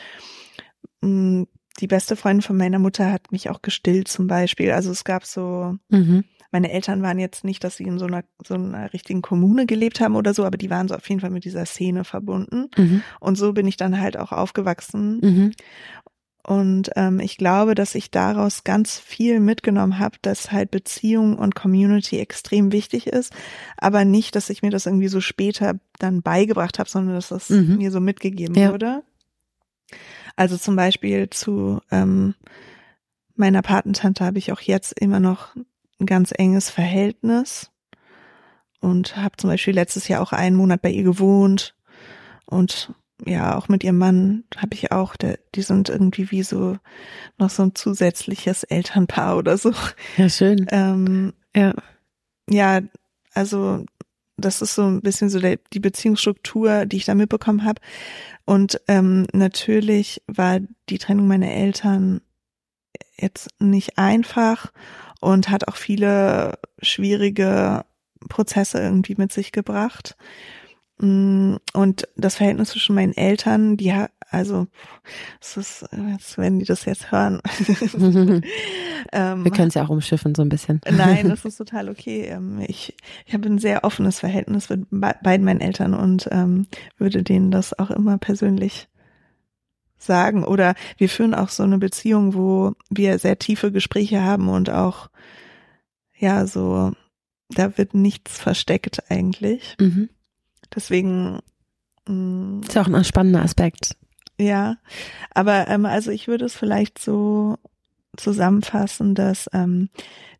mh, 1.01 1.41
mm, 1.41 1.47
die 1.79 1.87
beste 1.87 2.15
Freundin 2.15 2.41
von 2.41 2.57
meiner 2.57 2.79
Mutter 2.79 3.11
hat 3.11 3.31
mich 3.31 3.49
auch 3.49 3.61
gestillt 3.61 4.07
zum 4.07 4.27
Beispiel. 4.27 4.71
Also 4.71 4.91
es 4.91 5.03
gab 5.03 5.25
so, 5.25 5.75
mhm. 5.89 6.23
meine 6.51 6.71
Eltern 6.71 7.01
waren 7.01 7.17
jetzt 7.17 7.43
nicht, 7.43 7.63
dass 7.63 7.77
sie 7.77 7.85
in 7.85 7.97
so 7.97 8.05
einer, 8.05 8.23
so 8.45 8.53
einer 8.53 8.93
richtigen 8.93 9.21
Kommune 9.21 9.65
gelebt 9.65 9.99
haben 9.99 10.15
oder 10.15 10.33
so, 10.33 10.45
aber 10.45 10.57
die 10.57 10.69
waren 10.69 10.87
so 10.87 10.95
auf 10.95 11.09
jeden 11.09 11.21
Fall 11.21 11.31
mit 11.31 11.45
dieser 11.45 11.65
Szene 11.65 12.03
verbunden. 12.03 12.69
Mhm. 12.77 13.01
Und 13.19 13.37
so 13.37 13.53
bin 13.53 13.67
ich 13.67 13.77
dann 13.77 13.99
halt 13.99 14.17
auch 14.17 14.31
aufgewachsen. 14.31 15.19
Mhm. 15.21 15.51
Und 16.45 16.91
ähm, 16.97 17.21
ich 17.21 17.37
glaube, 17.37 17.73
dass 17.73 17.95
ich 17.95 18.11
daraus 18.11 18.65
ganz 18.65 18.99
viel 18.99 19.39
mitgenommen 19.39 19.97
habe, 19.97 20.17
dass 20.21 20.51
halt 20.51 20.71
Beziehung 20.71 21.37
und 21.37 21.55
Community 21.55 22.19
extrem 22.19 22.73
wichtig 22.73 23.07
ist, 23.07 23.33
aber 23.77 24.03
nicht, 24.03 24.35
dass 24.35 24.49
ich 24.49 24.61
mir 24.61 24.69
das 24.69 24.85
irgendwie 24.85 25.07
so 25.07 25.21
später 25.21 25.75
dann 25.99 26.21
beigebracht 26.21 26.79
habe, 26.79 26.89
sondern 26.89 27.15
dass 27.15 27.29
das 27.29 27.49
mhm. 27.49 27.77
mir 27.77 27.91
so 27.91 28.01
mitgegeben 28.01 28.55
ja. 28.55 28.71
wurde. 28.71 29.03
Also 30.35 30.57
zum 30.57 30.75
Beispiel 30.75 31.29
zu 31.29 31.79
ähm, 31.91 32.35
meiner 33.35 33.61
Patentante 33.61 34.25
habe 34.25 34.37
ich 34.37 34.51
auch 34.51 34.61
jetzt 34.61 34.99
immer 34.99 35.21
noch 35.21 35.55
ein 35.99 36.05
ganz 36.05 36.33
enges 36.35 36.69
Verhältnis 36.69 37.71
und 38.81 39.15
habe 39.15 39.37
zum 39.37 39.49
Beispiel 39.49 39.73
letztes 39.73 40.09
Jahr 40.09 40.21
auch 40.21 40.33
einen 40.33 40.57
Monat 40.57 40.81
bei 40.81 40.89
ihr 40.89 41.03
gewohnt 41.03 41.75
und 42.45 42.93
ja, 43.25 43.55
auch 43.55 43.67
mit 43.69 43.83
ihrem 43.83 43.97
Mann 43.97 44.43
habe 44.57 44.73
ich 44.73 44.91
auch, 44.91 45.15
der, 45.15 45.39
die 45.55 45.61
sind 45.61 45.89
irgendwie 45.89 46.31
wie 46.31 46.43
so 46.43 46.77
noch 47.37 47.49
so 47.49 47.63
ein 47.63 47.75
zusätzliches 47.75 48.63
Elternpaar 48.63 49.37
oder 49.37 49.57
so. 49.57 49.73
Ja, 50.17 50.29
schön. 50.29 50.67
Ähm, 50.69 51.33
ja. 51.55 51.73
Ja, 52.49 52.81
also 53.33 53.85
das 54.37 54.61
ist 54.61 54.75
so 54.75 54.83
ein 54.83 55.01
bisschen 55.01 55.29
so 55.29 55.39
der, 55.39 55.59
die 55.71 55.79
Beziehungsstruktur, 55.79 56.85
die 56.85 56.97
ich 56.97 57.05
da 57.05 57.15
mitbekommen 57.15 57.63
habe. 57.63 57.81
Und 58.45 58.81
ähm, 58.87 59.27
natürlich 59.31 60.21
war 60.27 60.59
die 60.89 60.97
Trennung 60.97 61.27
meiner 61.27 61.51
Eltern 61.51 62.21
jetzt 63.17 63.49
nicht 63.59 63.97
einfach 63.97 64.73
und 65.21 65.49
hat 65.49 65.67
auch 65.67 65.77
viele 65.77 66.59
schwierige 66.81 67.85
Prozesse 68.27 68.79
irgendwie 68.79 69.15
mit 69.15 69.31
sich 69.31 69.51
gebracht. 69.51 70.17
Mm, 71.03 71.57
und 71.73 72.07
das 72.15 72.35
Verhältnis 72.35 72.69
zwischen 72.69 72.95
meinen 72.95 73.11
Eltern, 73.11 73.75
die 73.75 73.93
also 74.31 74.67
es 75.41 75.57
ist, 75.57 75.85
wenn 76.37 76.59
die 76.59 76.65
das 76.65 76.85
jetzt 76.85 77.11
hören. 77.11 77.41
ähm, 79.11 79.43
Wir 79.43 79.51
können 79.51 79.67
es 79.67 79.73
ja 79.73 79.83
auch 79.83 79.89
umschiffen 79.89 80.33
so 80.33 80.41
ein 80.41 80.49
bisschen. 80.49 80.79
nein, 80.89 81.29
das 81.29 81.43
ist 81.45 81.57
total 81.57 81.89
okay. 81.89 82.27
Ähm, 82.27 82.63
ich, 82.65 82.95
ich 83.25 83.33
habe 83.33 83.47
ein 83.49 83.59
sehr 83.59 83.83
offenes 83.83 84.21
Verhältnis 84.21 84.69
mit 84.69 84.87
beiden 84.89 85.45
meinen 85.45 85.59
Eltern 85.59 85.93
und 85.93 86.29
ähm, 86.31 86.67
würde 86.97 87.21
denen 87.21 87.51
das 87.51 87.77
auch 87.77 87.91
immer 87.91 88.17
persönlich 88.17 88.87
sagen. 89.97 90.45
Oder 90.45 90.73
wir 90.97 91.09
führen 91.09 91.35
auch 91.35 91.49
so 91.49 91.63
eine 91.63 91.77
Beziehung, 91.79 92.33
wo 92.33 92.73
wir 92.89 93.19
sehr 93.19 93.37
tiefe 93.37 93.73
Gespräche 93.73 94.23
haben 94.23 94.47
und 94.47 94.69
auch 94.69 95.09
ja 96.17 96.47
so, 96.47 96.93
da 97.49 97.77
wird 97.77 97.93
nichts 97.93 98.39
versteckt 98.39 99.11
eigentlich. 99.11 99.75
Mhm. 99.79 100.09
Deswegen 100.75 101.39
mh, 102.07 102.13
mm, 102.13 102.61
ist 102.67 102.77
auch 102.77 102.87
ein 102.87 103.03
spannender 103.03 103.43
Aspekt. 103.43 103.95
Ja, 104.39 104.77
aber 105.33 105.67
ähm, 105.67 105.85
also 105.85 106.11
ich 106.11 106.27
würde 106.27 106.45
es 106.45 106.55
vielleicht 106.55 106.99
so 106.99 107.57
zusammenfassen, 108.17 109.15
dass 109.15 109.49
ähm, 109.53 109.89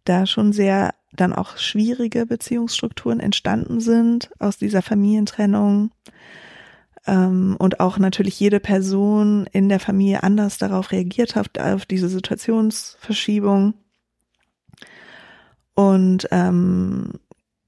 da 0.03 0.25
schon 0.25 0.51
sehr 0.53 0.93
dann 1.15 1.33
auch 1.33 1.57
schwierige 1.57 2.25
Beziehungsstrukturen 2.25 3.19
entstanden 3.19 3.79
sind 3.79 4.31
aus 4.39 4.57
dieser 4.57 4.81
Familientrennung 4.81 5.91
ähm, 7.05 7.55
und 7.59 7.79
auch 7.79 7.97
natürlich 7.97 8.39
jede 8.39 8.59
Person 8.59 9.47
in 9.51 9.69
der 9.69 9.79
Familie 9.79 10.23
anders 10.23 10.57
darauf 10.57 10.91
reagiert 10.91 11.35
hat, 11.35 11.59
auf 11.59 11.85
diese 11.85 12.09
Situationsverschiebung. 12.09 13.75
Und 15.75 16.27
ähm, 16.31 17.13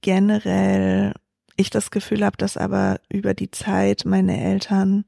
generell 0.02 1.14
ich 1.56 1.70
das 1.70 1.92
Gefühl 1.92 2.26
habe, 2.26 2.38
dass 2.38 2.58
aber 2.58 3.00
über 3.10 3.34
die 3.34 3.52
Zeit 3.52 4.04
meine 4.06 4.42
Eltern 4.42 5.06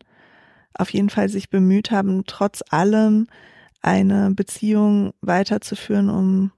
auf 0.73 0.91
jeden 0.91 1.09
Fall 1.09 1.29
sich 1.29 1.49
bemüht 1.49 1.91
haben, 1.91 2.23
trotz 2.25 2.63
allem 2.69 3.27
eine 3.81 4.31
Beziehung 4.31 5.13
weiterzuführen, 5.21 6.09
um 6.09 6.51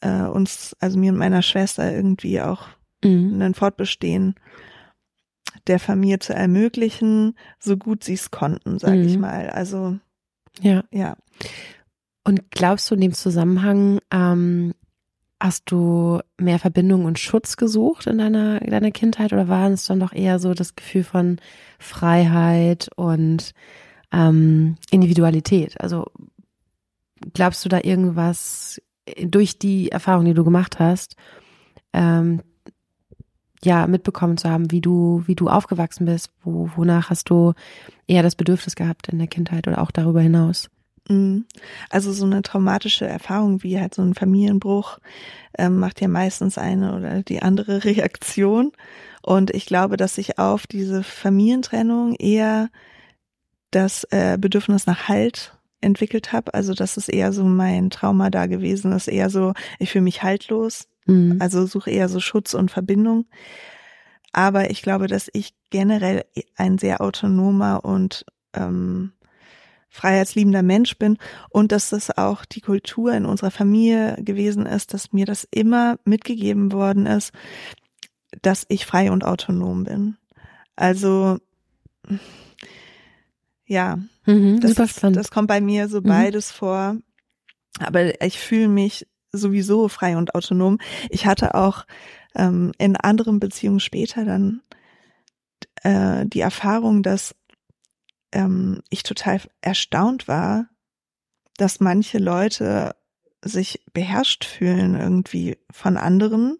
äh, 0.00 0.22
uns, 0.22 0.76
also 0.80 0.98
mir 0.98 1.12
und 1.12 1.18
meiner 1.18 1.42
Schwester 1.42 1.92
irgendwie 1.92 2.40
auch 2.40 2.68
mhm. 3.02 3.40
ein 3.40 3.54
Fortbestehen 3.54 4.34
der 5.66 5.78
Familie 5.78 6.18
zu 6.18 6.34
ermöglichen, 6.34 7.36
so 7.58 7.76
gut 7.76 8.04
sie 8.04 8.14
es 8.14 8.30
konnten, 8.30 8.78
sage 8.78 8.98
mhm. 8.98 9.08
ich 9.08 9.18
mal. 9.18 9.50
Also 9.50 9.98
ja, 10.60 10.84
ja. 10.90 11.16
Und 12.24 12.50
glaubst 12.50 12.90
du 12.90 12.94
in 12.94 13.00
dem 13.00 13.12
Zusammenhang, 13.12 14.00
ähm, 14.10 14.74
Hast 15.40 15.70
du 15.70 16.20
mehr 16.36 16.58
Verbindung 16.58 17.06
und 17.06 17.18
Schutz 17.18 17.56
gesucht 17.56 18.06
in 18.06 18.18
deiner, 18.18 18.60
deiner 18.60 18.90
Kindheit 18.90 19.32
oder 19.32 19.48
war 19.48 19.70
es 19.70 19.86
dann 19.86 20.00
doch 20.00 20.12
eher 20.12 20.38
so 20.38 20.52
das 20.52 20.76
Gefühl 20.76 21.02
von 21.02 21.38
Freiheit 21.78 22.90
und 22.94 23.54
ähm, 24.12 24.76
Individualität? 24.90 25.80
Also 25.80 26.06
glaubst 27.32 27.64
du 27.64 27.70
da 27.70 27.80
irgendwas 27.82 28.82
durch 29.24 29.58
die 29.58 29.90
Erfahrung, 29.90 30.26
die 30.26 30.34
du 30.34 30.44
gemacht 30.44 30.78
hast, 30.78 31.16
ähm, 31.92 32.42
ja, 33.62 33.86
mitbekommen 33.86 34.36
zu 34.36 34.48
haben, 34.48 34.70
wie 34.70 34.80
du, 34.80 35.22
wie 35.26 35.34
du 35.34 35.48
aufgewachsen 35.48 36.06
bist, 36.06 36.30
wo, 36.42 36.70
wonach 36.76 37.10
hast 37.10 37.28
du 37.30 37.52
eher 38.06 38.22
das 38.22 38.36
Bedürfnis 38.36 38.74
gehabt 38.74 39.08
in 39.08 39.18
der 39.18 39.26
Kindheit 39.26 39.68
oder 39.68 39.82
auch 39.82 39.90
darüber 39.90 40.20
hinaus? 40.20 40.70
Also 41.88 42.12
so 42.12 42.24
eine 42.24 42.42
traumatische 42.42 43.06
Erfahrung 43.06 43.62
wie 43.62 43.80
halt 43.80 43.94
so 43.94 44.02
ein 44.02 44.14
Familienbruch 44.14 44.98
ähm, 45.58 45.78
macht 45.78 46.00
ja 46.00 46.08
meistens 46.08 46.56
eine 46.56 46.94
oder 46.96 47.22
die 47.22 47.42
andere 47.42 47.84
Reaktion. 47.84 48.72
Und 49.22 49.50
ich 49.50 49.66
glaube, 49.66 49.96
dass 49.96 50.18
ich 50.18 50.38
auf 50.38 50.66
diese 50.66 51.02
Familientrennung 51.02 52.14
eher 52.14 52.70
das 53.70 54.04
äh, 54.10 54.38
Bedürfnis 54.38 54.86
nach 54.86 55.08
Halt 55.08 55.56
entwickelt 55.80 56.32
habe. 56.32 56.54
Also 56.54 56.74
das 56.74 56.96
ist 56.96 57.08
eher 57.08 57.32
so 57.32 57.44
mein 57.44 57.90
Trauma 57.90 58.30
da 58.30 58.46
gewesen. 58.46 58.90
Das 58.90 59.08
ist 59.08 59.12
eher 59.12 59.30
so, 59.30 59.52
ich 59.78 59.90
fühle 59.90 60.04
mich 60.04 60.22
haltlos. 60.22 60.88
Mhm. 61.06 61.38
Also 61.40 61.66
suche 61.66 61.90
eher 61.90 62.08
so 62.08 62.20
Schutz 62.20 62.54
und 62.54 62.70
Verbindung. 62.70 63.26
Aber 64.32 64.70
ich 64.70 64.82
glaube, 64.82 65.06
dass 65.06 65.28
ich 65.32 65.54
generell 65.70 66.24
ein 66.56 66.78
sehr 66.78 67.00
autonomer 67.00 67.84
und 67.84 68.24
ähm, 68.54 69.12
freiheitsliebender 69.90 70.62
Mensch 70.62 70.96
bin 70.96 71.18
und 71.50 71.72
dass 71.72 71.90
das 71.90 72.16
auch 72.16 72.44
die 72.44 72.60
Kultur 72.60 73.12
in 73.12 73.26
unserer 73.26 73.50
Familie 73.50 74.16
gewesen 74.20 74.64
ist, 74.64 74.94
dass 74.94 75.12
mir 75.12 75.26
das 75.26 75.46
immer 75.50 75.98
mitgegeben 76.04 76.72
worden 76.72 77.06
ist, 77.06 77.32
dass 78.42 78.64
ich 78.68 78.86
frei 78.86 79.10
und 79.10 79.24
autonom 79.24 79.84
bin. 79.84 80.16
Also 80.76 81.38
ja, 83.66 83.98
mhm, 84.26 84.60
das, 84.60 84.78
ist, 84.78 85.02
das 85.02 85.30
kommt 85.30 85.48
bei 85.48 85.60
mir 85.60 85.88
so 85.88 85.98
mhm. 85.98 86.04
beides 86.04 86.50
vor. 86.50 86.96
Aber 87.78 88.22
ich 88.22 88.38
fühle 88.38 88.68
mich 88.68 89.06
sowieso 89.32 89.88
frei 89.88 90.16
und 90.16 90.34
autonom. 90.34 90.78
Ich 91.08 91.26
hatte 91.26 91.54
auch 91.54 91.84
ähm, 92.34 92.72
in 92.78 92.96
anderen 92.96 93.38
Beziehungen 93.40 93.80
später 93.80 94.24
dann 94.24 94.62
äh, 95.82 96.26
die 96.26 96.40
Erfahrung, 96.40 97.02
dass 97.02 97.34
ähm, 98.32 98.82
ich 98.90 99.02
total 99.02 99.40
erstaunt 99.60 100.28
war, 100.28 100.68
dass 101.56 101.80
manche 101.80 102.18
Leute 102.18 102.94
sich 103.42 103.82
beherrscht 103.92 104.44
fühlen 104.44 104.94
irgendwie 104.94 105.58
von 105.70 105.96
anderen 105.96 106.58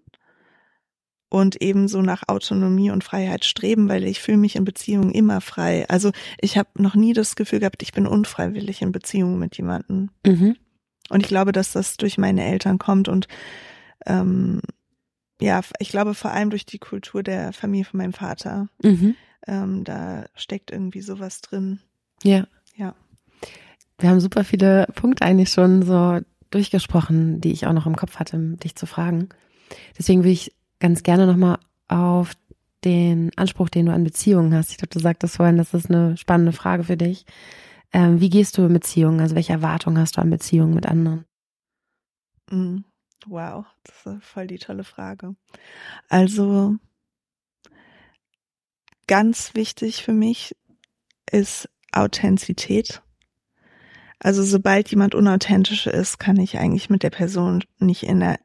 und 1.28 1.62
ebenso 1.62 2.02
nach 2.02 2.24
Autonomie 2.26 2.90
und 2.90 3.04
Freiheit 3.04 3.44
streben, 3.44 3.88
weil 3.88 4.04
ich 4.04 4.20
fühle 4.20 4.38
mich 4.38 4.56
in 4.56 4.64
Beziehungen 4.64 5.12
immer 5.12 5.40
frei. 5.40 5.88
Also 5.88 6.10
ich 6.40 6.58
habe 6.58 6.70
noch 6.76 6.94
nie 6.94 7.12
das 7.12 7.36
Gefühl 7.36 7.60
gehabt, 7.60 7.82
ich 7.82 7.92
bin 7.92 8.06
unfreiwillig 8.06 8.82
in 8.82 8.92
Beziehungen 8.92 9.38
mit 9.38 9.56
jemandem. 9.56 10.10
Mhm. 10.26 10.56
Und 11.08 11.22
ich 11.22 11.28
glaube, 11.28 11.52
dass 11.52 11.72
das 11.72 11.96
durch 11.96 12.18
meine 12.18 12.44
Eltern 12.44 12.78
kommt 12.78 13.08
und 13.08 13.28
ähm, 14.06 14.60
ja, 15.40 15.60
ich 15.78 15.90
glaube 15.90 16.14
vor 16.14 16.32
allem 16.32 16.50
durch 16.50 16.66
die 16.66 16.78
Kultur 16.78 17.22
der 17.22 17.52
Familie 17.52 17.84
von 17.84 17.98
meinem 17.98 18.12
Vater. 18.12 18.68
Mhm. 18.82 19.14
Ähm, 19.46 19.84
da 19.84 20.26
steckt 20.34 20.70
irgendwie 20.70 21.00
sowas 21.00 21.40
drin. 21.40 21.80
Ja. 22.22 22.46
Ja. 22.76 22.94
Wir 23.98 24.10
haben 24.10 24.20
super 24.20 24.44
viele 24.44 24.86
Punkte 24.94 25.24
eigentlich 25.24 25.50
schon 25.50 25.82
so 25.82 26.20
durchgesprochen, 26.50 27.40
die 27.40 27.52
ich 27.52 27.66
auch 27.66 27.72
noch 27.72 27.86
im 27.86 27.96
Kopf 27.96 28.16
hatte, 28.16 28.38
dich 28.56 28.74
zu 28.74 28.86
fragen. 28.86 29.28
Deswegen 29.98 30.24
will 30.24 30.32
ich 30.32 30.54
ganz 30.80 31.02
gerne 31.02 31.26
nochmal 31.26 31.58
auf 31.88 32.32
den 32.84 33.30
Anspruch, 33.36 33.68
den 33.68 33.86
du 33.86 33.92
an 33.92 34.04
Beziehungen 34.04 34.54
hast. 34.54 34.70
Ich 34.70 34.78
glaube, 34.78 34.92
du 34.92 35.00
sagtest 35.00 35.36
vorhin, 35.36 35.58
das 35.58 35.74
ist 35.74 35.90
eine 35.90 36.16
spannende 36.16 36.52
Frage 36.52 36.84
für 36.84 36.96
dich. 36.96 37.26
Ähm, 37.92 38.20
wie 38.20 38.30
gehst 38.30 38.56
du 38.56 38.62
in 38.62 38.72
Beziehungen? 38.72 39.20
Also 39.20 39.34
welche 39.34 39.52
Erwartungen 39.52 39.98
hast 39.98 40.16
du 40.16 40.20
an 40.20 40.30
Beziehungen 40.30 40.74
mit 40.74 40.86
anderen? 40.86 41.24
Mm, 42.50 42.78
wow, 43.26 43.66
das 43.84 44.14
ist 44.14 44.24
voll 44.24 44.46
die 44.46 44.58
tolle 44.58 44.84
Frage. 44.84 45.34
Also 46.08 46.76
ganz 49.10 49.56
wichtig 49.56 50.04
für 50.04 50.12
mich 50.12 50.54
ist 51.28 51.68
Authentizität. 51.90 53.02
Also 54.20 54.44
sobald 54.44 54.88
jemand 54.88 55.16
unauthentisch 55.16 55.88
ist, 55.88 56.18
kann 56.18 56.36
ich 56.36 56.58
eigentlich 56.58 56.90
mit 56.90 57.02
der 57.02 57.10
Person 57.10 57.64
nicht 57.80 58.04
in 58.04 58.22
einer, 58.22 58.38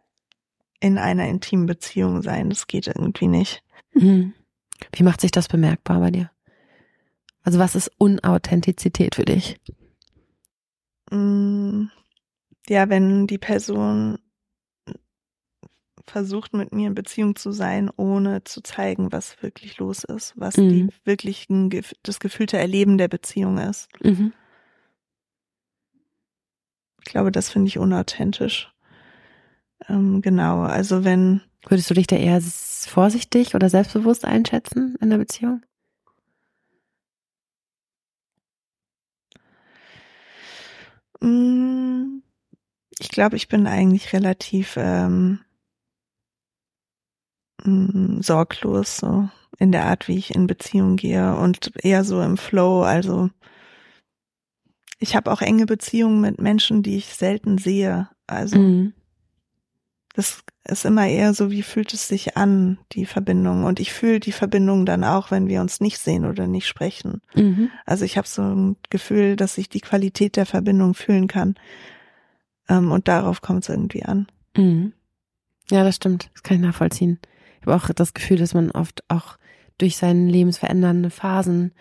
in 0.80 0.97
einer 0.97 1.28
intimen 1.28 1.68
Beziehung 1.68 2.24
sein. 2.24 2.49
Das 2.49 2.66
geht 2.66 2.88
irgendwie 2.88 3.28
nicht. 3.28 3.61
Mhm. 3.93 4.34
Wie 4.91 5.03
macht 5.03 5.22
sich 5.22 5.30
das 5.30 5.47
bemerkbar 5.47 5.99
bei 5.99 6.09
dir? 6.09 6.32
Also 7.43 7.59
was 7.59 7.76
ist 7.76 7.91
Unauthentizität 7.99 9.13
für 9.13 9.26
dich? 9.26 9.61
Mm, 11.11 11.89
ja, 12.68 12.89
wenn 12.89 13.28
die 13.28 13.38
Person 13.38 14.18
versucht, 16.08 16.53
mit 16.53 16.74
mir 16.74 16.88
in 16.88 16.95
Beziehung 16.95 17.36
zu 17.36 17.51
sein, 17.51 17.89
ohne 17.95 18.43
zu 18.43 18.62
zeigen, 18.62 19.12
was 19.12 19.41
wirklich 19.41 19.78
los 19.78 20.03
ist, 20.03 20.34
was 20.36 20.58
mhm. 20.58 20.70
die 20.70 20.88
wirklich 21.03 21.47
das 22.03 22.20
gefühlte 22.20 22.58
Erleben 22.58 22.97
der 22.97 23.08
Beziehung 23.08 23.58
ist. 23.58 23.88
Mhm. 24.03 24.34
Ich 27.06 27.12
glaube, 27.12 27.32
das 27.32 27.49
finde 27.49 27.68
ich 27.68 27.78
unauthentisch. 27.78 28.72
Ähm, 29.88 30.22
genau, 30.22 30.62
also 30.62 31.03
wenn. 31.03 31.41
Würdest 31.68 31.89
du 31.89 31.95
dich 31.95 32.06
da 32.06 32.16
eher 32.16 32.39
vorsichtig 32.41 33.56
oder 33.56 33.70
selbstbewusst 33.70 34.24
einschätzen 34.24 34.95
in 35.01 35.10
der 35.10 35.18
Beziehung? 35.18 35.64
Mm, 41.22 42.22
ich 42.99 43.10
glaube, 43.10 43.36
ich 43.36 43.47
bin 43.47 43.66
eigentlich 43.66 44.14
relativ 44.14 44.76
ähm, 44.78 45.39
mm, 47.66 48.22
sorglos 48.22 48.97
so 48.97 49.30
in 49.57 49.72
der 49.72 49.86
Art, 49.86 50.07
wie 50.07 50.18
ich 50.18 50.36
in 50.36 50.47
Beziehung 50.47 50.95
gehe 50.95 51.36
und 51.36 51.72
eher 51.84 52.03
so 52.03 52.22
im 52.22 52.38
Flow. 52.38 52.84
Also 52.84 53.30
ich 54.99 55.16
habe 55.16 55.32
auch 55.32 55.41
enge 55.41 55.66
Beziehungen 55.66 56.22
mit 56.22 56.39
Menschen, 56.39 56.84
die 56.84 56.97
ich 56.97 57.13
selten 57.13 57.57
sehe. 57.57 58.09
Also 58.28 58.57
mhm. 58.57 58.93
das 60.13 60.43
ist 60.68 60.86
immer 60.86 61.07
eher 61.07 61.34
so, 61.34 61.51
wie 61.51 61.61
fühlt 61.61 61.93
es 61.93 62.07
sich 62.07 62.38
an, 62.38 62.80
die 62.91 63.05
Verbindung. 63.05 63.66
Und 63.66 63.80
ich 63.80 63.93
fühle 63.93 64.20
die 64.20 64.32
Verbindung 64.32 64.86
dann 64.86 65.03
auch, 65.03 65.32
wenn 65.32 65.47
wir 65.47 65.61
uns 65.61 65.80
nicht 65.80 65.99
sehen 65.99 66.26
oder 66.26 66.47
nicht 66.47 66.68
sprechen. 66.68 67.22
Mhm. 67.36 67.70
Also 67.86 68.03
ich 68.03 68.18
habe 68.18 68.28
so 68.28 68.41
ein 68.41 68.78
Gefühl, 68.89 69.36
dass 69.36 69.57
ich 69.57 69.70
die 69.70 69.82
Qualität 69.82 70.38
der 70.38 70.45
Verbindung 70.45 70.95
fühlen 70.95 71.28
kann. 71.28 71.55
Ähm, 72.68 72.91
und 72.91 73.07
darauf 73.07 73.41
kommt 73.41 73.63
es 73.63 73.70
irgendwie 73.70 74.03
an. 74.03 74.28
Mhm. 74.57 74.93
Ja, 75.70 75.84
das 75.84 75.95
stimmt. 75.97 76.30
Das 76.34 76.43
kann 76.43 76.57
ich 76.57 76.63
nachvollziehen. 76.63 77.20
Ich 77.66 77.72
habe 77.72 77.84
auch 77.84 77.89
das 77.89 78.13
Gefühl, 78.13 78.38
dass 78.38 78.53
man 78.53 78.70
oft 78.70 79.03
auch 79.07 79.38
durch 79.80 79.97
seine 79.97 80.30
lebensverändernde 80.30 81.09
Phasen, 81.09 81.72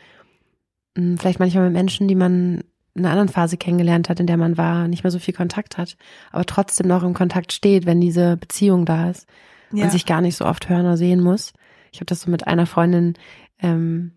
hm, 0.97 1.19
vielleicht 1.19 1.41
manchmal 1.41 1.65
mit 1.65 1.75
Menschen, 1.75 2.09
die 2.09 2.15
man 2.15 2.65
in 2.95 3.05
einer 3.05 3.11
anderen 3.11 3.29
Phase 3.29 3.59
kennengelernt 3.59 4.09
hat, 4.09 4.19
in 4.19 4.27
der 4.27 4.39
man 4.39 4.57
war, 4.57 4.89
nicht 4.89 5.05
mehr 5.05 5.11
so 5.11 5.19
viel 5.19 5.35
Kontakt 5.35 5.77
hat, 5.77 5.99
aber 6.33 6.47
trotzdem 6.47 6.89
noch 6.89 7.03
im 7.03 7.13
Kontakt 7.13 7.53
steht, 7.53 7.85
wenn 7.85 8.01
diese 8.01 8.39
Beziehung 8.39 8.87
da 8.87 9.11
ist 9.11 9.29
ja. 9.73 9.85
und 9.85 9.91
sich 9.91 10.07
gar 10.07 10.23
nicht 10.23 10.37
so 10.37 10.47
oft 10.47 10.71
hören 10.71 10.87
oder 10.87 10.97
sehen 10.97 11.21
muss. 11.21 11.53
Ich 11.93 11.99
habe 11.99 12.07
das 12.07 12.23
so 12.23 12.31
mit 12.31 12.47
einer 12.47 12.65
Freundin, 12.65 13.15
ähm, 13.61 14.13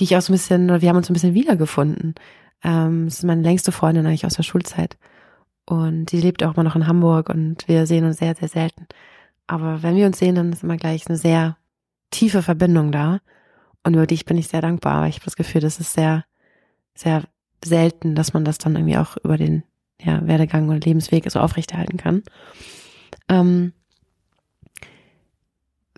die 0.00 0.04
ich 0.04 0.16
auch 0.16 0.22
so 0.22 0.32
ein 0.32 0.36
bisschen, 0.36 0.64
oder 0.64 0.82
wir 0.82 0.88
haben 0.88 0.96
uns 0.96 1.06
so 1.06 1.12
ein 1.12 1.14
bisschen 1.14 1.34
wiedergefunden. 1.34 2.16
Ähm, 2.64 3.04
das 3.04 3.18
ist 3.18 3.24
meine 3.24 3.42
längste 3.42 3.70
Freundin 3.70 4.06
eigentlich 4.06 4.26
aus 4.26 4.34
der 4.34 4.42
Schulzeit. 4.42 4.96
Und 5.66 6.06
die 6.06 6.20
lebt 6.20 6.42
auch 6.42 6.54
immer 6.54 6.64
noch 6.64 6.74
in 6.74 6.88
Hamburg 6.88 7.28
und 7.28 7.68
wir 7.68 7.86
sehen 7.86 8.04
uns 8.04 8.18
sehr, 8.18 8.34
sehr 8.34 8.48
selten. 8.48 8.88
Aber 9.46 9.82
wenn 9.82 9.96
wir 9.96 10.06
uns 10.06 10.18
sehen, 10.18 10.34
dann 10.34 10.52
ist 10.52 10.62
immer 10.62 10.76
gleich 10.76 11.06
eine 11.06 11.18
sehr 11.18 11.56
tiefe 12.10 12.42
Verbindung 12.42 12.92
da. 12.92 13.20
Und 13.82 13.94
über 13.94 14.06
dich 14.06 14.24
bin 14.24 14.38
ich 14.38 14.48
sehr 14.48 14.62
dankbar. 14.62 14.94
Aber 14.94 15.08
ich 15.08 15.16
habe 15.16 15.24
das 15.24 15.36
Gefühl, 15.36 15.60
das 15.60 15.80
ist 15.80 15.92
sehr, 15.92 16.24
sehr 16.94 17.24
selten, 17.64 18.14
dass 18.14 18.32
man 18.32 18.44
das 18.44 18.58
dann 18.58 18.76
irgendwie 18.76 18.96
auch 18.96 19.16
über 19.22 19.36
den 19.36 19.64
ja, 20.00 20.26
Werdegang 20.26 20.68
oder 20.68 20.78
Lebensweg 20.78 21.30
so 21.30 21.40
aufrechterhalten 21.40 21.96
kann. 21.96 22.22
Ähm, 23.28 23.72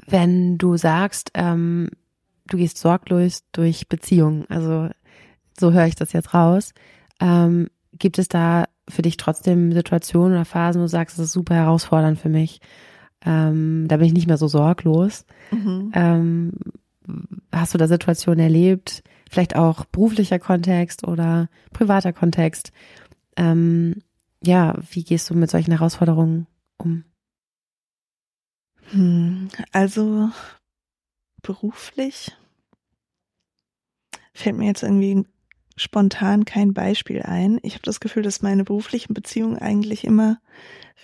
wenn 0.06 0.58
du 0.58 0.76
sagst, 0.76 1.30
ähm, 1.34 1.90
du 2.46 2.56
gehst 2.56 2.78
sorglos 2.78 3.44
durch 3.52 3.88
Beziehungen, 3.88 4.46
also 4.48 4.88
so 5.58 5.72
höre 5.72 5.86
ich 5.86 5.96
das 5.96 6.12
jetzt 6.12 6.34
raus, 6.34 6.72
ähm, 7.20 7.68
gibt 7.92 8.18
es 8.18 8.28
da 8.28 8.66
für 8.88 9.02
dich 9.02 9.16
trotzdem 9.16 9.72
Situationen 9.72 10.32
oder 10.32 10.44
Phasen, 10.44 10.80
wo 10.80 10.84
du 10.84 10.88
sagst, 10.88 11.18
das 11.18 11.26
ist 11.26 11.32
super 11.32 11.54
herausfordernd 11.54 12.18
für 12.20 12.28
mich? 12.28 12.60
Ähm, 13.26 13.86
da 13.88 13.96
bin 13.96 14.06
ich 14.06 14.12
nicht 14.12 14.28
mehr 14.28 14.38
so 14.38 14.48
sorglos. 14.48 15.26
Mhm. 15.50 15.90
Ähm, 15.94 16.52
hast 17.52 17.74
du 17.74 17.78
da 17.78 17.88
Situationen 17.88 18.40
erlebt, 18.40 19.02
vielleicht 19.28 19.56
auch 19.56 19.84
beruflicher 19.86 20.38
Kontext 20.38 21.06
oder 21.06 21.48
privater 21.72 22.12
Kontext. 22.12 22.72
Ähm, 23.36 24.02
ja, 24.42 24.74
wie 24.90 25.02
gehst 25.02 25.28
du 25.28 25.34
mit 25.34 25.50
solchen 25.50 25.72
Herausforderungen 25.72 26.46
um? 26.78 27.04
Hm, 28.90 29.48
also 29.72 30.30
beruflich 31.42 32.36
fällt 34.32 34.56
mir 34.56 34.66
jetzt 34.66 34.82
irgendwie 34.82 35.24
spontan 35.76 36.44
kein 36.44 36.72
Beispiel 36.72 37.22
ein. 37.22 37.58
Ich 37.62 37.74
habe 37.74 37.82
das 37.84 38.00
Gefühl, 38.00 38.22
dass 38.22 38.42
meine 38.42 38.64
beruflichen 38.64 39.14
Beziehungen 39.14 39.58
eigentlich 39.58 40.04
immer 40.04 40.38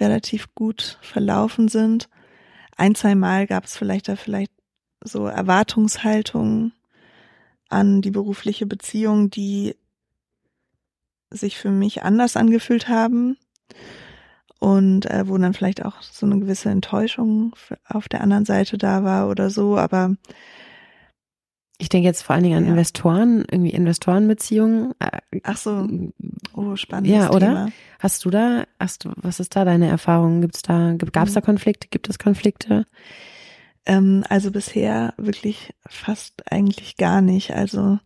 relativ 0.00 0.54
gut 0.54 0.98
verlaufen 1.02 1.68
sind. 1.68 2.08
Ein, 2.76 2.94
zwei 2.94 3.14
Mal 3.14 3.46
gab 3.46 3.64
es 3.64 3.76
vielleicht 3.76 4.08
da 4.08 4.16
vielleicht 4.16 4.52
so 5.04 5.26
Erwartungshaltungen 5.26 6.72
an 7.68 8.02
die 8.02 8.10
berufliche 8.10 8.66
Beziehung, 8.66 9.30
die 9.30 9.76
sich 11.30 11.58
für 11.58 11.70
mich 11.70 12.02
anders 12.02 12.36
angefühlt 12.36 12.88
haben 12.88 13.36
und 14.58 15.06
äh, 15.06 15.26
wo 15.26 15.36
dann 15.38 15.54
vielleicht 15.54 15.84
auch 15.84 16.02
so 16.02 16.26
eine 16.26 16.38
gewisse 16.38 16.70
Enttäuschung 16.70 17.54
auf 17.84 18.08
der 18.08 18.20
anderen 18.20 18.44
Seite 18.44 18.78
da 18.78 19.02
war 19.02 19.28
oder 19.28 19.50
so, 19.50 19.76
aber 19.76 20.16
ich 21.82 21.88
denke 21.88 22.06
jetzt 22.06 22.22
vor 22.22 22.34
allen 22.34 22.44
Dingen 22.44 22.58
an 22.58 22.64
ja. 22.64 22.70
Investoren, 22.70 23.44
irgendwie 23.50 23.72
Investorenbeziehungen. 23.72 24.94
Äh, 25.00 25.40
Ach 25.42 25.56
so, 25.56 25.88
oh 26.54 26.76
spannend. 26.76 27.08
Ja, 27.08 27.30
oder? 27.30 27.46
Thema. 27.46 27.68
Hast 27.98 28.24
du 28.24 28.30
da, 28.30 28.66
hast 28.78 29.04
du, 29.04 29.10
was 29.16 29.40
ist 29.40 29.56
da 29.56 29.64
deine 29.64 29.88
Erfahrung? 29.88 30.42
Gibt's 30.42 30.62
da, 30.62 30.94
gab 30.96 31.26
es 31.26 31.34
da 31.34 31.40
mhm. 31.40 31.44
Konflikte? 31.44 31.88
Gibt 31.90 32.08
es 32.08 32.20
Konflikte? 32.20 32.86
Ähm, 33.84 34.22
also 34.28 34.52
bisher 34.52 35.12
wirklich 35.16 35.74
fast 35.88 36.44
eigentlich 36.52 36.98
gar 36.98 37.20
nicht. 37.20 37.52
Also 37.52 37.98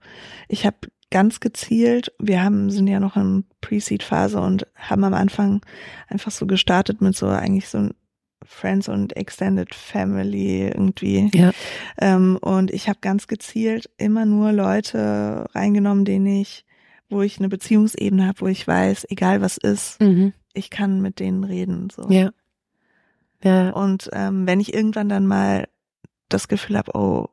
ich 0.49 0.64
habe 0.64 0.79
ganz 1.11 1.41
gezielt, 1.41 2.14
wir 2.18 2.43
haben, 2.43 2.70
sind 2.70 2.87
ja 2.87 2.99
noch 2.99 3.16
in 3.16 3.45
Pre-Seed-Phase 3.61 4.41
und 4.41 4.66
haben 4.74 5.05
am 5.05 5.12
Anfang 5.12 5.61
einfach 6.09 6.31
so 6.31 6.47
gestartet 6.47 7.03
mit 7.03 7.14
so 7.14 7.29
eigentlich 7.29 7.68
so 7.68 7.91
Friends 8.47 8.88
und 8.88 9.16
Extended 9.16 9.74
Family 9.74 10.68
irgendwie. 10.68 11.30
Ja. 11.34 11.53
Ähm, 11.99 12.38
und 12.40 12.70
ich 12.70 12.88
habe 12.88 12.99
ganz 13.01 13.26
gezielt 13.26 13.90
immer 13.99 14.24
nur 14.24 14.53
Leute 14.53 15.47
reingenommen, 15.55 16.05
denen 16.05 16.26
ich, 16.26 16.64
wo 17.09 17.22
ich 17.22 17.38
eine 17.38 17.49
Beziehungsebene 17.49 18.26
habe, 18.26 18.40
wo 18.40 18.47
ich 18.47 18.66
weiß, 18.66 19.07
egal 19.11 19.40
was 19.40 19.57
ist, 19.57 20.01
mhm. 20.01 20.32
ich 20.55 20.70
kann 20.70 21.01
mit 21.01 21.20
denen 21.20 21.44
reden. 21.44 21.90
So. 21.90 22.09
Ja. 22.09 22.30
Ja. 23.42 23.70
Und 23.70 24.09
ähm, 24.12 24.47
wenn 24.47 24.61
ich 24.61 24.74
irgendwann 24.74 25.09
dann 25.09 25.26
mal 25.26 25.68
das 26.28 26.49
Gefühl 26.49 26.76
habe, 26.76 26.97
oh, 26.97 27.28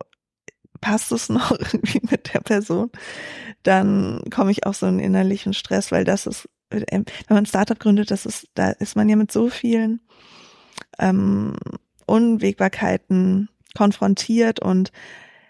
passt 0.82 1.12
es 1.12 1.30
noch 1.30 1.52
irgendwie 1.60 2.02
mit 2.10 2.34
der 2.34 2.42
Person, 2.42 2.92
dann 3.64 4.22
komme 4.30 4.52
ich 4.52 4.66
auch 4.66 4.74
so 4.74 4.86
in 4.86 5.00
innerlichen 5.00 5.54
Stress, 5.54 5.92
weil 5.92 6.04
das 6.04 6.28
ist, 6.28 6.50
wenn 6.70 7.06
man 7.30 7.38
ein 7.40 7.46
Startup 7.46 7.80
gründet, 7.80 8.12
das 8.12 8.26
ist, 8.26 8.50
da 8.56 8.70
ist 8.70 8.96
man 8.96 9.08
ja 9.08 9.16
mit 9.16 9.32
so 9.32 9.50
vielen 9.50 10.02
ähm, 11.00 11.56
Unwägbarkeiten 12.06 13.50
konfrontiert 13.76 14.60
und 14.60 14.92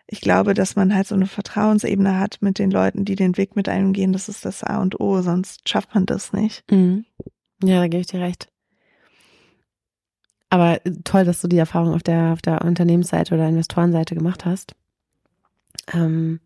ich 0.08 0.22
glaube, 0.22 0.54
dass 0.54 0.76
man 0.76 0.94
halt 0.94 1.08
so 1.08 1.16
eine 1.16 1.26
Vertrauensebene 1.26 2.20
hat 2.20 2.38
mit 2.42 2.60
den 2.60 2.70
Leuten, 2.70 3.06
die 3.06 3.16
den 3.16 3.38
Weg 3.38 3.56
mit 3.56 3.68
einem 3.70 3.94
gehen. 3.94 4.14
Das 4.14 4.30
ist 4.30 4.46
das 4.46 4.64
A 4.64 4.82
und 4.82 5.00
O, 5.00 5.22
sonst 5.22 5.68
schafft 5.68 5.96
man 5.96 6.06
das 6.06 6.34
nicht. 6.34 6.70
Mhm. 6.70 7.06
Ja, 7.64 7.80
da 7.80 7.88
gebe 7.88 8.02
ich 8.02 8.08
dir 8.08 8.20
recht. 8.20 8.50
Aber 10.50 10.80
toll, 11.04 11.26
dass 11.26 11.42
du 11.42 11.48
die 11.48 11.58
Erfahrung 11.58 11.96
auf 11.96 12.04
der, 12.04 12.34
auf 12.34 12.42
der 12.42 12.64
Unternehmensseite 12.64 13.34
oder 13.34 13.48
Investorenseite 13.48 14.14
gemacht 14.14 14.46
hast. 14.46 14.76
Ähm, 15.92 16.42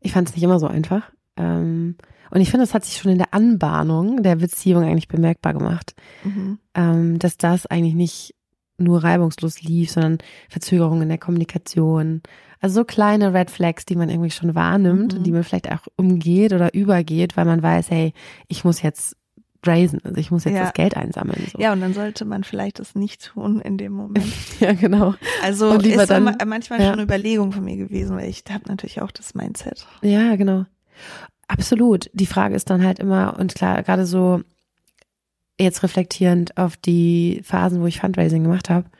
ich 0.00 0.12
fand 0.12 0.28
es 0.28 0.34
nicht 0.34 0.42
immer 0.42 0.58
so 0.58 0.66
einfach. 0.66 1.12
Ähm, 1.36 1.96
und 2.34 2.40
ich 2.42 2.50
finde, 2.50 2.66
das 2.66 2.74
hat 2.74 2.84
sich 2.84 2.98
schon 2.98 3.12
in 3.12 3.18
der 3.18 3.32
Anbahnung 3.32 4.22
der 4.22 4.36
Beziehung 4.36 4.84
eigentlich 4.84 5.08
bemerkbar 5.08 5.54
gemacht, 5.54 5.94
Mhm. 6.24 6.58
ähm, 6.74 7.18
dass 7.18 7.38
das 7.38 7.64
eigentlich 7.66 7.94
nicht 7.94 8.34
nur 8.76 9.02
reibungslos 9.04 9.62
lief, 9.62 9.92
sondern 9.92 10.18
Verzögerungen 10.50 11.02
in 11.02 11.08
der 11.08 11.18
Kommunikation. 11.18 12.22
Also 12.60 12.80
so 12.80 12.84
kleine 12.84 13.32
Red 13.32 13.50
Flags, 13.50 13.86
die 13.86 13.94
man 13.94 14.08
irgendwie 14.10 14.30
schon 14.32 14.54
wahrnimmt 14.54 15.12
Mhm. 15.12 15.18
und 15.18 15.24
die 15.24 15.30
man 15.32 15.44
vielleicht 15.44 15.70
auch 15.70 15.86
umgeht 15.96 16.52
oder 16.52 16.74
übergeht, 16.74 17.36
weil 17.36 17.44
man 17.44 17.62
weiß, 17.62 17.90
hey, 17.90 18.12
ich 18.48 18.64
muss 18.64 18.82
jetzt 18.82 19.16
raisen, 19.66 20.00
also 20.04 20.16
ich 20.18 20.30
muss 20.30 20.44
jetzt 20.44 20.56
Ja. 20.56 20.62
das 20.64 20.72
Geld 20.74 20.94
einsammeln. 20.96 21.46
So. 21.52 21.58
Ja, 21.58 21.72
und 21.72 21.80
dann 21.80 21.94
sollte 21.94 22.24
man 22.26 22.44
vielleicht 22.44 22.80
das 22.80 22.94
nicht 22.94 23.24
tun 23.32 23.60
in 23.60 23.78
dem 23.78 23.92
Moment. 23.92 24.26
ja 24.60 24.72
genau. 24.74 25.14
Also 25.42 25.70
Und 25.70 25.82
lieber 25.84 26.02
ist 26.02 26.10
dann- 26.10 26.26
dann, 26.36 26.48
manchmal 26.48 26.80
ja. 26.80 26.86
schon 26.86 26.94
eine 26.94 27.02
Überlegung 27.04 27.52
von 27.52 27.64
mir 27.64 27.76
gewesen, 27.76 28.16
weil 28.16 28.28
ich 28.28 28.42
habe 28.50 28.64
natürlich 28.68 29.00
auch 29.00 29.10
das 29.12 29.34
Mindset. 29.34 29.86
Ja, 30.02 30.36
genau. 30.36 30.66
Absolut. 31.48 32.10
Die 32.12 32.26
Frage 32.26 32.54
ist 32.54 32.70
dann 32.70 32.84
halt 32.84 32.98
immer, 32.98 33.38
und 33.38 33.54
klar, 33.54 33.82
gerade 33.82 34.06
so 34.06 34.42
jetzt 35.60 35.82
reflektierend 35.82 36.56
auf 36.56 36.76
die 36.76 37.40
Phasen, 37.44 37.80
wo 37.80 37.86
ich 37.86 38.00
Fundraising 38.00 38.42
gemacht 38.42 38.70
habe, 38.70 38.90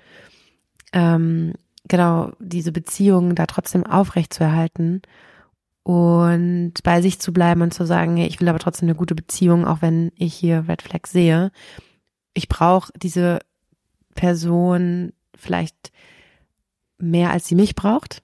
ähm, 0.93 1.55
genau, 1.89 2.33
diese 2.39 2.73
Beziehungen 2.73 3.35
da 3.35 3.47
trotzdem 3.47 3.85
aufrecht 3.85 4.33
zu 4.33 4.45
erhalten 4.45 5.03
und 5.83 6.73
bei 6.83 7.03
sich 7.03 7.21
zu 7.21 7.33
bleiben 7.33 7.61
und 7.61 7.75
zu 7.75 7.85
sagen, 7.85 8.17
ich 8.17 8.41
will 8.41 8.49
aber 8.49 8.59
trotzdem 8.59 8.89
eine 8.89 8.97
gute 8.97 9.15
Beziehung, 9.15 9.67
auch 9.67 9.83
wenn 9.83 10.13
ich 10.17 10.35
hier 10.35 10.65
Red 10.67 10.83
Flags 10.83 11.13
sehe. 11.13 11.51
Ich 12.33 12.49
brauche 12.49 12.91
diese 12.97 13.41
Person 14.15 15.13
vielleicht 15.37 15.93
mehr, 16.99 17.31
als 17.31 17.47
sie 17.47 17.55
mich 17.55 17.75
braucht. 17.75 18.23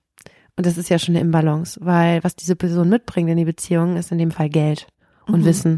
Und 0.61 0.67
das 0.67 0.77
ist 0.77 0.91
ja 0.91 0.99
schon 0.99 1.15
eine 1.17 1.25
Imbalance, 1.25 1.81
weil 1.83 2.23
was 2.23 2.37
diese 2.37 2.55
Person 2.55 2.91
mitbringt 2.91 3.31
in 3.31 3.39
die 3.39 3.47
Beziehung, 3.47 3.97
ist 3.97 4.13
in 4.13 4.19
dem 4.19 4.31
Fall 4.31 4.51
Geld 4.51 4.89
und 5.25 5.41
Mhm. 5.41 5.45
Wissen. 5.47 5.73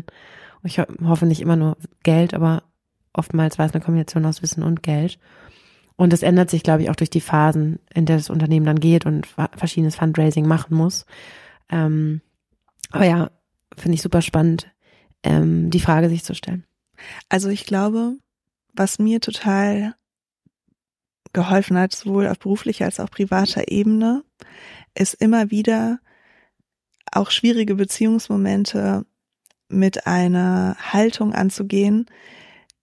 Und 0.60 0.70
ich 0.70 0.80
ho- 0.80 0.86
hoffe 1.04 1.24
nicht 1.24 1.40
immer 1.40 1.54
nur 1.54 1.76
Geld, 2.02 2.34
aber 2.34 2.64
oftmals 3.12 3.60
war 3.60 3.66
es 3.66 3.72
eine 3.74 3.84
Kombination 3.84 4.26
aus 4.26 4.42
Wissen 4.42 4.64
und 4.64 4.82
Geld. 4.82 5.20
Und 5.94 6.12
das 6.12 6.24
ändert 6.24 6.50
sich, 6.50 6.64
glaube 6.64 6.82
ich, 6.82 6.90
auch 6.90 6.96
durch 6.96 7.10
die 7.10 7.20
Phasen, 7.20 7.78
in 7.94 8.06
der 8.06 8.16
das 8.16 8.28
Unternehmen 8.28 8.66
dann 8.66 8.80
geht 8.80 9.06
und 9.06 9.24
verschiedenes 9.54 9.94
Fundraising 9.94 10.48
machen 10.48 10.76
muss. 10.76 11.06
Ähm, 11.70 12.20
aber 12.90 13.04
ja, 13.04 13.30
finde 13.76 13.94
ich 13.94 14.02
super 14.02 14.20
spannend, 14.20 14.68
ähm, 15.22 15.70
die 15.70 15.78
Frage 15.78 16.08
sich 16.08 16.24
zu 16.24 16.34
stellen. 16.34 16.64
Also 17.28 17.50
ich 17.50 17.66
glaube, 17.66 18.16
was 18.74 18.98
mir 18.98 19.20
total 19.20 19.94
geholfen 21.32 21.78
hat, 21.78 21.92
sowohl 21.94 22.26
auf 22.26 22.38
beruflicher 22.38 22.84
als 22.84 23.00
auch 23.00 23.10
privater 23.10 23.70
Ebene, 23.70 24.24
ist 24.94 25.14
immer 25.14 25.50
wieder 25.50 25.98
auch 27.10 27.30
schwierige 27.30 27.74
Beziehungsmomente 27.74 29.06
mit 29.68 30.06
einer 30.06 30.76
Haltung 30.78 31.32
anzugehen, 31.34 32.06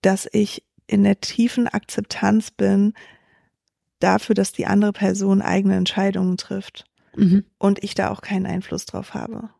dass 0.02 0.28
ich 0.32 0.64
in 0.86 1.04
der 1.04 1.20
tiefen 1.20 1.68
Akzeptanz 1.68 2.50
bin 2.50 2.94
dafür, 4.00 4.34
dass 4.34 4.52
die 4.52 4.66
andere 4.66 4.92
Person 4.92 5.42
eigene 5.42 5.76
Entscheidungen 5.76 6.36
trifft 6.36 6.86
Mhm. 7.16 7.44
und 7.58 7.82
ich 7.82 7.94
da 7.94 8.10
auch 8.10 8.22
keinen 8.22 8.46
Einfluss 8.46 8.86
drauf 8.86 9.14
habe. 9.14 9.50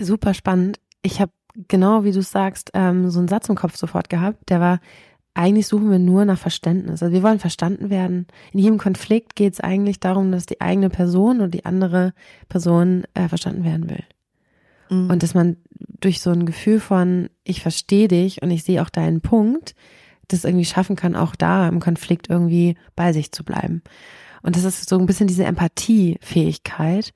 Super 0.00 0.34
spannend. 0.34 0.80
Ich 1.02 1.20
habe 1.20 1.32
genau 1.68 2.04
wie 2.04 2.12
du 2.12 2.22
sagst, 2.22 2.70
ähm, 2.74 3.10
so 3.10 3.18
einen 3.18 3.28
Satz 3.28 3.48
im 3.48 3.56
Kopf 3.56 3.76
sofort 3.76 4.08
gehabt, 4.08 4.48
der 4.50 4.60
war, 4.60 4.80
eigentlich 5.38 5.68
suchen 5.68 5.88
wir 5.88 6.00
nur 6.00 6.24
nach 6.24 6.38
Verständnis. 6.38 7.00
Also 7.00 7.12
wir 7.14 7.22
wollen 7.22 7.38
verstanden 7.38 7.90
werden. 7.90 8.26
In 8.52 8.58
jedem 8.58 8.76
Konflikt 8.76 9.36
geht 9.36 9.52
es 9.52 9.60
eigentlich 9.60 10.00
darum, 10.00 10.32
dass 10.32 10.46
die 10.46 10.60
eigene 10.60 10.90
Person 10.90 11.36
oder 11.36 11.48
die 11.48 11.64
andere 11.64 12.12
Person 12.48 13.04
äh, 13.14 13.28
verstanden 13.28 13.62
werden 13.62 13.88
will. 13.88 14.02
Mhm. 14.90 15.08
Und 15.08 15.22
dass 15.22 15.34
man 15.34 15.56
durch 16.00 16.20
so 16.20 16.30
ein 16.30 16.44
Gefühl 16.44 16.80
von, 16.80 17.30
ich 17.44 17.62
verstehe 17.62 18.08
dich 18.08 18.42
und 18.42 18.50
ich 18.50 18.64
sehe 18.64 18.82
auch 18.82 18.90
deinen 18.90 19.20
Punkt, 19.20 19.76
das 20.26 20.44
irgendwie 20.44 20.64
schaffen 20.64 20.96
kann, 20.96 21.14
auch 21.14 21.36
da 21.36 21.68
im 21.68 21.78
Konflikt 21.78 22.28
irgendwie 22.28 22.74
bei 22.96 23.12
sich 23.12 23.30
zu 23.30 23.44
bleiben. 23.44 23.82
Und 24.42 24.56
das 24.56 24.64
ist 24.64 24.88
so 24.88 24.98
ein 24.98 25.06
bisschen 25.06 25.28
diese 25.28 25.44
Empathiefähigkeit. 25.44 27.12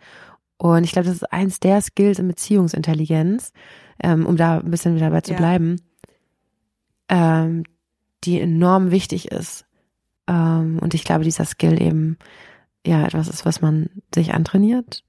Und 0.58 0.84
ich 0.84 0.92
glaube, 0.92 1.08
das 1.08 1.16
ist 1.16 1.32
eins 1.32 1.58
der 1.58 1.80
Skills 1.80 2.20
in 2.20 2.28
Beziehungsintelligenz, 2.28 3.52
ähm, 4.00 4.26
um 4.26 4.36
da 4.36 4.60
ein 4.60 4.70
bisschen 4.70 4.94
wieder 4.94 5.06
dabei 5.06 5.22
zu 5.22 5.32
Ja. 5.32 5.38
bleiben, 5.38 5.80
ähm, 7.08 7.64
die 8.24 8.40
enorm 8.40 8.90
wichtig 8.90 9.30
ist. 9.30 9.66
Ähm, 10.26 10.78
und 10.80 10.94
ich 10.94 11.04
glaube, 11.04 11.24
dieser 11.24 11.44
Skill 11.44 11.80
eben 11.80 12.18
ja 12.86 13.04
etwas 13.04 13.28
ist, 13.28 13.44
was 13.44 13.60
man 13.60 13.88
sich 14.14 14.34
antrainiert, 14.34 15.04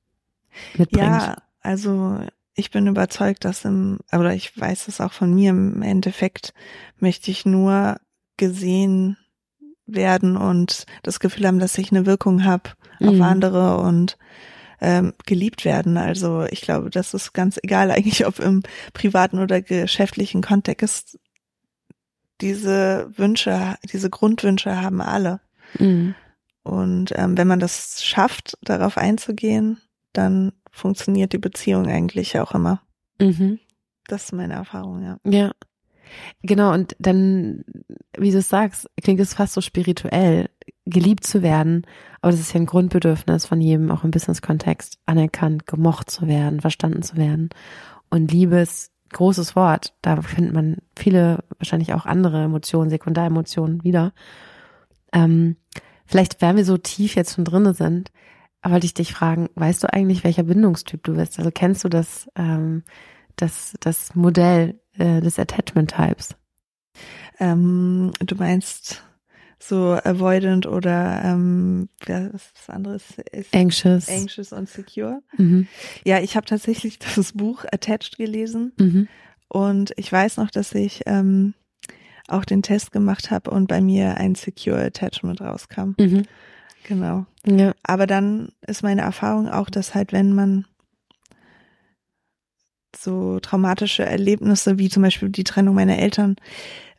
mitbringt. 0.76 1.04
Ja, 1.04 1.38
also 1.62 2.20
ich 2.56 2.72
bin 2.72 2.88
überzeugt, 2.88 3.46
dass 3.46 3.66
im, 3.66 4.00
oder 4.12 4.34
ich 4.34 4.60
weiß 4.60 4.88
es 4.88 5.02
auch 5.02 5.14
von 5.14 5.34
mir, 5.34 5.52
im 5.52 5.82
Endeffekt 5.82 6.54
möchte 7.00 7.32
ich 7.32 7.46
nur 7.46 7.98
gesehen 8.38 9.18
werden 9.86 10.38
und 10.38 10.86
das 11.02 11.20
Gefühl 11.20 11.48
haben, 11.48 11.60
dass 11.60 11.78
ich 11.78 11.92
eine 11.92 12.06
Wirkung 12.06 12.46
habe 12.46 12.72
auf 13.02 13.16
Mhm. 13.16 13.22
andere 13.22 13.78
und 13.80 14.18
ähm, 14.80 15.14
geliebt 15.26 15.66
werden. 15.66 15.98
Also 15.98 16.44
ich 16.44 16.62
glaube, 16.62 16.90
das 16.90 17.14
ist 17.14 17.34
ganz 17.34 17.60
egal 17.62 17.92
eigentlich, 17.92 18.26
ob 18.26 18.40
im 18.40 18.64
privaten 18.94 19.40
oder 19.40 19.62
geschäftlichen 19.62 20.42
Kontext. 20.42 21.20
Diese 22.44 23.10
Wünsche, 23.16 23.76
diese 23.92 24.10
Grundwünsche 24.10 24.82
haben 24.82 25.02
alle. 25.02 25.40
Mhm. 25.80 26.14
Und 26.64 27.14
ähm, 27.16 27.38
wenn 27.38 27.48
man 27.48 27.60
das 27.60 28.04
schafft, 28.04 28.58
darauf 28.62 28.98
einzugehen, 28.98 29.82
dann 30.12 30.52
funktioniert 30.72 31.34
die 31.34 31.38
Beziehung 31.38 31.88
eigentlich 31.88 32.38
auch 32.40 32.54
immer. 32.54 32.82
Mhm. 33.20 33.60
Das 34.08 34.26
ist 34.26 34.34
meine 34.34 34.54
Erfahrung, 34.56 35.04
ja. 35.04 35.18
Ja. 35.26 35.52
Genau, 36.42 36.74
und 36.74 36.96
dann, 37.00 37.64
wie 38.18 38.32
du 38.32 38.38
es 38.38 38.50
sagst, 38.50 38.88
klingt 39.02 39.20
es 39.20 39.34
fast 39.34 39.54
so 39.54 39.62
spirituell, 39.62 40.50
geliebt 40.86 41.26
zu 41.26 41.42
werden. 41.42 41.88
Aber 42.22 42.32
das 42.32 42.40
ist 42.40 42.54
ja 42.54 42.60
ein 42.60 42.66
Grundbedürfnis 42.66 43.46
von 43.46 43.62
jedem, 43.62 43.90
auch 43.90 44.04
im 44.04 44.12
Business-Kontext, 44.12 45.00
anerkannt, 45.06 45.66
gemocht 45.66 46.12
zu 46.12 46.28
werden, 46.28 46.60
verstanden 46.60 47.02
zu 47.02 47.16
werden. 47.18 47.50
Und 48.10 48.32
Liebe 48.32 48.58
ist 48.58 48.93
großes 49.14 49.56
Wort. 49.56 49.94
Da 50.02 50.22
findet 50.22 50.54
man 50.54 50.78
viele, 50.98 51.44
wahrscheinlich 51.58 51.94
auch 51.94 52.06
andere 52.06 52.44
Emotionen, 52.44 52.90
Sekundaremotionen 52.90 53.84
wieder. 53.84 54.14
Ähm, 55.14 55.58
vielleicht, 56.06 56.42
wenn 56.42 56.58
wir 56.58 56.66
so 56.66 56.78
tief 56.78 57.16
jetzt 57.16 57.36
schon 57.36 57.46
drinne 57.46 57.74
sind, 57.74 58.12
wollte 58.64 58.86
ich 58.86 58.94
dich 58.94 59.14
fragen, 59.14 59.50
weißt 59.56 59.84
du 59.84 59.94
eigentlich, 59.94 60.24
welcher 60.24 60.44
Bindungstyp 60.44 61.04
du 61.04 61.16
bist? 61.16 61.38
Also 61.38 61.52
kennst 61.52 61.84
du 61.84 61.90
das, 61.90 62.30
ähm, 62.36 62.84
das, 63.36 63.76
das 63.80 64.16
Modell 64.16 64.80
äh, 64.98 65.22
des 65.22 65.38
Attachment 65.38 65.92
Types? 65.92 66.36
Ähm, 67.40 68.12
du 68.20 68.36
meinst 68.36 69.04
so 69.68 69.98
avoidant 70.04 70.66
oder 70.66 71.22
ähm, 71.24 71.88
ja, 72.08 72.32
was 72.34 72.44
ist 72.48 72.54
das 72.58 72.70
andere? 72.70 72.96
Ist, 73.32 73.54
Anxious. 73.54 74.10
anxious 74.10 74.52
und 74.52 74.68
secure. 74.70 75.22
Mhm. 75.38 75.68
Ja, 76.04 76.20
ich 76.20 76.36
habe 76.36 76.46
tatsächlich 76.46 77.00
das 77.16 77.34
Buch 77.34 77.64
Attached 77.72 78.18
gelesen 78.18 78.74
Mhm. 78.78 79.08
und 79.48 79.94
ich 79.98 80.12
weiß 80.12 80.38
noch, 80.38 80.50
dass 80.52 80.74
ich 80.76 81.02
ähm, 81.06 81.54
auch 82.28 82.46
den 82.46 82.62
Test 82.62 82.92
gemacht 82.92 83.32
habe 83.32 83.52
und 83.52 83.68
bei 83.68 83.80
mir 83.82 84.18
ein 84.18 84.36
Secure 84.36 84.82
Attachment 84.84 85.42
rauskam. 85.42 85.94
Mhm. 86.00 86.24
Genau. 86.88 87.26
Ja. 87.46 87.74
Aber 87.84 88.08
dann 88.08 88.50
ist 88.68 88.84
meine 88.84 89.02
Erfahrung 89.02 89.48
auch, 89.50 89.70
dass 89.70 89.96
halt, 89.96 90.12
wenn 90.12 90.34
man 90.34 90.66
so 92.96 93.40
traumatische 93.40 94.06
Erlebnisse 94.06 94.78
wie 94.78 94.90
zum 94.90 95.04
Beispiel 95.04 95.30
die 95.30 95.44
Trennung 95.44 95.76
meiner 95.76 95.98
Eltern, 95.98 96.36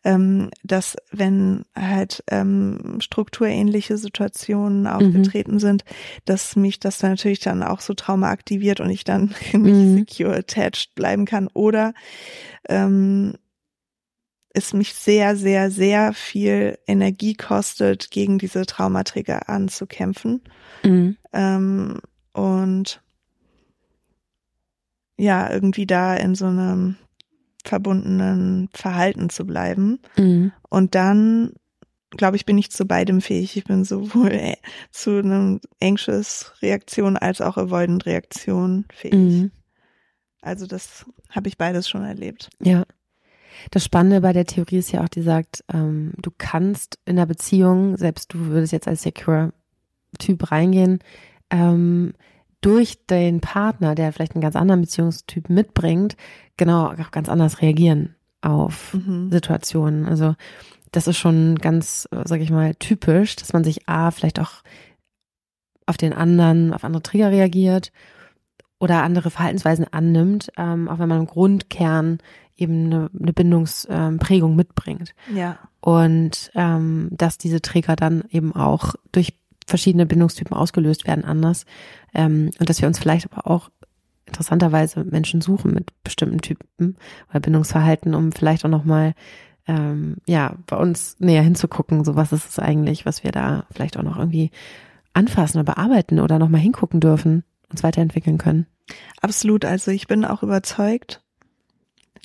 ähm, 0.05 0.51
dass 0.63 0.97
wenn 1.11 1.65
halt 1.75 2.23
ähm, 2.31 2.99
strukturähnliche 3.01 3.97
Situationen 3.97 4.87
aufgetreten 4.87 5.59
sind, 5.59 5.85
dass 6.27 6.57
mich 6.57 6.79
das 6.79 6.99
dann 6.99 7.13
natürlich 7.13 7.41
dann 7.41 7.63
auch 7.63 7.81
so 7.81 7.95
Trauma 7.95 8.31
aktiviert 8.31 8.81
und 8.81 8.91
ich 8.91 9.05
dann 9.05 9.35
nicht 9.53 9.55
Mhm. 9.55 9.99
secure 9.99 10.37
attached 10.37 10.95
bleiben 10.95 11.25
kann 11.25 11.49
oder 11.55 11.95
ähm, 12.69 13.35
es 14.55 14.73
mich 14.73 14.95
sehr, 14.95 15.37
sehr, 15.37 15.71
sehr 15.71 16.13
viel 16.13 16.79
Energie 16.87 17.35
kostet, 17.35 18.11
gegen 18.13 18.39
diese 18.39 18.67
Traumaträger 18.67 19.49
anzukämpfen. 19.49 20.43
Mhm. 20.85 21.17
Ähm, 21.33 21.99
und 22.33 23.03
ja, 25.17 25.51
irgendwie 25.51 25.87
da 25.87 26.15
in 26.15 26.35
so 26.35 26.47
einem 26.47 26.97
verbundenen 27.65 28.69
Verhalten 28.73 29.31
zu 29.31 29.47
bleiben. 29.47 30.01
Mhm. 30.17 30.53
Und 30.69 30.95
dann, 30.95 31.53
glaube 32.11 32.37
ich, 32.37 32.47
bin 32.47 32.59
ich 32.59 32.71
zu 32.71 32.85
beidem 32.85 33.21
fähig. 33.21 33.57
Ich 33.57 33.65
bin 33.65 33.85
sowohl 33.85 34.55
zu 34.91 35.19
einem 35.19 35.61
anxious 35.83 36.53
Reaktion 36.63 37.17
als 37.17 37.41
auch 37.41 37.57
avoidant 37.57 38.07
Reaktion 38.07 38.85
fähig. 38.93 39.15
Mhm. 39.15 39.51
Also 40.43 40.67
das 40.67 41.07
habe 41.31 41.49
ich 41.49 41.57
beides 41.57 41.89
schon 41.89 42.05
erlebt. 42.05 42.51
Ja. 42.61 42.85
Das 43.71 43.85
Spannende 43.85 44.21
bei 44.21 44.33
der 44.33 44.45
Theorie 44.45 44.79
ist 44.79 44.93
ja 44.93 45.03
auch, 45.03 45.09
die 45.09 45.23
sagt, 45.23 45.65
ähm, 45.73 46.13
du 46.19 46.31
kannst 46.37 46.99
in 47.07 47.17
der 47.17 47.27
Beziehung, 47.27 47.97
selbst 47.97 48.35
du 48.35 48.47
würdest 48.47 48.73
jetzt 48.73 48.89
als 48.89 49.03
secure 49.03 49.53
Typ 50.19 50.51
reingehen, 50.51 50.99
ähm, 51.51 52.15
durch 52.65 53.05
den 53.07 53.41
Partner, 53.41 53.95
der 53.95 54.13
vielleicht 54.13 54.35
einen 54.35 54.43
ganz 54.43 54.57
anderen 54.57 54.81
Beziehungstyp 54.81 55.51
mitbringt, 55.51 56.17
genau 56.57 56.87
auch 56.87 57.11
ganz 57.11 57.29
anders 57.29 57.61
reagieren 57.61 58.15
auf 58.41 58.95
mhm. 58.95 59.31
Situationen. 59.31 60.07
Also 60.07 60.35
das 60.91 61.07
ist 61.07 61.19
schon 61.19 61.57
ganz, 61.57 62.09
sag 62.25 62.41
ich 62.41 62.51
mal, 62.51 62.75
typisch, 62.77 63.37
dass 63.37 63.53
man 63.53 63.65
sich 63.65 63.89
A, 63.89 64.11
vielleicht 64.11 64.41
auch 64.41 64.63
auf 65.87 65.99
den 65.99 66.15
anderen, 66.15 66.73
auf 66.73 66.85
andere 66.85 67.03
Trigger 67.03 67.31
reagiert 67.31 67.93
oder 68.79 69.03
andere 69.03 69.31
Verhaltensweisen 69.31 69.87
annimmt, 69.91 70.51
ähm, 70.57 70.89
auch 70.89 70.99
wenn 70.99 71.09
man 71.09 71.21
im 71.21 71.27
Grundkern 71.27 72.19
eben 72.57 72.87
eine, 72.87 73.11
eine 73.19 73.33
Bindungsprägung 73.33 74.51
ähm, 74.53 74.57
mitbringt. 74.57 75.15
Ja. 75.35 75.59
Und 75.81 76.51
ähm, 76.55 77.09
dass 77.11 77.37
diese 77.37 77.61
Trigger 77.61 77.97
dann 77.97 78.25
eben 78.31 78.55
auch 78.55 78.95
durch 79.13 79.35
verschiedene 79.67 80.07
Bindungstypen 80.07 80.57
ausgelöst 80.57 81.07
werden 81.07 81.25
anders. 81.25 81.65
Ähm, 82.15 82.51
und 82.59 82.69
dass 82.69 82.81
wir 82.81 82.89
uns 82.89 82.99
vielleicht 82.99 83.33
aber 83.33 83.51
auch 83.51 83.71
interessanterweise 84.27 85.05
Menschen 85.05 85.41
suchen 85.41 85.73
mit 85.73 85.91
bestimmten 86.03 86.39
Typen 86.39 86.97
oder 87.31 87.41
Bindungsverhalten, 87.41 88.15
um 88.15 88.33
vielleicht 88.33 88.65
auch 88.65 88.71
nochmal 88.71 89.15
ähm, 89.67 90.17
ja, 90.27 90.57
bei 90.67 90.77
uns 90.77 91.17
näher 91.19 91.43
hinzugucken, 91.43 92.05
so 92.05 92.17
was 92.17 92.33
ist 92.33 92.49
es 92.49 92.59
eigentlich, 92.59 93.07
was 93.07 93.25
wir 93.25 93.33
da 93.33 93.67
vielleicht 93.71 93.97
auch 93.97 94.03
noch 94.03 94.19
irgendwie 94.19 94.51
anfassen 95.13 95.59
oder 95.59 95.75
bearbeiten 95.75 96.21
oder 96.21 96.39
nochmal 96.39 96.61
hingucken 96.61 97.01
dürfen, 97.01 97.45
uns 97.71 97.83
weiterentwickeln 97.83 98.39
können. 98.39 98.67
Absolut. 99.21 99.65
Also 99.65 99.91
ich 99.91 100.07
bin 100.07 100.25
auch 100.25 100.43
überzeugt, 100.43 101.23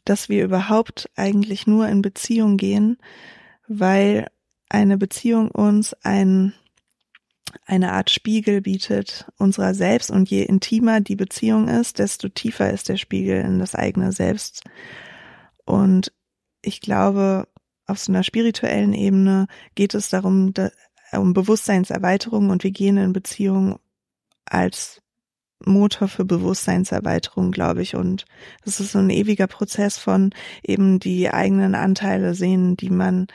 dass 0.06 0.28
wir 0.28 0.44
überhaupt 0.44 1.10
eigentlich 1.16 1.68
nur 1.68 1.88
in 1.88 2.02
Beziehung 2.02 2.58
gehen, 2.58 2.98
weil 3.68 4.28
eine 4.70 4.98
Beziehung 4.98 5.50
uns 5.52 5.94
ein 6.04 6.54
eine 7.66 7.94
Art 7.94 8.10
Spiegel 8.10 8.62
bietet 8.62 9.28
unserer 9.38 9.74
selbst 9.74 10.12
und 10.12 10.30
je 10.30 10.44
intimer 10.44 11.02
die 11.02 11.16
Beziehung 11.16 11.68
ist, 11.68 12.00
desto 12.00 12.30
tiefer 12.30 12.72
ist 12.72 12.90
der 12.90 12.98
Spiegel 12.98 13.42
in 13.42 13.60
das 13.60 13.76
eigene 13.76 14.12
Selbst. 14.12 14.64
Und 15.66 16.12
ich 16.62 16.82
glaube, 16.82 17.48
auf 17.86 18.00
so 18.00 18.12
einer 18.12 18.24
spirituellen 18.24 18.94
Ebene 18.94 19.48
geht 19.76 19.94
es 19.94 20.10
darum, 20.10 20.54
da, 20.54 20.70
um 21.14 21.34
Bewusstseinserweiterung 21.34 22.50
und 22.50 22.64
wir 22.64 22.72
gehen 22.72 22.98
in 22.98 23.14
Beziehung 23.14 23.80
als 24.46 25.02
Motor 25.66 26.08
für 26.08 26.26
Bewusstseinserweiterung, 26.26 27.52
glaube 27.52 27.82
ich. 27.82 27.96
Und 27.96 28.26
das 28.64 28.80
ist 28.80 28.94
so 28.94 29.00
ein 29.00 29.10
ewiger 29.10 29.48
Prozess 29.48 29.98
von 29.98 30.32
eben 30.64 31.00
die 31.00 31.30
eigenen 31.30 31.76
Anteile 31.76 32.34
sehen, 32.34 32.78
die 32.78 32.90
man, 32.90 33.28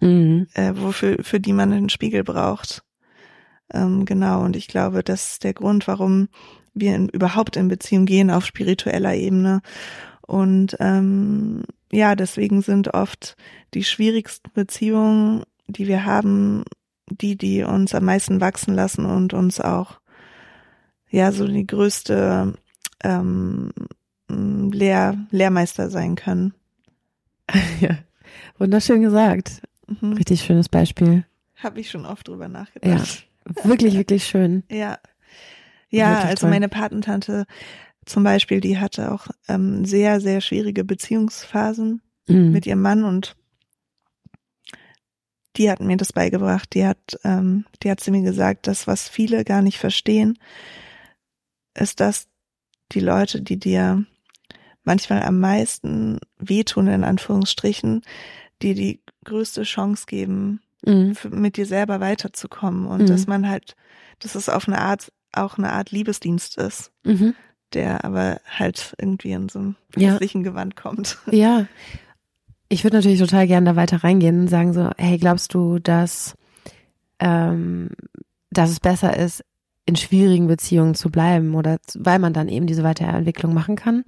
mhm. 0.00 0.46
äh, 0.54 0.72
wofür, 0.74 1.18
für 1.22 1.40
die 1.40 1.52
man 1.52 1.72
einen 1.72 1.88
Spiegel 1.88 2.24
braucht. 2.24 2.82
Ähm, 3.72 4.04
genau, 4.04 4.44
und 4.44 4.56
ich 4.56 4.68
glaube, 4.68 5.02
das 5.02 5.32
ist 5.32 5.44
der 5.44 5.54
Grund, 5.54 5.86
warum 5.88 6.28
wir 6.74 6.94
in, 6.94 7.08
überhaupt 7.08 7.56
in 7.56 7.68
Beziehung 7.68 8.04
gehen 8.04 8.30
auf 8.30 8.44
spiritueller 8.44 9.14
Ebene. 9.14 9.62
Und 10.26 10.76
ähm, 10.80 11.64
ja, 11.92 12.16
deswegen 12.16 12.62
sind 12.62 12.94
oft 12.94 13.36
die 13.74 13.84
schwierigsten 13.84 14.50
Beziehungen, 14.52 15.44
die 15.66 15.86
wir 15.86 16.04
haben, 16.04 16.64
die, 17.08 17.36
die 17.36 17.62
uns 17.62 17.94
am 17.94 18.04
meisten 18.04 18.40
wachsen 18.40 18.74
lassen 18.74 19.04
und 19.06 19.34
uns 19.34 19.60
auch 19.60 20.00
ja 21.10 21.30
so 21.30 21.46
die 21.46 21.66
größte 21.66 22.54
ähm, 23.02 23.70
Lehr 24.28 25.26
Lehrmeister 25.30 25.90
sein 25.90 26.16
können. 26.16 26.54
Ja, 27.80 27.98
wunderschön 28.58 29.02
gesagt. 29.02 29.60
Mhm. 29.86 30.14
Richtig 30.14 30.40
schönes 30.40 30.70
Beispiel. 30.70 31.26
Habe 31.56 31.80
ich 31.80 31.90
schon 31.90 32.06
oft 32.06 32.26
drüber 32.26 32.48
nachgedacht. 32.48 33.16
Ja, 33.16 33.22
wirklich, 33.62 33.94
wirklich 33.94 34.26
schön. 34.26 34.64
Ja. 34.70 34.98
Ja, 35.90 36.10
wirklich 36.10 36.30
also 36.30 36.40
toll. 36.42 36.50
meine 36.50 36.68
Patentante 36.68 37.46
zum 38.04 38.22
Beispiel, 38.22 38.60
die 38.60 38.78
hatte 38.78 39.12
auch 39.12 39.28
ähm, 39.48 39.84
sehr, 39.84 40.20
sehr 40.20 40.40
schwierige 40.40 40.84
Beziehungsphasen 40.84 42.02
mhm. 42.28 42.52
mit 42.52 42.66
ihrem 42.66 42.82
Mann 42.82 43.04
und 43.04 43.36
die 45.56 45.70
hat 45.70 45.80
mir 45.80 45.96
das 45.96 46.12
beigebracht. 46.12 46.74
Die 46.74 46.84
hat, 46.84 47.18
ähm, 47.22 47.64
die 47.82 47.90
hat 47.90 48.00
sie 48.00 48.10
mir 48.10 48.22
gesagt, 48.22 48.66
das, 48.66 48.86
was 48.86 49.08
viele 49.08 49.44
gar 49.44 49.62
nicht 49.62 49.78
verstehen, 49.78 50.38
ist, 51.74 52.00
dass 52.00 52.28
die 52.92 53.00
Leute, 53.00 53.40
die 53.40 53.58
dir 53.58 54.04
manchmal 54.82 55.22
am 55.22 55.40
meisten 55.40 56.18
wehtun, 56.38 56.88
in 56.88 57.04
Anführungsstrichen, 57.04 58.02
dir 58.62 58.74
die 58.74 59.00
größte 59.24 59.62
Chance 59.62 60.04
geben, 60.06 60.60
mhm. 60.86 61.16
mit 61.30 61.56
dir 61.56 61.66
selber 61.66 62.00
weiterzukommen 62.00 62.86
und 62.86 63.02
mhm. 63.02 63.06
dass 63.06 63.26
man 63.26 63.48
halt, 63.48 63.76
dass 64.18 64.34
es 64.34 64.48
auf 64.48 64.68
eine 64.68 64.80
Art 64.80 65.12
auch 65.32 65.58
eine 65.58 65.72
Art 65.72 65.90
Liebesdienst 65.90 66.58
ist, 66.58 66.92
mhm. 67.04 67.34
der 67.72 68.04
aber 68.04 68.40
halt 68.46 68.94
irgendwie 68.98 69.32
in 69.32 69.48
so 69.48 69.58
einem 69.58 69.76
christlichen 69.92 70.44
ja. 70.44 70.50
Gewand 70.50 70.76
kommt. 70.76 71.18
Ja, 71.30 71.66
ich 72.68 72.82
würde 72.82 72.96
natürlich 72.96 73.20
total 73.20 73.46
gerne 73.46 73.70
da 73.70 73.76
weiter 73.76 74.02
reingehen 74.02 74.40
und 74.40 74.48
sagen 74.48 74.72
so, 74.72 74.90
hey, 74.96 75.18
glaubst 75.18 75.54
du, 75.54 75.78
dass 75.78 76.34
ähm, 77.20 77.90
dass 78.50 78.70
es 78.70 78.80
besser 78.80 79.16
ist, 79.16 79.44
in 79.86 79.96
schwierigen 79.96 80.46
Beziehungen 80.46 80.94
zu 80.94 81.10
bleiben 81.10 81.54
oder 81.54 81.78
weil 81.94 82.18
man 82.18 82.32
dann 82.32 82.48
eben 82.48 82.66
diese 82.66 82.84
Weiterentwicklung 82.84 83.52
machen 83.52 83.76
kann? 83.76 84.04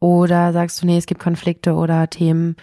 Oder 0.00 0.52
sagst 0.52 0.82
du, 0.82 0.86
nee, 0.86 0.96
es 0.96 1.06
gibt 1.06 1.20
Konflikte 1.20 1.74
oder 1.74 2.08
Themen, 2.08 2.56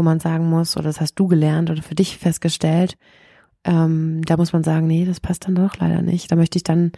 wo 0.00 0.02
man 0.02 0.18
sagen 0.18 0.48
muss, 0.48 0.78
oder 0.78 0.84
das 0.84 0.98
hast 0.98 1.16
du 1.16 1.28
gelernt 1.28 1.68
oder 1.68 1.82
für 1.82 1.94
dich 1.94 2.16
festgestellt, 2.16 2.96
ähm, 3.64 4.22
da 4.24 4.38
muss 4.38 4.54
man 4.54 4.64
sagen, 4.64 4.86
nee, 4.86 5.04
das 5.04 5.20
passt 5.20 5.46
dann 5.46 5.56
doch 5.56 5.76
leider 5.76 6.00
nicht. 6.00 6.32
Da 6.32 6.36
möchte 6.36 6.56
ich 6.56 6.62
dann 6.62 6.92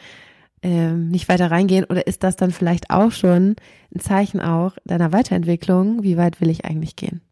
ähm, 0.62 1.08
nicht 1.08 1.28
weiter 1.28 1.50
reingehen. 1.50 1.84
Oder 1.84 2.06
ist 2.06 2.22
das 2.22 2.36
dann 2.36 2.52
vielleicht 2.52 2.90
auch 2.90 3.10
schon 3.10 3.56
ein 3.92 3.98
Zeichen 3.98 4.40
auch 4.40 4.76
deiner 4.84 5.12
Weiterentwicklung? 5.12 6.04
Wie 6.04 6.16
weit 6.16 6.40
will 6.40 6.48
ich 6.48 6.64
eigentlich 6.64 6.94
gehen? 6.94 7.22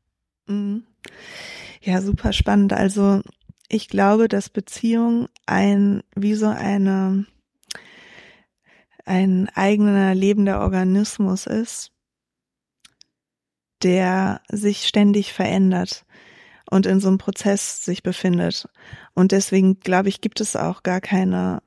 Mhm. 0.48 0.82
Ja, 1.80 2.02
super 2.02 2.32
spannend. 2.32 2.72
Also 2.72 3.20
ich 3.68 3.86
glaube, 3.86 4.26
dass 4.26 4.48
Beziehung 4.48 5.28
ein, 5.46 6.02
wie 6.16 6.34
so 6.34 6.48
eine, 6.48 7.26
ein 9.04 9.48
eigener 9.54 10.16
lebender 10.16 10.62
Organismus 10.62 11.46
ist, 11.46 11.92
der 13.82 14.40
sich 14.48 14.86
ständig 14.86 15.32
verändert 15.32 16.04
und 16.70 16.86
in 16.86 17.00
so 17.00 17.08
einem 17.08 17.18
Prozess 17.18 17.84
sich 17.84 18.02
befindet. 18.02 18.68
Und 19.14 19.32
deswegen 19.32 19.80
glaube 19.80 20.08
ich, 20.08 20.20
gibt 20.20 20.40
es 20.40 20.56
auch 20.56 20.82
gar 20.82 21.00
keine 21.00 21.62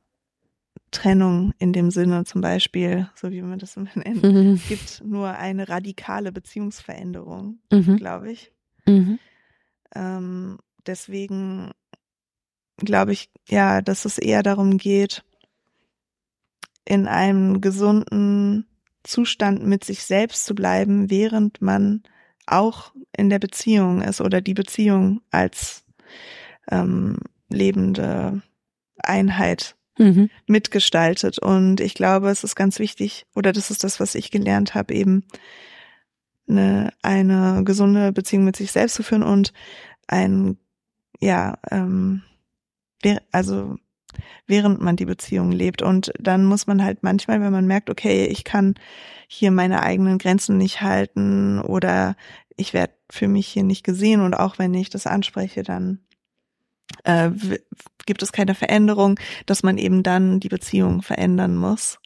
Trennung 0.92 1.54
in 1.60 1.74
dem 1.74 1.92
Sinne 1.92 2.24
zum 2.24 2.42
Beispiel, 2.42 3.10
so 3.16 3.32
wie 3.32 3.42
man 3.42 3.60
das 3.60 3.76
nennt. 3.76 4.24
Mhm. 4.24 4.54
Es 4.54 4.68
gibt 4.68 5.04
nur 5.06 5.30
eine 5.30 5.68
radikale 5.68 6.32
Beziehungsveränderung, 6.32 7.60
mhm. 7.72 7.98
glaube 7.98 8.32
ich. 8.32 8.52
Mhm. 8.86 9.20
Ähm, 9.96 10.60
deswegen 10.86 11.72
glaube 12.78 13.12
ich, 13.12 13.30
ja, 13.48 13.82
dass 13.82 14.06
es 14.06 14.18
eher 14.18 14.44
darum 14.44 14.78
geht, 14.78 15.24
in 16.86 17.08
einem 17.08 17.62
gesunden 17.62 18.66
Zustand 19.04 19.66
mit 19.66 19.84
sich 19.84 20.04
selbst 20.04 20.46
zu 20.46 20.56
bleiben, 20.56 21.10
während 21.10 21.62
man 21.62 22.04
auch 22.46 22.94
in 23.16 23.30
der 23.30 23.40
Beziehung 23.40 24.02
ist 24.02 24.22
oder 24.22 24.42
die 24.42 24.54
Beziehung 24.54 25.22
als 25.32 25.84
ähm, 26.70 27.18
lebende 27.50 28.42
Einheit 28.98 29.76
mhm. 29.98 30.30
mitgestaltet. 30.48 31.40
Und 31.40 31.80
ich 31.80 31.94
glaube, 31.94 32.30
es 32.30 32.44
ist 32.44 32.56
ganz 32.56 32.80
wichtig, 32.80 33.26
oder 33.36 33.52
das 33.52 33.72
ist 33.72 33.84
das, 33.84 34.00
was 34.00 34.16
ich 34.16 34.32
gelernt 34.32 34.76
habe, 34.76 34.94
eben 34.94 35.26
eine, 36.48 36.94
eine 37.02 37.64
gesunde 37.64 38.12
Beziehung 38.12 38.44
mit 38.44 38.56
sich 38.56 38.72
selbst 38.72 38.96
zu 38.96 39.04
führen 39.04 39.24
und 39.24 39.54
ein, 40.08 40.58
ja, 41.20 41.58
ähm, 41.72 42.24
also 43.32 43.78
während 44.48 44.82
man 44.82 44.96
die 44.96 45.06
Beziehung 45.06 45.52
lebt. 45.52 45.82
Und 45.82 46.12
dann 46.20 46.46
muss 46.46 46.68
man 46.68 46.84
halt 46.84 47.04
manchmal, 47.04 47.42
wenn 47.42 47.52
man 47.52 47.68
merkt, 47.68 47.90
okay, 47.90 48.26
ich 48.26 48.44
kann 48.44 48.76
hier 49.28 49.52
meine 49.52 49.82
eigenen 49.82 50.18
Grenzen 50.18 50.58
nicht 50.58 50.82
halten 50.82 51.60
oder 51.60 52.16
ich 52.56 52.74
werde 52.74 52.94
für 53.10 53.28
mich 53.28 53.48
hier 53.48 53.64
nicht 53.64 53.84
gesehen 53.84 54.22
und 54.22 54.34
auch 54.34 54.60
wenn 54.60 54.74
ich 54.74 54.90
das 54.90 55.08
anspreche, 55.08 55.64
dann 55.64 56.00
äh, 57.04 57.32
gibt 58.06 58.22
es 58.22 58.32
keine 58.32 58.56
Veränderung, 58.56 59.20
dass 59.46 59.64
man 59.64 59.78
eben 59.78 60.04
dann 60.04 60.40
die 60.40 60.50
Beziehung 60.50 61.02
verändern 61.02 61.56
muss, 61.56 62.00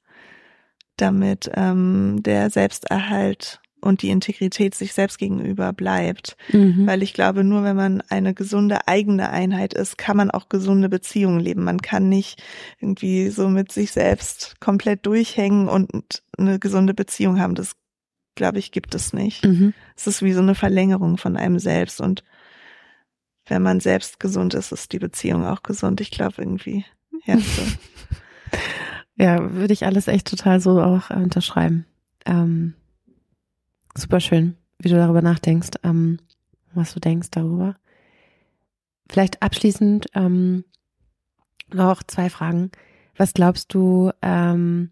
damit 0.95 1.51
ähm, 1.53 2.21
der 2.23 2.49
Selbsterhalt 2.49 3.61
und 3.81 4.01
die 4.01 4.09
Integrität 4.09 4.75
sich 4.75 4.93
selbst 4.93 5.17
gegenüber 5.17 5.73
bleibt. 5.73 6.35
Mhm. 6.51 6.87
Weil 6.87 7.03
ich 7.03 7.13
glaube, 7.13 7.43
nur 7.43 7.63
wenn 7.63 7.75
man 7.75 8.01
eine 8.09 8.33
gesunde 8.33 8.87
eigene 8.87 9.29
Einheit 9.29 9.73
ist, 9.73 9.97
kann 9.97 10.17
man 10.17 10.31
auch 10.31 10.49
gesunde 10.49 10.89
Beziehungen 10.89 11.39
leben. 11.39 11.63
Man 11.63 11.81
kann 11.81 12.09
nicht 12.09 12.41
irgendwie 12.79 13.29
so 13.29 13.49
mit 13.49 13.71
sich 13.71 13.91
selbst 13.91 14.59
komplett 14.59 15.05
durchhängen 15.05 15.67
und 15.69 16.23
eine 16.37 16.59
gesunde 16.59 16.93
Beziehung 16.93 17.39
haben. 17.39 17.55
Das, 17.55 17.75
glaube 18.35 18.59
ich, 18.59 18.71
gibt 18.71 18.95
es 18.95 19.13
nicht. 19.13 19.45
Mhm. 19.45 19.73
Es 19.95 20.07
ist 20.07 20.21
wie 20.21 20.33
so 20.33 20.41
eine 20.41 20.55
Verlängerung 20.55 21.17
von 21.17 21.37
einem 21.37 21.59
selbst. 21.59 22.01
Und 22.01 22.23
wenn 23.47 23.61
man 23.61 23.79
selbst 23.79 24.19
gesund 24.19 24.53
ist, 24.53 24.71
ist 24.71 24.91
die 24.91 24.99
Beziehung 24.99 25.45
auch 25.45 25.63
gesund. 25.63 26.01
Ich 26.01 26.11
glaube 26.11 26.35
irgendwie. 26.39 26.85
Ja, 27.25 27.37
so. 27.37 27.61
ja, 29.15 29.53
würde 29.53 29.73
ich 29.73 29.85
alles 29.85 30.07
echt 30.07 30.27
total 30.27 30.59
so 30.59 30.81
auch 30.81 31.09
unterschreiben. 31.11 31.85
Ähm 32.25 32.73
Super 33.97 34.19
schön, 34.19 34.55
wie 34.77 34.89
du 34.89 34.95
darüber 34.95 35.23
nachdenkst, 35.23 35.71
ähm, 35.83 36.19
was 36.75 36.93
du 36.93 36.99
denkst 36.99 37.29
darüber. 37.31 37.77
Vielleicht 39.09 39.41
abschließend 39.41 40.05
ähm, 40.13 40.65
noch 41.73 42.03
zwei 42.03 42.29
Fragen. 42.29 42.69
Was 43.15 43.33
glaubst 43.33 43.73
du, 43.73 44.11
ähm, 44.21 44.91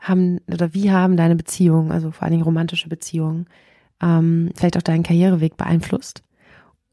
haben 0.00 0.38
oder 0.46 0.72
wie 0.72 0.92
haben 0.92 1.16
deine 1.16 1.34
Beziehungen, 1.34 1.90
also 1.90 2.12
vor 2.12 2.22
allen 2.22 2.30
Dingen 2.30 2.44
romantische 2.44 2.88
Beziehungen, 2.88 3.48
ähm, 4.00 4.50
vielleicht 4.54 4.76
auch 4.76 4.82
deinen 4.82 5.02
Karriereweg 5.02 5.56
beeinflusst? 5.56 6.22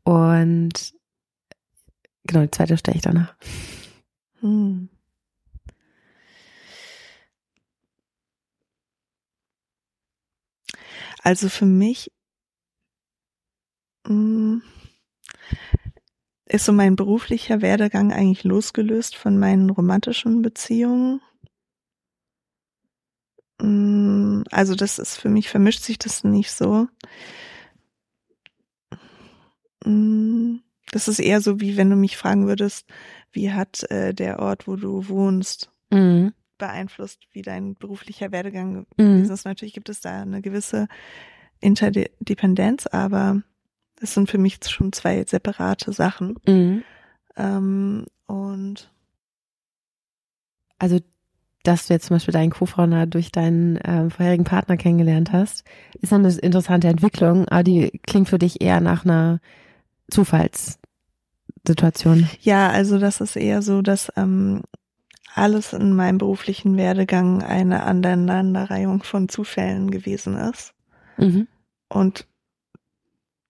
Und 0.04 0.96
genau, 2.24 2.42
die 2.42 2.52
zweite 2.52 2.76
stelle 2.76 2.96
ich 2.96 3.04
danach. 3.04 3.36
Hm. 4.40 4.90
Also 11.24 11.50
für 11.50 11.66
mich 11.66 12.12
mh, 14.08 14.14
mm, 14.14 14.64
ist 16.48 16.66
so 16.66 16.74
mein 16.74 16.96
beruflicher 16.96 17.62
Werdegang 17.62 18.12
eigentlich 18.12 18.44
losgelöst 18.44 19.16
von 19.16 19.38
meinen 19.38 19.70
romantischen 19.70 20.42
Beziehungen. 20.42 21.22
Mm, 23.62 24.42
also 24.52 24.76
das 24.76 25.00
ist 25.00 25.18
für 25.18 25.30
mich, 25.30 25.50
vermischt 25.50 25.84
sich 25.84 25.98
das 25.98 26.24
nicht 26.24 26.52
so. 26.52 26.88
Mm, 29.86 30.58
das 30.92 31.08
ist 31.08 31.20
eher 31.20 31.40
so, 31.40 31.62
wie 31.62 31.78
wenn 31.78 31.90
du 31.90 31.96
mich 31.96 32.18
fragen 32.18 32.48
würdest, 32.48 32.86
wie 33.32 33.52
hat 33.54 33.90
äh, 33.92 34.14
der 34.14 34.40
Ort, 34.40 34.68
wo 34.68 34.76
du 34.76 35.08
wohnst, 35.08 35.72
mhm 35.90 36.34
beeinflusst, 36.62 37.28
wie 37.34 37.42
dein 37.42 37.76
beruflicher 37.76 38.32
Werdegang 38.32 38.86
mhm. 38.96 39.24
ist. 39.24 39.46
Natürlich 39.46 39.74
gibt 39.74 39.90
es 39.90 40.00
da 40.00 40.22
eine 40.22 40.42
gewisse 40.42 40.88
Interdependenz, 41.60 42.88
aber 42.88 43.42
es 44.00 44.14
sind 44.14 44.30
für 44.30 44.38
mich 44.38 44.60
schon 44.68 44.94
zwei 44.94 45.26
separate 45.26 45.92
Sachen. 45.92 46.36
Mhm. 46.48 46.84
Ähm, 47.36 48.06
und 48.28 48.90
also 50.80 51.00
dass 51.64 51.88
du 51.88 51.94
jetzt 51.94 52.08
zum 52.08 52.16
Beispiel 52.16 52.34
deinen 52.34 52.52
Co-Founder 52.52 53.06
durch 53.06 53.32
deinen 53.32 53.78
äh, 53.78 54.10
vorherigen 54.10 54.46
Partner 54.46 54.78
kennengelernt 54.78 55.32
hast, 55.32 55.64
ist 56.00 56.12
eine 56.12 56.30
interessante 56.30 56.88
Entwicklung, 56.88 57.48
aber 57.50 57.62
die 57.64 58.00
klingt 58.04 58.30
für 58.30 58.40
dich 58.40 58.62
eher 58.62 58.82
nach 58.82 59.06
einer 59.06 59.40
Zufallssituation. 60.10 62.28
Ja, 62.42 62.70
also 62.70 62.98
das 62.98 63.22
ist 63.22 63.36
eher 63.36 63.62
so, 63.62 63.84
dass 63.84 64.12
ähm, 64.16 64.64
alles 65.34 65.74
in 65.74 65.94
meinem 65.94 66.18
beruflichen 66.18 66.78
Werdegang 66.78 67.44
eine 67.44 67.84
Aneinanderreihung 67.84 69.04
von 69.04 69.30
Zufällen 69.30 69.92
gewesen 69.92 70.38
ist. 70.38 70.74
Mhm. 71.18 71.48
Und 71.88 72.28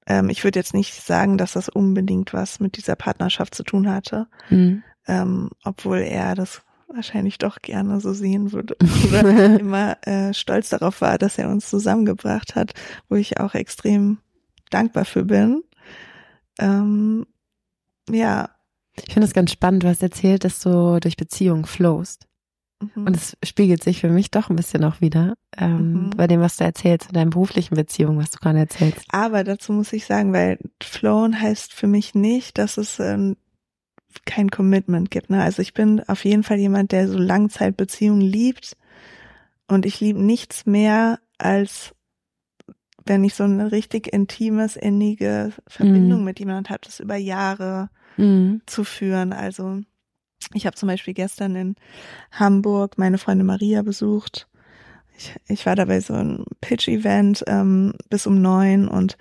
ähm, 0.07 0.29
ich 0.29 0.43
würde 0.43 0.59
jetzt 0.59 0.73
nicht 0.73 0.93
sagen, 0.93 1.37
dass 1.37 1.53
das 1.53 1.69
unbedingt 1.69 2.33
was 2.33 2.59
mit 2.59 2.77
dieser 2.77 2.95
Partnerschaft 2.95 3.55
zu 3.55 3.63
tun 3.63 3.89
hatte, 3.89 4.27
mhm. 4.49 4.83
ähm, 5.07 5.49
obwohl 5.63 5.99
er 5.99 6.35
das 6.35 6.63
wahrscheinlich 6.87 7.37
doch 7.37 7.61
gerne 7.61 8.01
so 8.01 8.13
sehen 8.13 8.51
würde 8.51 8.75
oder 9.07 9.59
immer 9.59 9.97
äh, 10.05 10.33
stolz 10.33 10.69
darauf 10.69 11.01
war, 11.01 11.17
dass 11.17 11.37
er 11.37 11.49
uns 11.49 11.69
zusammengebracht 11.69 12.55
hat, 12.55 12.73
wo 13.09 13.15
ich 13.15 13.39
auch 13.39 13.53
extrem 13.53 14.17
dankbar 14.69 15.05
für 15.05 15.23
bin. 15.23 15.63
Ähm, 16.59 17.25
ja, 18.09 18.49
ich 18.95 19.13
finde 19.13 19.27
es 19.27 19.33
ganz 19.33 19.51
spannend. 19.51 19.83
Du 19.83 19.87
hast 19.87 20.03
erzählt, 20.03 20.43
dass 20.43 20.59
du 20.59 20.99
durch 20.99 21.17
Beziehungen 21.17 21.65
flowst. 21.65 22.27
Mhm. 22.81 23.07
Und 23.07 23.15
es 23.15 23.37
spiegelt 23.43 23.83
sich 23.83 24.01
für 24.01 24.09
mich 24.09 24.31
doch 24.31 24.49
ein 24.49 24.55
bisschen 24.55 24.83
auch 24.83 25.01
wieder 25.01 25.35
ähm, 25.57 25.93
mhm. 25.93 26.09
bei 26.11 26.27
dem, 26.27 26.41
was 26.41 26.57
du 26.57 26.63
erzählst, 26.63 27.07
in 27.07 27.13
deinen 27.13 27.29
beruflichen 27.29 27.75
Beziehungen, 27.75 28.19
was 28.19 28.31
du 28.31 28.39
gerade 28.39 28.59
erzählst. 28.59 29.03
Aber 29.09 29.43
dazu 29.43 29.73
muss 29.73 29.93
ich 29.93 30.05
sagen, 30.05 30.33
weil 30.33 30.59
flowen 30.81 31.39
heißt 31.39 31.73
für 31.73 31.87
mich 31.87 32.15
nicht, 32.15 32.57
dass 32.57 32.77
es 32.77 32.99
ähm, 32.99 33.37
kein 34.25 34.49
Commitment 34.49 35.11
gibt. 35.11 35.29
Ne? 35.29 35.41
Also 35.41 35.61
ich 35.61 35.73
bin 35.73 36.01
auf 36.07 36.25
jeden 36.25 36.43
Fall 36.43 36.57
jemand, 36.57 36.91
der 36.91 37.07
so 37.07 37.17
Langzeitbeziehungen 37.17 38.21
liebt. 38.21 38.77
Und 39.67 39.85
ich 39.85 40.01
liebe 40.01 40.21
nichts 40.21 40.65
mehr, 40.65 41.19
als 41.37 41.95
wenn 43.05 43.23
ich 43.23 43.33
so 43.33 43.45
eine 43.45 43.71
richtig 43.71 44.11
intimes, 44.13 44.75
innige 44.75 45.53
Verbindung 45.67 46.19
mhm. 46.19 46.25
mit 46.25 46.39
jemandem 46.39 46.71
habe, 46.71 46.81
das 46.83 46.99
über 46.99 47.15
Jahre 47.15 47.89
mhm. 48.21 48.61
zu 48.65 48.83
führen. 48.83 49.33
Also 49.33 49.81
ich 50.53 50.65
habe 50.65 50.75
zum 50.75 50.87
Beispiel 50.87 51.13
gestern 51.13 51.55
in 51.55 51.75
Hamburg 52.31 52.97
meine 52.97 53.17
Freundin 53.17 53.47
Maria 53.47 53.81
besucht. 53.81 54.47
Ich, 55.17 55.35
ich 55.47 55.65
war 55.65 55.75
dabei 55.75 55.99
so 55.99 56.13
ein 56.13 56.45
Pitch-Event 56.61 57.43
ähm, 57.47 57.93
bis 58.09 58.27
um 58.27 58.41
neun 58.41 58.87
und 58.87 59.17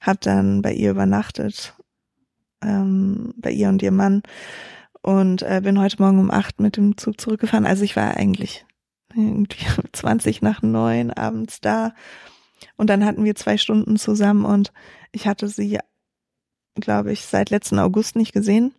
habe 0.00 0.18
dann 0.20 0.62
bei 0.62 0.72
ihr 0.72 0.90
übernachtet, 0.90 1.74
ähm, 2.62 3.34
bei 3.36 3.50
ihr 3.50 3.68
und 3.68 3.82
ihrem 3.82 3.96
Mann 3.96 4.22
und 5.02 5.42
äh, 5.42 5.60
bin 5.62 5.78
heute 5.78 6.02
Morgen 6.02 6.18
um 6.18 6.30
acht 6.30 6.60
mit 6.60 6.76
dem 6.76 6.96
Zug 6.96 7.20
zurückgefahren. 7.20 7.66
Also 7.66 7.84
ich 7.84 7.96
war 7.96 8.16
eigentlich 8.16 8.64
irgendwie 9.14 9.64
20 9.92 10.42
nach 10.42 10.62
neun 10.62 11.10
abends 11.10 11.60
da 11.60 11.94
und 12.76 12.90
dann 12.90 13.04
hatten 13.04 13.24
wir 13.24 13.34
zwei 13.34 13.56
Stunden 13.56 13.96
zusammen 13.96 14.44
und 14.44 14.72
ich 15.12 15.26
hatte 15.26 15.48
sie 15.48 15.78
glaube 16.80 17.12
ich, 17.12 17.22
seit 17.22 17.50
letzten 17.50 17.78
August 17.78 18.16
nicht 18.16 18.32
gesehen. 18.32 18.74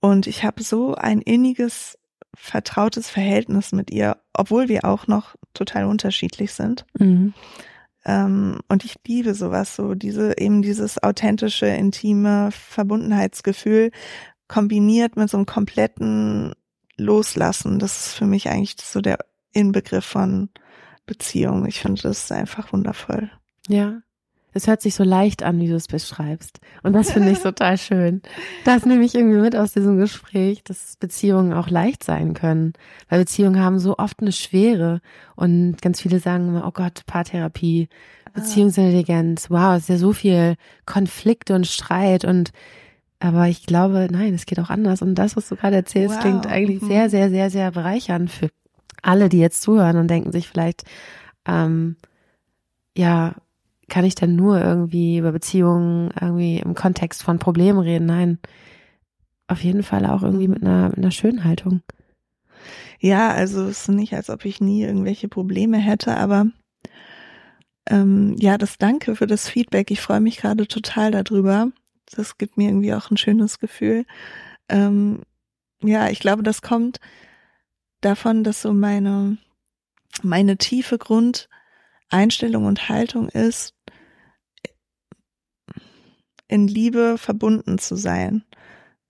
Und 0.00 0.26
ich 0.26 0.44
habe 0.44 0.62
so 0.62 0.94
ein 0.94 1.20
inniges, 1.20 1.98
vertrautes 2.36 3.10
Verhältnis 3.10 3.72
mit 3.72 3.90
ihr, 3.90 4.16
obwohl 4.32 4.68
wir 4.68 4.84
auch 4.84 5.06
noch 5.06 5.34
total 5.54 5.86
unterschiedlich 5.86 6.52
sind. 6.52 6.86
Mhm. 6.98 7.34
Ähm, 8.04 8.60
und 8.68 8.84
ich 8.84 8.96
liebe 9.06 9.34
sowas, 9.34 9.74
so 9.74 9.94
diese, 9.94 10.38
eben 10.38 10.62
dieses 10.62 11.02
authentische, 11.02 11.66
intime 11.66 12.50
Verbundenheitsgefühl 12.52 13.90
kombiniert 14.46 15.16
mit 15.16 15.28
so 15.28 15.36
einem 15.36 15.46
kompletten 15.46 16.54
Loslassen. 16.96 17.78
Das 17.78 18.06
ist 18.06 18.14
für 18.14 18.26
mich 18.26 18.48
eigentlich 18.48 18.76
so 18.80 19.00
der 19.00 19.18
Inbegriff 19.52 20.04
von 20.04 20.48
Beziehung. 21.06 21.66
Ich 21.66 21.80
finde 21.80 22.02
das 22.02 22.30
einfach 22.30 22.72
wundervoll. 22.72 23.30
Ja, 23.68 24.00
es 24.58 24.66
hört 24.66 24.82
sich 24.82 24.96
so 24.96 25.04
leicht 25.04 25.44
an, 25.44 25.60
wie 25.60 25.68
du 25.68 25.76
es 25.76 25.86
beschreibst. 25.86 26.58
Und 26.82 26.92
das 26.92 27.12
finde 27.12 27.30
ich 27.30 27.38
total 27.38 27.78
schön. 27.78 28.22
Das 28.64 28.84
nehme 28.84 29.04
ich 29.04 29.14
irgendwie 29.14 29.38
mit 29.38 29.54
aus 29.54 29.72
diesem 29.72 29.98
Gespräch, 29.98 30.64
dass 30.64 30.96
Beziehungen 30.96 31.52
auch 31.52 31.70
leicht 31.70 32.02
sein 32.02 32.34
können. 32.34 32.72
Weil 33.08 33.20
Beziehungen 33.20 33.62
haben 33.62 33.78
so 33.78 33.96
oft 33.98 34.20
eine 34.20 34.32
Schwere. 34.32 35.00
Und 35.36 35.80
ganz 35.80 36.00
viele 36.00 36.18
sagen 36.18 36.48
immer, 36.48 36.66
oh 36.66 36.72
Gott, 36.72 37.06
Paartherapie, 37.06 37.88
Beziehungsintelligenz, 38.34 39.48
wow, 39.48 39.76
es 39.76 39.84
ist 39.84 39.88
ja 39.90 39.98
so 39.98 40.12
viel 40.12 40.56
Konflikt 40.86 41.50
und 41.52 41.66
Streit 41.66 42.24
und 42.24 42.50
aber 43.20 43.48
ich 43.48 43.66
glaube, 43.66 44.08
nein, 44.10 44.32
es 44.34 44.46
geht 44.46 44.60
auch 44.60 44.70
anders. 44.70 45.02
Und 45.02 45.16
das, 45.16 45.36
was 45.36 45.48
du 45.48 45.56
gerade 45.56 45.74
erzählst, 45.74 46.16
wow. 46.16 46.20
klingt 46.20 46.46
eigentlich 46.46 46.80
sehr, 46.80 47.04
mhm. 47.04 47.10
sehr, 47.10 47.30
sehr, 47.30 47.50
sehr 47.50 47.70
bereichernd 47.72 48.30
für 48.30 48.48
alle, 49.02 49.28
die 49.28 49.38
jetzt 49.38 49.62
zuhören 49.62 49.96
und 49.96 50.08
denken 50.08 50.30
sich 50.30 50.48
vielleicht, 50.48 50.84
ähm, 51.44 51.96
ja, 52.96 53.34
kann 53.88 54.04
ich 54.04 54.14
denn 54.14 54.36
nur 54.36 54.60
irgendwie 54.60 55.18
über 55.18 55.32
Beziehungen 55.32 56.10
irgendwie 56.20 56.58
im 56.58 56.74
Kontext 56.74 57.22
von 57.22 57.38
Problemen 57.38 57.78
reden? 57.78 58.06
Nein, 58.06 58.38
auf 59.46 59.62
jeden 59.62 59.82
Fall 59.82 60.06
auch 60.06 60.22
irgendwie 60.22 60.48
mit 60.48 60.62
einer, 60.62 60.90
mit 60.90 60.98
einer 60.98 61.10
schönen 61.10 61.44
Haltung. 61.44 61.82
Ja, 63.00 63.30
also 63.30 63.64
es 63.64 63.82
ist 63.82 63.88
nicht, 63.88 64.14
als 64.14 64.30
ob 64.30 64.44
ich 64.44 64.60
nie 64.60 64.82
irgendwelche 64.82 65.28
Probleme 65.28 65.78
hätte, 65.78 66.16
aber 66.16 66.46
ähm, 67.88 68.34
ja, 68.38 68.58
das 68.58 68.78
Danke 68.78 69.16
für 69.16 69.26
das 69.26 69.48
Feedback. 69.48 69.90
Ich 69.90 70.00
freue 70.00 70.20
mich 70.20 70.38
gerade 70.38 70.66
total 70.66 71.10
darüber. 71.10 71.70
Das 72.14 72.38
gibt 72.38 72.56
mir 72.56 72.68
irgendwie 72.68 72.92
auch 72.94 73.10
ein 73.10 73.16
schönes 73.16 73.58
Gefühl. 73.58 74.04
Ähm, 74.68 75.22
ja, 75.82 76.08
ich 76.08 76.20
glaube, 76.20 76.42
das 76.42 76.60
kommt 76.60 76.98
davon, 78.00 78.44
dass 78.44 78.62
so 78.62 78.72
meine 78.72 79.38
meine 80.22 80.56
tiefe 80.56 80.98
Grundeinstellung 80.98 82.64
und 82.64 82.88
Haltung 82.88 83.28
ist, 83.28 83.74
in 86.48 86.66
Liebe 86.66 87.18
verbunden 87.18 87.78
zu 87.78 87.96
sein 87.96 88.44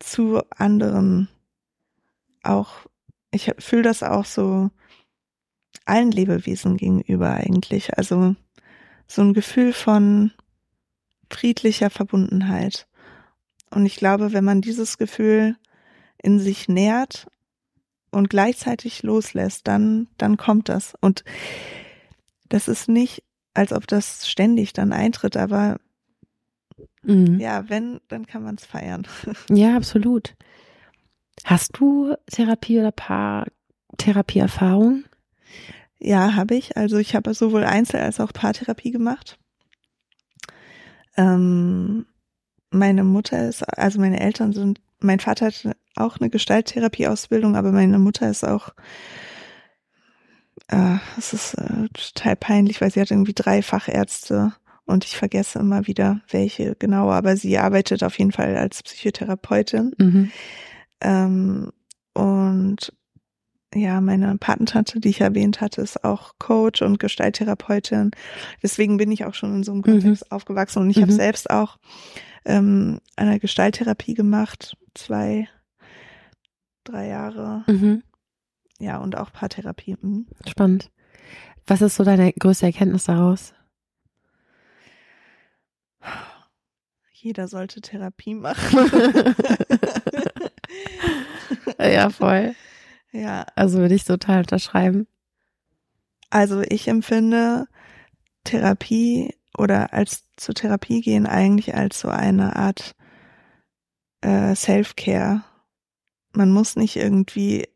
zu 0.01 0.43
anderen. 0.51 1.29
Auch, 2.43 2.87
ich 3.31 3.53
fühle 3.59 3.83
das 3.83 4.03
auch 4.03 4.25
so 4.25 4.71
allen 5.85 6.11
Lebewesen 6.11 6.77
gegenüber 6.77 7.31
eigentlich. 7.31 7.97
Also 7.97 8.37
so 9.07 9.23
ein 9.23 9.35
Gefühl 9.35 9.73
von 9.73 10.33
friedlicher 11.31 11.91
Verbundenheit. 11.91 12.87
Und 13.71 13.87
ich 13.87 13.97
glaube, 13.97 14.33
wenn 14.33 14.45
man 14.45 14.61
dieses 14.61 14.99
Gefühl 14.99 15.57
in 16.23 16.41
sich 16.41 16.69
nährt 16.69 17.27
und 18.11 18.31
gleichzeitig 18.31 19.03
loslässt, 19.03 19.67
dann, 19.67 20.09
dann 20.17 20.37
kommt 20.37 20.69
das. 20.69 20.95
Und 21.01 21.25
das 22.49 22.69
ist 22.69 22.89
nicht, 22.89 23.23
als 23.55 23.73
ob 23.73 23.87
das 23.87 24.29
ständig 24.29 24.73
dann 24.73 24.93
eintritt, 24.93 25.37
aber 25.37 25.79
mhm. 27.03 27.39
ja, 27.41 27.69
wenn, 27.69 28.01
dann 28.09 28.27
kann 28.27 28.43
man 28.43 28.55
es 28.57 28.65
feiern. 28.65 29.07
Ja, 29.51 29.77
absolut. 29.77 30.35
Hast 31.45 31.79
du 31.79 32.15
Therapie 32.31 32.81
oder 32.81 32.93
Paartherapieerfahrung? 32.93 35.05
Ja, 35.99 36.35
habe 36.35 36.55
ich. 36.55 36.77
Also 36.77 36.99
ich 36.99 37.15
habe 37.15 37.33
sowohl 37.35 37.65
Einzel- 37.65 38.01
als 38.01 38.21
auch 38.21 38.33
Paartherapie 38.33 38.91
gemacht. 38.91 39.39
Ähm, 41.17 42.07
meine 42.71 43.05
Mutter 43.05 43.49
ist, 43.49 43.63
also 43.63 44.01
meine 44.01 44.21
Eltern 44.21 44.53
sind, 44.53 44.81
mein 45.01 45.21
Vater 45.21 45.47
hat 45.47 45.69
auch 45.97 46.19
eine 46.19 46.31
Gestalttherapieausbildung, 46.31 47.57
aber 47.57 47.73
meine 47.73 47.99
Mutter 47.99 48.29
ist 48.31 48.45
auch, 48.45 48.71
äh, 50.69 50.97
es 51.17 51.33
ist 51.33 51.55
äh, 51.55 51.89
total 51.93 52.37
peinlich, 52.37 52.81
weil 52.81 52.91
sie 52.91 53.01
hat 53.01 53.11
irgendwie 53.11 53.35
drei 53.35 53.63
Fachärzte 53.63 54.53
und 54.89 55.05
ich 55.05 55.17
vergesse 55.17 55.59
immer 55.59 55.87
wieder 55.87 56.21
welche 56.31 56.75
genau, 56.77 57.11
aber 57.11 57.37
sie 57.37 57.59
arbeitet 57.59 58.03
auf 58.03 58.19
jeden 58.19 58.33
Fall 58.33 58.57
als 58.57 58.83
Psychotherapeutin. 58.83 59.93
Mhm. 59.99 60.31
Ähm, 61.01 61.71
und 62.15 62.93
ja, 63.75 64.01
meine 64.01 64.37
Patentante, 64.39 64.99
die 64.99 65.11
ich 65.11 65.21
erwähnt 65.21 65.61
hatte, 65.61 65.83
ist 65.83 66.03
auch 66.05 66.33
Coach 66.39 66.81
und 66.81 66.99
Gestalttherapeutin. 66.99 68.13
Deswegen 68.63 68.97
bin 68.97 69.11
ich 69.11 69.27
auch 69.27 69.35
schon 69.35 69.57
in 69.57 69.63
so 69.63 69.73
einem 69.73 69.83
Kontext 69.83 70.25
mhm. 70.25 70.35
aufgewachsen 70.35 70.83
und 70.83 70.91
ich 70.91 70.97
mhm. 70.97 71.03
habe 71.03 71.13
selbst 71.13 71.51
auch 71.51 71.79
ähm, 72.47 73.01
eine 73.17 73.39
Gestalttherapie 73.39 74.15
gemacht, 74.15 74.77
zwei, 74.95 75.49
drei 76.85 77.09
Jahre. 77.09 77.65
Mhm. 77.67 78.03
Ja, 78.81 78.99
und 78.99 79.17
auch 79.17 79.33
Paartherapie. 79.33 79.97
Mhm. 80.01 80.27
Spannend. 80.47 80.91
Was 81.67 81.83
ist 81.83 81.97
so 81.97 82.05
deine 82.05 82.33
größte 82.33 82.67
Erkenntnis 82.67 83.05
daraus? 83.05 83.53
Jeder 87.21 87.49
sollte 87.49 87.81
Therapie 87.81 88.35
machen. 88.35 88.79
ja, 91.81 92.11
voll. 92.11 92.55
Ja. 93.11 93.45
Also 93.57 93.79
würde 93.79 93.97
ich 93.97 94.05
total 94.05 94.41
unterschreiben. 94.41 95.09
Also 96.31 96.61
ich 96.61 96.87
empfinde 96.87 97.67
Therapie 98.45 99.35
oder 99.57 99.93
als 99.93 100.23
zur 100.37 100.55
Therapie 100.55 101.01
gehen 101.01 101.27
eigentlich 101.27 101.75
als 101.75 101.99
so 101.99 102.09
eine 102.09 102.55
Art 102.55 102.95
äh, 104.21 104.55
Self-Care. 104.55 105.43
Man 106.33 106.53
muss 106.53 106.77
nicht 106.77 106.95
irgendwie 106.95 107.67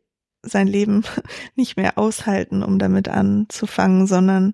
sein 0.41 0.67
Leben 0.67 1.03
nicht 1.55 1.75
mehr 1.75 1.97
aushalten, 1.97 2.63
um 2.63 2.79
damit 2.79 3.09
anzufangen, 3.09 4.07
sondern 4.07 4.53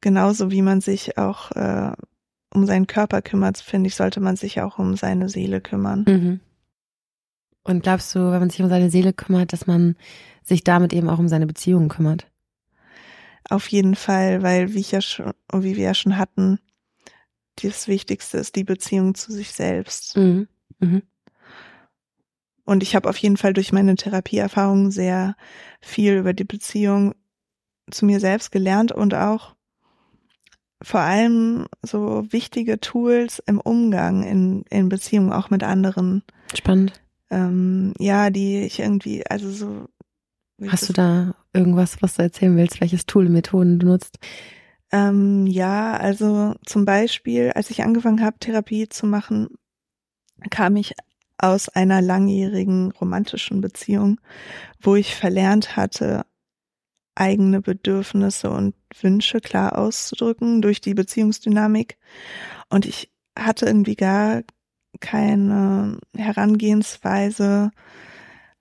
genauso 0.00 0.50
wie 0.50 0.62
man 0.62 0.80
sich 0.80 1.18
auch 1.18 1.50
äh, 1.50 1.92
um 2.52 2.66
seinen 2.66 2.86
Körper 2.86 3.22
kümmert, 3.22 3.58
finde 3.58 3.88
ich, 3.88 3.94
sollte 3.94 4.20
man 4.20 4.36
sich 4.36 4.60
auch 4.60 4.78
um 4.78 4.96
seine 4.96 5.28
Seele 5.28 5.60
kümmern. 5.60 6.04
Mhm. 6.08 6.40
Und 7.64 7.82
glaubst 7.82 8.14
du, 8.14 8.30
wenn 8.30 8.40
man 8.40 8.50
sich 8.50 8.62
um 8.62 8.68
seine 8.68 8.90
Seele 8.90 9.12
kümmert, 9.12 9.52
dass 9.52 9.66
man 9.66 9.96
sich 10.42 10.64
damit 10.64 10.92
eben 10.92 11.10
auch 11.10 11.18
um 11.18 11.28
seine 11.28 11.46
Beziehungen 11.46 11.88
kümmert? 11.88 12.26
Auf 13.48 13.68
jeden 13.68 13.94
Fall, 13.94 14.42
weil 14.42 14.74
wie 14.74 14.80
ich 14.80 14.92
ja 14.92 15.00
schon, 15.00 15.32
wie 15.52 15.76
wir 15.76 15.84
ja 15.84 15.94
schon 15.94 16.16
hatten, 16.16 16.58
das 17.62 17.88
Wichtigste 17.88 18.38
ist 18.38 18.56
die 18.56 18.64
Beziehung 18.64 19.14
zu 19.14 19.32
sich 19.32 19.52
selbst. 19.52 20.16
Mhm. 20.16 20.48
Mhm. 20.78 21.02
Und 22.64 22.82
ich 22.82 22.94
habe 22.94 23.08
auf 23.08 23.16
jeden 23.16 23.38
Fall 23.38 23.54
durch 23.54 23.72
meine 23.72 23.96
Therapieerfahrung 23.96 24.90
sehr 24.90 25.36
viel 25.80 26.18
über 26.18 26.34
die 26.34 26.44
Beziehung 26.44 27.14
zu 27.90 28.04
mir 28.04 28.20
selbst 28.20 28.52
gelernt 28.52 28.92
und 28.92 29.14
auch 29.14 29.54
vor 30.82 31.00
allem 31.00 31.66
so 31.82 32.26
wichtige 32.30 32.80
Tools 32.80 33.42
im 33.46 33.60
Umgang 33.60 34.22
in, 34.22 34.62
in 34.70 34.88
Beziehungen 34.88 35.32
auch 35.32 35.50
mit 35.50 35.62
anderen. 35.62 36.22
Spannend 36.54 37.00
ähm, 37.30 37.94
ja, 37.98 38.30
die 38.30 38.60
ich 38.60 38.80
irgendwie, 38.80 39.26
also 39.26 39.50
so. 39.50 39.88
Hast 40.66 40.88
du 40.88 40.92
da 40.92 41.34
irgendwas, 41.52 42.02
was 42.02 42.14
du 42.14 42.22
erzählen 42.22 42.56
willst, 42.56 42.80
welches 42.80 43.06
Tool, 43.06 43.28
Methoden 43.28 43.78
du 43.78 43.86
nutzt? 43.86 44.18
Ähm, 44.90 45.46
ja, 45.46 45.96
also 45.96 46.54
zum 46.64 46.84
Beispiel, 46.84 47.52
als 47.54 47.70
ich 47.70 47.82
angefangen 47.84 48.22
habe, 48.22 48.38
Therapie 48.40 48.88
zu 48.88 49.06
machen, 49.06 49.48
kam 50.50 50.76
ich 50.76 50.94
aus 51.36 51.68
einer 51.68 52.00
langjährigen 52.00 52.90
romantischen 52.90 53.60
Beziehung, 53.60 54.20
wo 54.80 54.96
ich 54.96 55.14
verlernt 55.14 55.76
hatte, 55.76 56.26
eigene 57.14 57.60
Bedürfnisse 57.60 58.50
und 58.50 58.74
Wünsche 59.00 59.40
klar 59.40 59.78
auszudrücken 59.78 60.62
durch 60.62 60.80
die 60.80 60.94
Beziehungsdynamik. 60.94 61.98
Und 62.68 62.86
ich 62.86 63.10
hatte 63.36 63.66
irgendwie 63.66 63.96
gar 63.96 64.42
keine 65.00 65.98
Herangehensweise 66.16 67.70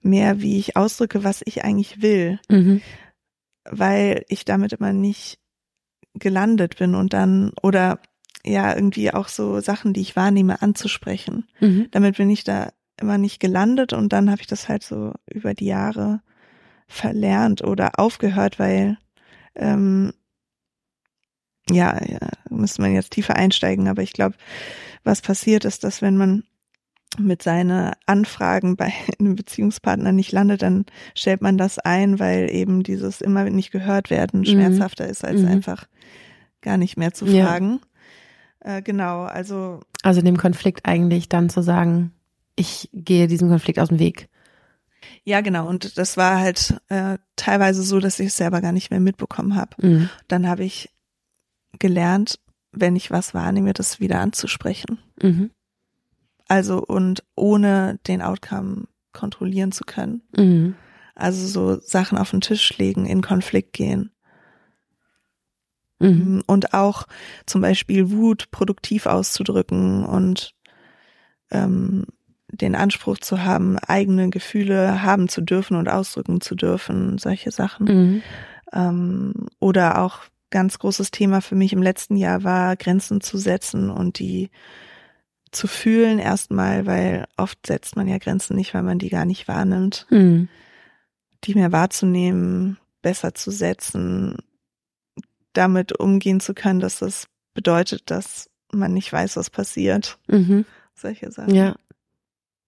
mehr, 0.02 0.42
wie 0.42 0.60
ich 0.60 0.76
ausdrücke, 0.76 1.24
was 1.24 1.42
ich 1.46 1.64
eigentlich 1.64 2.02
will, 2.02 2.40
mhm. 2.50 2.82
weil 3.70 4.24
ich 4.28 4.46
damit 4.46 4.74
immer 4.74 4.94
nicht 4.94 5.40
gelandet 6.14 6.78
bin 6.78 6.96
und 6.96 7.14
dann 7.14 7.52
oder 7.62 8.00
ja 8.44 8.74
irgendwie 8.74 9.14
auch 9.14 9.28
so 9.28 9.60
Sachen, 9.60 9.94
die 9.94 10.02
ich 10.02 10.16
wahrnehme, 10.16 10.62
anzusprechen. 10.62 11.48
Mhm. 11.60 11.88
Damit 11.92 12.18
bin 12.18 12.30
ich 12.30 12.44
da 12.44 12.72
immer 13.00 13.18
nicht 13.18 13.40
gelandet 13.40 13.94
und 13.94 14.14
dann 14.14 14.32
habe 14.32 14.42
ich 14.42 14.48
das 14.48 14.70
halt 14.70 14.84
so 14.84 15.14
über 15.30 15.54
die 15.54 15.66
Jahre 15.66 16.22
verlernt 16.88 17.64
oder 17.64 18.00
aufgehört, 18.00 18.60
weil 18.60 18.98
ähm, 19.58 20.14
ja, 21.70 22.00
ja, 22.06 22.20
müsste 22.50 22.82
man 22.82 22.94
jetzt 22.94 23.12
tiefer 23.12 23.36
einsteigen, 23.36 23.88
aber 23.88 24.02
ich 24.02 24.14
glaube, 24.14 24.36
was 25.04 25.22
passiert 25.22 25.66
ist, 25.66 25.84
dass 25.84 26.02
wenn 26.02 26.18
man 26.18 26.44
mit 27.20 27.42
seinen 27.42 27.94
Anfragen 28.06 28.76
bei 28.76 28.94
einem 29.20 29.36
Beziehungspartner 29.36 30.12
nicht 30.12 30.32
landet, 30.32 30.62
dann 30.62 30.86
stellt 31.16 31.42
man 31.42 31.58
das 31.58 31.80
ein, 31.80 32.20
weil 32.20 32.50
eben 32.52 32.84
dieses 32.84 33.22
immer 33.22 33.46
nicht 33.50 33.72
gehört 33.72 34.10
werden 34.10 34.42
mhm. 34.42 34.46
schmerzhafter 34.46 35.08
ist, 35.08 35.26
als 35.26 35.42
mhm. 35.42 35.48
einfach 35.48 35.88
gar 36.62 36.78
nicht 36.78 36.98
mehr 36.98 37.14
zu 37.14 37.26
fragen. 37.26 37.80
Ja. 38.64 38.78
Äh, 38.78 38.82
genau, 38.82 39.24
also. 39.24 39.80
Also 40.04 40.22
dem 40.22 40.38
Konflikt 40.38 40.86
eigentlich 40.86 41.30
dann 41.30 41.50
zu 41.50 41.62
sagen, 41.62 42.12
ich 42.56 42.90
gehe 42.94 43.28
diesem 43.28 43.50
Konflikt 43.50 43.80
aus 43.80 43.90
dem 43.90 44.00
Weg. 44.00 44.30
Ja, 45.24 45.42
genau. 45.42 45.68
Und 45.68 45.98
das 45.98 46.18
war 46.18 46.40
halt 46.40 46.82
äh, 46.90 47.18
teilweise 47.36 47.84
so, 47.84 48.00
dass 48.00 48.20
ich 48.20 48.28
es 48.28 48.38
selber 48.38 48.62
gar 48.62 48.72
nicht 48.72 48.92
mehr 48.92 49.00
mitbekommen 49.00 49.56
habe. 49.56 49.76
Mhm. 49.86 50.10
Dann 50.28 50.48
habe 50.48 50.64
ich 50.64 50.90
gelernt, 51.80 52.40
wenn 52.72 52.96
ich 52.96 53.12
was 53.12 53.34
wahrnehme, 53.34 53.74
das 53.74 54.00
wieder 54.00 54.20
anzusprechen. 54.20 55.00
Mhm. 55.22 55.52
Also 56.48 56.82
und 56.82 57.24
ohne 57.36 58.00
den 58.08 58.22
Outcome 58.22 58.88
kontrollieren 59.14 59.72
zu 59.72 59.84
können. 59.84 60.22
Mhm. 60.36 60.76
Also 61.16 61.48
so 61.48 61.80
Sachen 61.82 62.18
auf 62.18 62.32
den 62.32 62.42
Tisch 62.42 62.78
legen, 62.78 63.06
in 63.06 63.22
Konflikt 63.22 63.74
gehen. 63.74 64.12
Mhm. 66.00 66.44
Und 66.46 66.74
auch 66.74 67.08
zum 67.46 67.62
Beispiel 67.62 68.12
Wut 68.12 68.52
produktiv 68.52 69.08
auszudrücken 69.08 70.06
und 70.06 70.54
ähm, 71.50 72.06
den 72.50 72.76
Anspruch 72.76 73.18
zu 73.18 73.44
haben, 73.44 73.78
eigene 73.80 74.30
Gefühle 74.30 75.04
haben 75.04 75.28
zu 75.28 75.42
dürfen 75.42 75.76
und 75.76 75.90
ausdrücken 75.90 76.42
zu 76.42 76.56
dürfen, 76.56 77.18
solche 77.18 77.52
Sachen. 77.52 77.86
Mhm. 77.86 78.22
Ähm, 78.74 79.34
oder 79.60 80.02
auch 80.02 80.22
ganz 80.50 80.80
großes 80.80 81.12
Thema 81.12 81.42
für 81.42 81.56
mich 81.56 81.74
im 81.74 81.82
letzten 81.82 82.16
Jahr 82.16 82.44
war, 82.44 82.76
Grenzen 82.76 83.22
zu 83.22 83.38
setzen 83.38 83.90
und 83.90 84.20
die 84.20 84.50
zu 85.52 85.68
fühlen 85.68 86.20
erstmal, 86.20 86.86
weil 86.86 87.26
oft 87.38 87.66
setzt 87.66 87.96
man 87.96 88.08
ja 88.08 88.18
Grenzen 88.18 88.56
nicht, 88.56 88.74
weil 88.74 88.84
man 88.84 89.00
die 89.00 89.10
gar 89.10 89.26
nicht 89.26 89.48
wahrnimmt. 89.48 90.06
Mhm. 90.10 90.50
Die 91.44 91.54
mehr 91.54 91.72
wahrzunehmen, 91.72 92.78
besser 93.02 93.34
zu 93.34 93.52
setzen, 93.52 94.38
damit 95.54 96.00
umgehen 96.00 96.40
zu 96.40 96.54
können, 96.54 96.80
dass 96.80 97.00
das 97.00 97.28
bedeutet, 97.54 98.10
dass 98.10 98.50
man 98.72 98.94
nicht 98.94 99.12
weiß, 99.12 99.38
was 99.38 99.50
passiert. 99.50 100.18
Mhm. 100.28 100.66
Solche 100.94 101.32
Sachen. 101.32 101.54
Ja. 101.54 101.76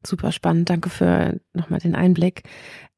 Super 0.06 0.32
spannend. 0.32 0.70
Danke 0.70 0.90
für 0.90 1.40
nochmal 1.54 1.80
den 1.80 1.96
Einblick 1.96 2.44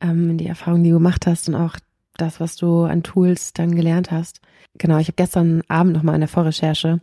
ähm, 0.01 0.31
in 0.31 0.37
die 0.37 0.47
Erfahrung, 0.47 0.83
die 0.83 0.89
du 0.89 0.97
gemacht 0.97 1.25
hast 1.27 1.49
und 1.49 1.55
auch 1.55 1.77
das, 2.17 2.39
was 2.39 2.55
du 2.55 2.83
an 2.83 3.03
Tools 3.03 3.53
dann 3.53 3.75
gelernt 3.75 4.11
hast. 4.11 4.41
Genau, 4.77 4.97
ich 4.99 5.07
habe 5.07 5.15
gestern 5.15 5.61
Abend 5.67 5.93
nochmal 5.93 6.15
in 6.15 6.21
der 6.21 6.27
Vorrecherche 6.27 7.01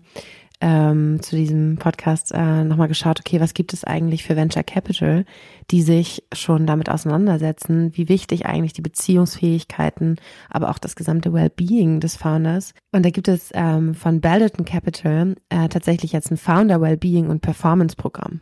ähm, 0.61 1.23
zu 1.23 1.37
diesem 1.37 1.77
Podcast 1.77 2.33
äh, 2.33 2.65
nochmal 2.65 2.89
geschaut, 2.89 3.21
okay, 3.21 3.41
was 3.41 3.55
gibt 3.55 3.73
es 3.73 3.85
eigentlich 3.85 4.25
für 4.25 4.37
Venture 4.37 4.65
Capital, 4.65 5.25
die 5.71 5.83
sich 5.83 6.25
schon 6.33 6.67
damit 6.67 6.91
auseinandersetzen, 6.91 7.97
wie 7.97 8.09
wichtig 8.09 8.47
eigentlich 8.47 8.73
die 8.73 8.83
Beziehungsfähigkeiten, 8.83 10.17
aber 10.51 10.71
auch 10.71 10.79
das 10.79 10.97
gesamte 10.97 11.33
Wellbeing 11.33 12.01
des 12.01 12.17
Founders. 12.17 12.75
Und 12.93 13.05
da 13.05 13.11
gibt 13.11 13.29
es 13.29 13.51
ähm, 13.55 13.95
von 13.95 14.21
Balderton 14.21 14.65
Capital 14.65 15.37
äh, 15.49 15.69
tatsächlich 15.69 16.13
jetzt 16.13 16.31
ein 16.31 16.37
Founder 16.37 16.81
Wellbeing 16.81 17.29
und 17.29 17.41
Performance 17.41 17.95
Programm. 17.95 18.41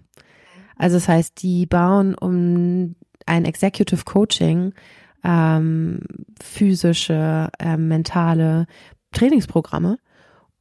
Also 0.76 0.96
das 0.96 1.08
heißt, 1.08 1.42
die 1.42 1.66
bauen 1.66 2.14
um 2.14 2.94
ein 3.26 3.44
Executive 3.44 4.04
Coaching 4.04 4.72
ähm, 5.24 6.00
physische, 6.40 7.50
äh, 7.58 7.76
mentale 7.76 8.66
Trainingsprogramme 9.12 9.98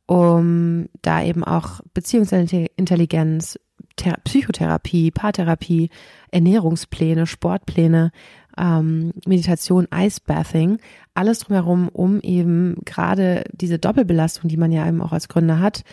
um 0.07 0.87
da 1.01 1.23
eben 1.23 1.43
auch 1.43 1.81
Beziehungsintelligenz, 1.93 3.59
Thera 3.95 4.17
Psychotherapie, 4.23 5.11
Paartherapie, 5.11 5.89
Ernährungspläne, 6.31 7.25
Sportpläne, 7.27 8.11
ähm, 8.57 9.11
Meditation, 9.25 9.87
Icebathing, 9.93 10.79
alles 11.13 11.39
drumherum, 11.39 11.89
um 11.89 12.19
eben 12.21 12.77
gerade 12.85 13.43
diese 13.53 13.79
Doppelbelastung, 13.79 14.49
die 14.49 14.57
man 14.57 14.71
ja 14.71 14.87
eben 14.87 15.01
auch 15.01 15.13
als 15.13 15.27
Gründer 15.27 15.59
hat, 15.59 15.83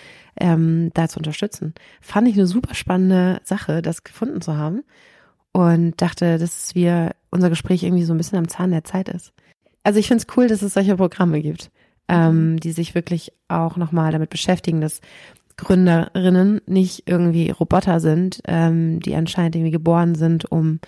ähm, 0.40 0.90
da 0.94 1.08
zu 1.08 1.18
unterstützen. 1.18 1.74
Fand 2.00 2.28
ich 2.28 2.34
eine 2.34 2.46
super 2.46 2.74
spannende 2.74 3.40
Sache, 3.44 3.82
das 3.82 4.04
gefunden 4.04 4.40
zu 4.40 4.56
haben 4.56 4.82
und 5.52 6.00
dachte, 6.00 6.38
dass 6.38 6.74
wir 6.74 7.12
unser 7.30 7.50
Gespräch 7.50 7.82
irgendwie 7.82 8.04
so 8.04 8.14
ein 8.14 8.18
bisschen 8.18 8.38
am 8.38 8.48
Zahn 8.48 8.70
der 8.70 8.84
Zeit 8.84 9.08
ist. 9.08 9.32
Also 9.84 9.98
ich 9.98 10.08
finde 10.08 10.24
es 10.26 10.36
cool, 10.36 10.48
dass 10.48 10.62
es 10.62 10.74
solche 10.74 10.96
Programme 10.96 11.42
gibt 11.42 11.70
ähm, 12.08 12.60
die 12.60 12.72
sich 12.72 12.94
wirklich 12.94 13.32
auch 13.48 13.76
nochmal 13.76 14.12
damit 14.12 14.30
beschäftigen, 14.30 14.80
dass 14.80 15.00
Gründerinnen 15.56 16.60
nicht 16.66 17.04
irgendwie 17.06 17.50
Roboter 17.50 18.00
sind, 18.00 18.40
ähm, 18.46 19.00
die 19.00 19.14
anscheinend 19.14 19.56
irgendwie 19.56 19.70
geboren 19.70 20.14
sind, 20.14 20.50
um 20.50 20.80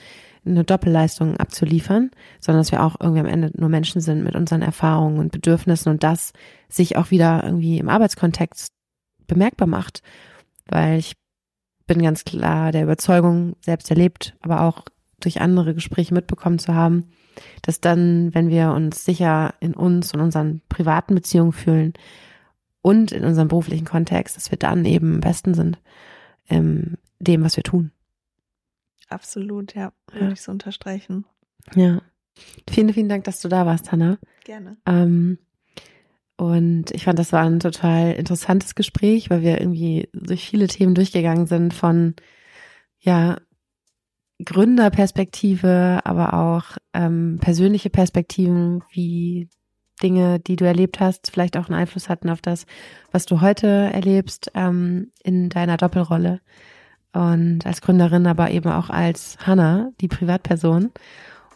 eine 0.46 0.64
Doppelleistung 0.64 1.36
abzuliefern, 1.36 2.10
sondern 2.40 2.60
dass 2.60 2.72
wir 2.72 2.82
auch 2.82 2.96
irgendwie 3.00 3.20
am 3.20 3.26
Ende 3.26 3.50
nur 3.54 3.68
Menschen 3.68 4.00
sind 4.00 4.24
mit 4.24 4.34
unseren 4.34 4.62
Erfahrungen 4.62 5.18
und 5.18 5.32
Bedürfnissen 5.32 5.90
und 5.90 6.02
das 6.02 6.32
sich 6.68 6.96
auch 6.96 7.10
wieder 7.10 7.42
irgendwie 7.44 7.78
im 7.78 7.88
Arbeitskontext 7.88 8.72
bemerkbar 9.26 9.68
macht. 9.68 10.02
Weil 10.66 10.98
ich 10.98 11.14
bin 11.86 12.02
ganz 12.02 12.24
klar 12.24 12.72
der 12.72 12.82
Überzeugung, 12.82 13.56
selbst 13.60 13.90
erlebt, 13.90 14.34
aber 14.40 14.62
auch 14.62 14.82
durch 15.20 15.40
andere 15.40 15.74
Gespräche 15.74 16.14
mitbekommen 16.14 16.58
zu 16.58 16.74
haben, 16.74 17.10
dass 17.62 17.80
dann, 17.80 18.34
wenn 18.34 18.48
wir 18.48 18.72
uns 18.72 19.04
sicher 19.04 19.54
in 19.60 19.74
uns 19.74 20.12
und 20.14 20.20
unseren 20.20 20.60
privaten 20.68 21.14
Beziehungen 21.14 21.52
fühlen 21.52 21.94
und 22.82 23.12
in 23.12 23.24
unserem 23.24 23.48
beruflichen 23.48 23.86
Kontext, 23.86 24.36
dass 24.36 24.50
wir 24.50 24.58
dann 24.58 24.84
eben 24.84 25.14
am 25.14 25.20
besten 25.20 25.54
sind 25.54 25.78
in 26.46 26.98
dem, 27.18 27.42
was 27.42 27.56
wir 27.56 27.64
tun. 27.64 27.90
Absolut, 29.14 29.74
ja, 29.74 29.92
würde 30.10 30.26
ja. 30.26 30.32
ich 30.32 30.42
so 30.42 30.50
unterstreichen. 30.50 31.24
Ja. 31.74 32.02
Vielen, 32.68 32.92
vielen 32.92 33.08
Dank, 33.08 33.24
dass 33.24 33.40
du 33.40 33.48
da 33.48 33.64
warst, 33.64 33.92
Hanna. 33.92 34.18
Gerne. 34.42 34.76
Ähm, 34.86 35.38
und 36.36 36.90
ich 36.90 37.04
fand, 37.04 37.18
das 37.18 37.32
war 37.32 37.44
ein 37.44 37.60
total 37.60 38.12
interessantes 38.14 38.74
Gespräch, 38.74 39.30
weil 39.30 39.42
wir 39.42 39.60
irgendwie 39.60 40.08
durch 40.12 40.48
viele 40.48 40.66
Themen 40.66 40.94
durchgegangen 40.96 41.46
sind 41.46 41.72
von, 41.72 42.14
ja, 42.98 43.38
Gründerperspektive, 44.44 46.00
aber 46.02 46.34
auch 46.34 46.76
ähm, 46.92 47.38
persönliche 47.40 47.88
Perspektiven, 47.88 48.82
wie 48.90 49.48
Dinge, 50.02 50.40
die 50.40 50.56
du 50.56 50.64
erlebt 50.64 50.98
hast, 50.98 51.30
vielleicht 51.30 51.56
auch 51.56 51.68
einen 51.68 51.78
Einfluss 51.78 52.08
hatten 52.08 52.28
auf 52.28 52.42
das, 52.42 52.66
was 53.12 53.26
du 53.26 53.40
heute 53.40 53.68
erlebst 53.68 54.50
ähm, 54.54 55.12
in 55.22 55.50
deiner 55.50 55.76
Doppelrolle 55.76 56.40
und 57.14 57.64
als 57.64 57.80
Gründerin, 57.80 58.26
aber 58.26 58.50
eben 58.50 58.70
auch 58.70 58.90
als 58.90 59.38
Hannah, 59.40 59.90
die 60.00 60.08
Privatperson. 60.08 60.90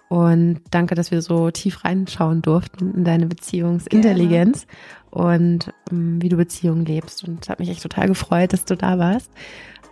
Und 0.08 0.60
danke, 0.70 0.94
dass 0.94 1.10
wir 1.10 1.20
so 1.20 1.50
tief 1.50 1.84
reinschauen 1.84 2.40
durften 2.40 2.94
in 2.94 3.04
deine 3.04 3.26
Beziehungsintelligenz 3.26 4.66
Gerne. 5.12 5.26
und 5.28 5.74
ähm, 5.90 6.22
wie 6.22 6.30
du 6.30 6.36
Beziehungen 6.36 6.86
lebst. 6.86 7.28
Und 7.28 7.42
es 7.42 7.50
hat 7.50 7.58
mich 7.58 7.68
echt 7.68 7.82
total 7.82 8.06
gefreut, 8.06 8.52
dass 8.52 8.64
du 8.64 8.76
da 8.76 8.98
warst. 8.98 9.30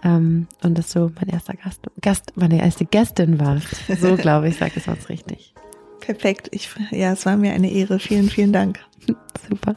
Ähm, 0.02 0.46
und 0.62 0.78
dass 0.78 0.92
du 0.92 1.12
mein 1.16 1.28
erster 1.28 1.54
Gast, 1.54 1.82
Gast, 2.00 2.32
meine 2.36 2.60
erste 2.62 2.86
Gästin 2.86 3.38
warst. 3.38 3.68
So 4.00 4.16
glaube 4.16 4.48
ich, 4.48 4.56
sag 4.56 4.74
es 4.76 4.88
was 4.88 5.08
richtig. 5.08 5.52
Perfekt. 6.00 6.48
Ich, 6.52 6.70
ja, 6.92 7.12
es 7.12 7.26
war 7.26 7.36
mir 7.36 7.52
eine 7.52 7.70
Ehre. 7.70 7.98
Vielen, 7.98 8.30
vielen 8.30 8.52
Dank. 8.52 8.78
Super. 9.50 9.76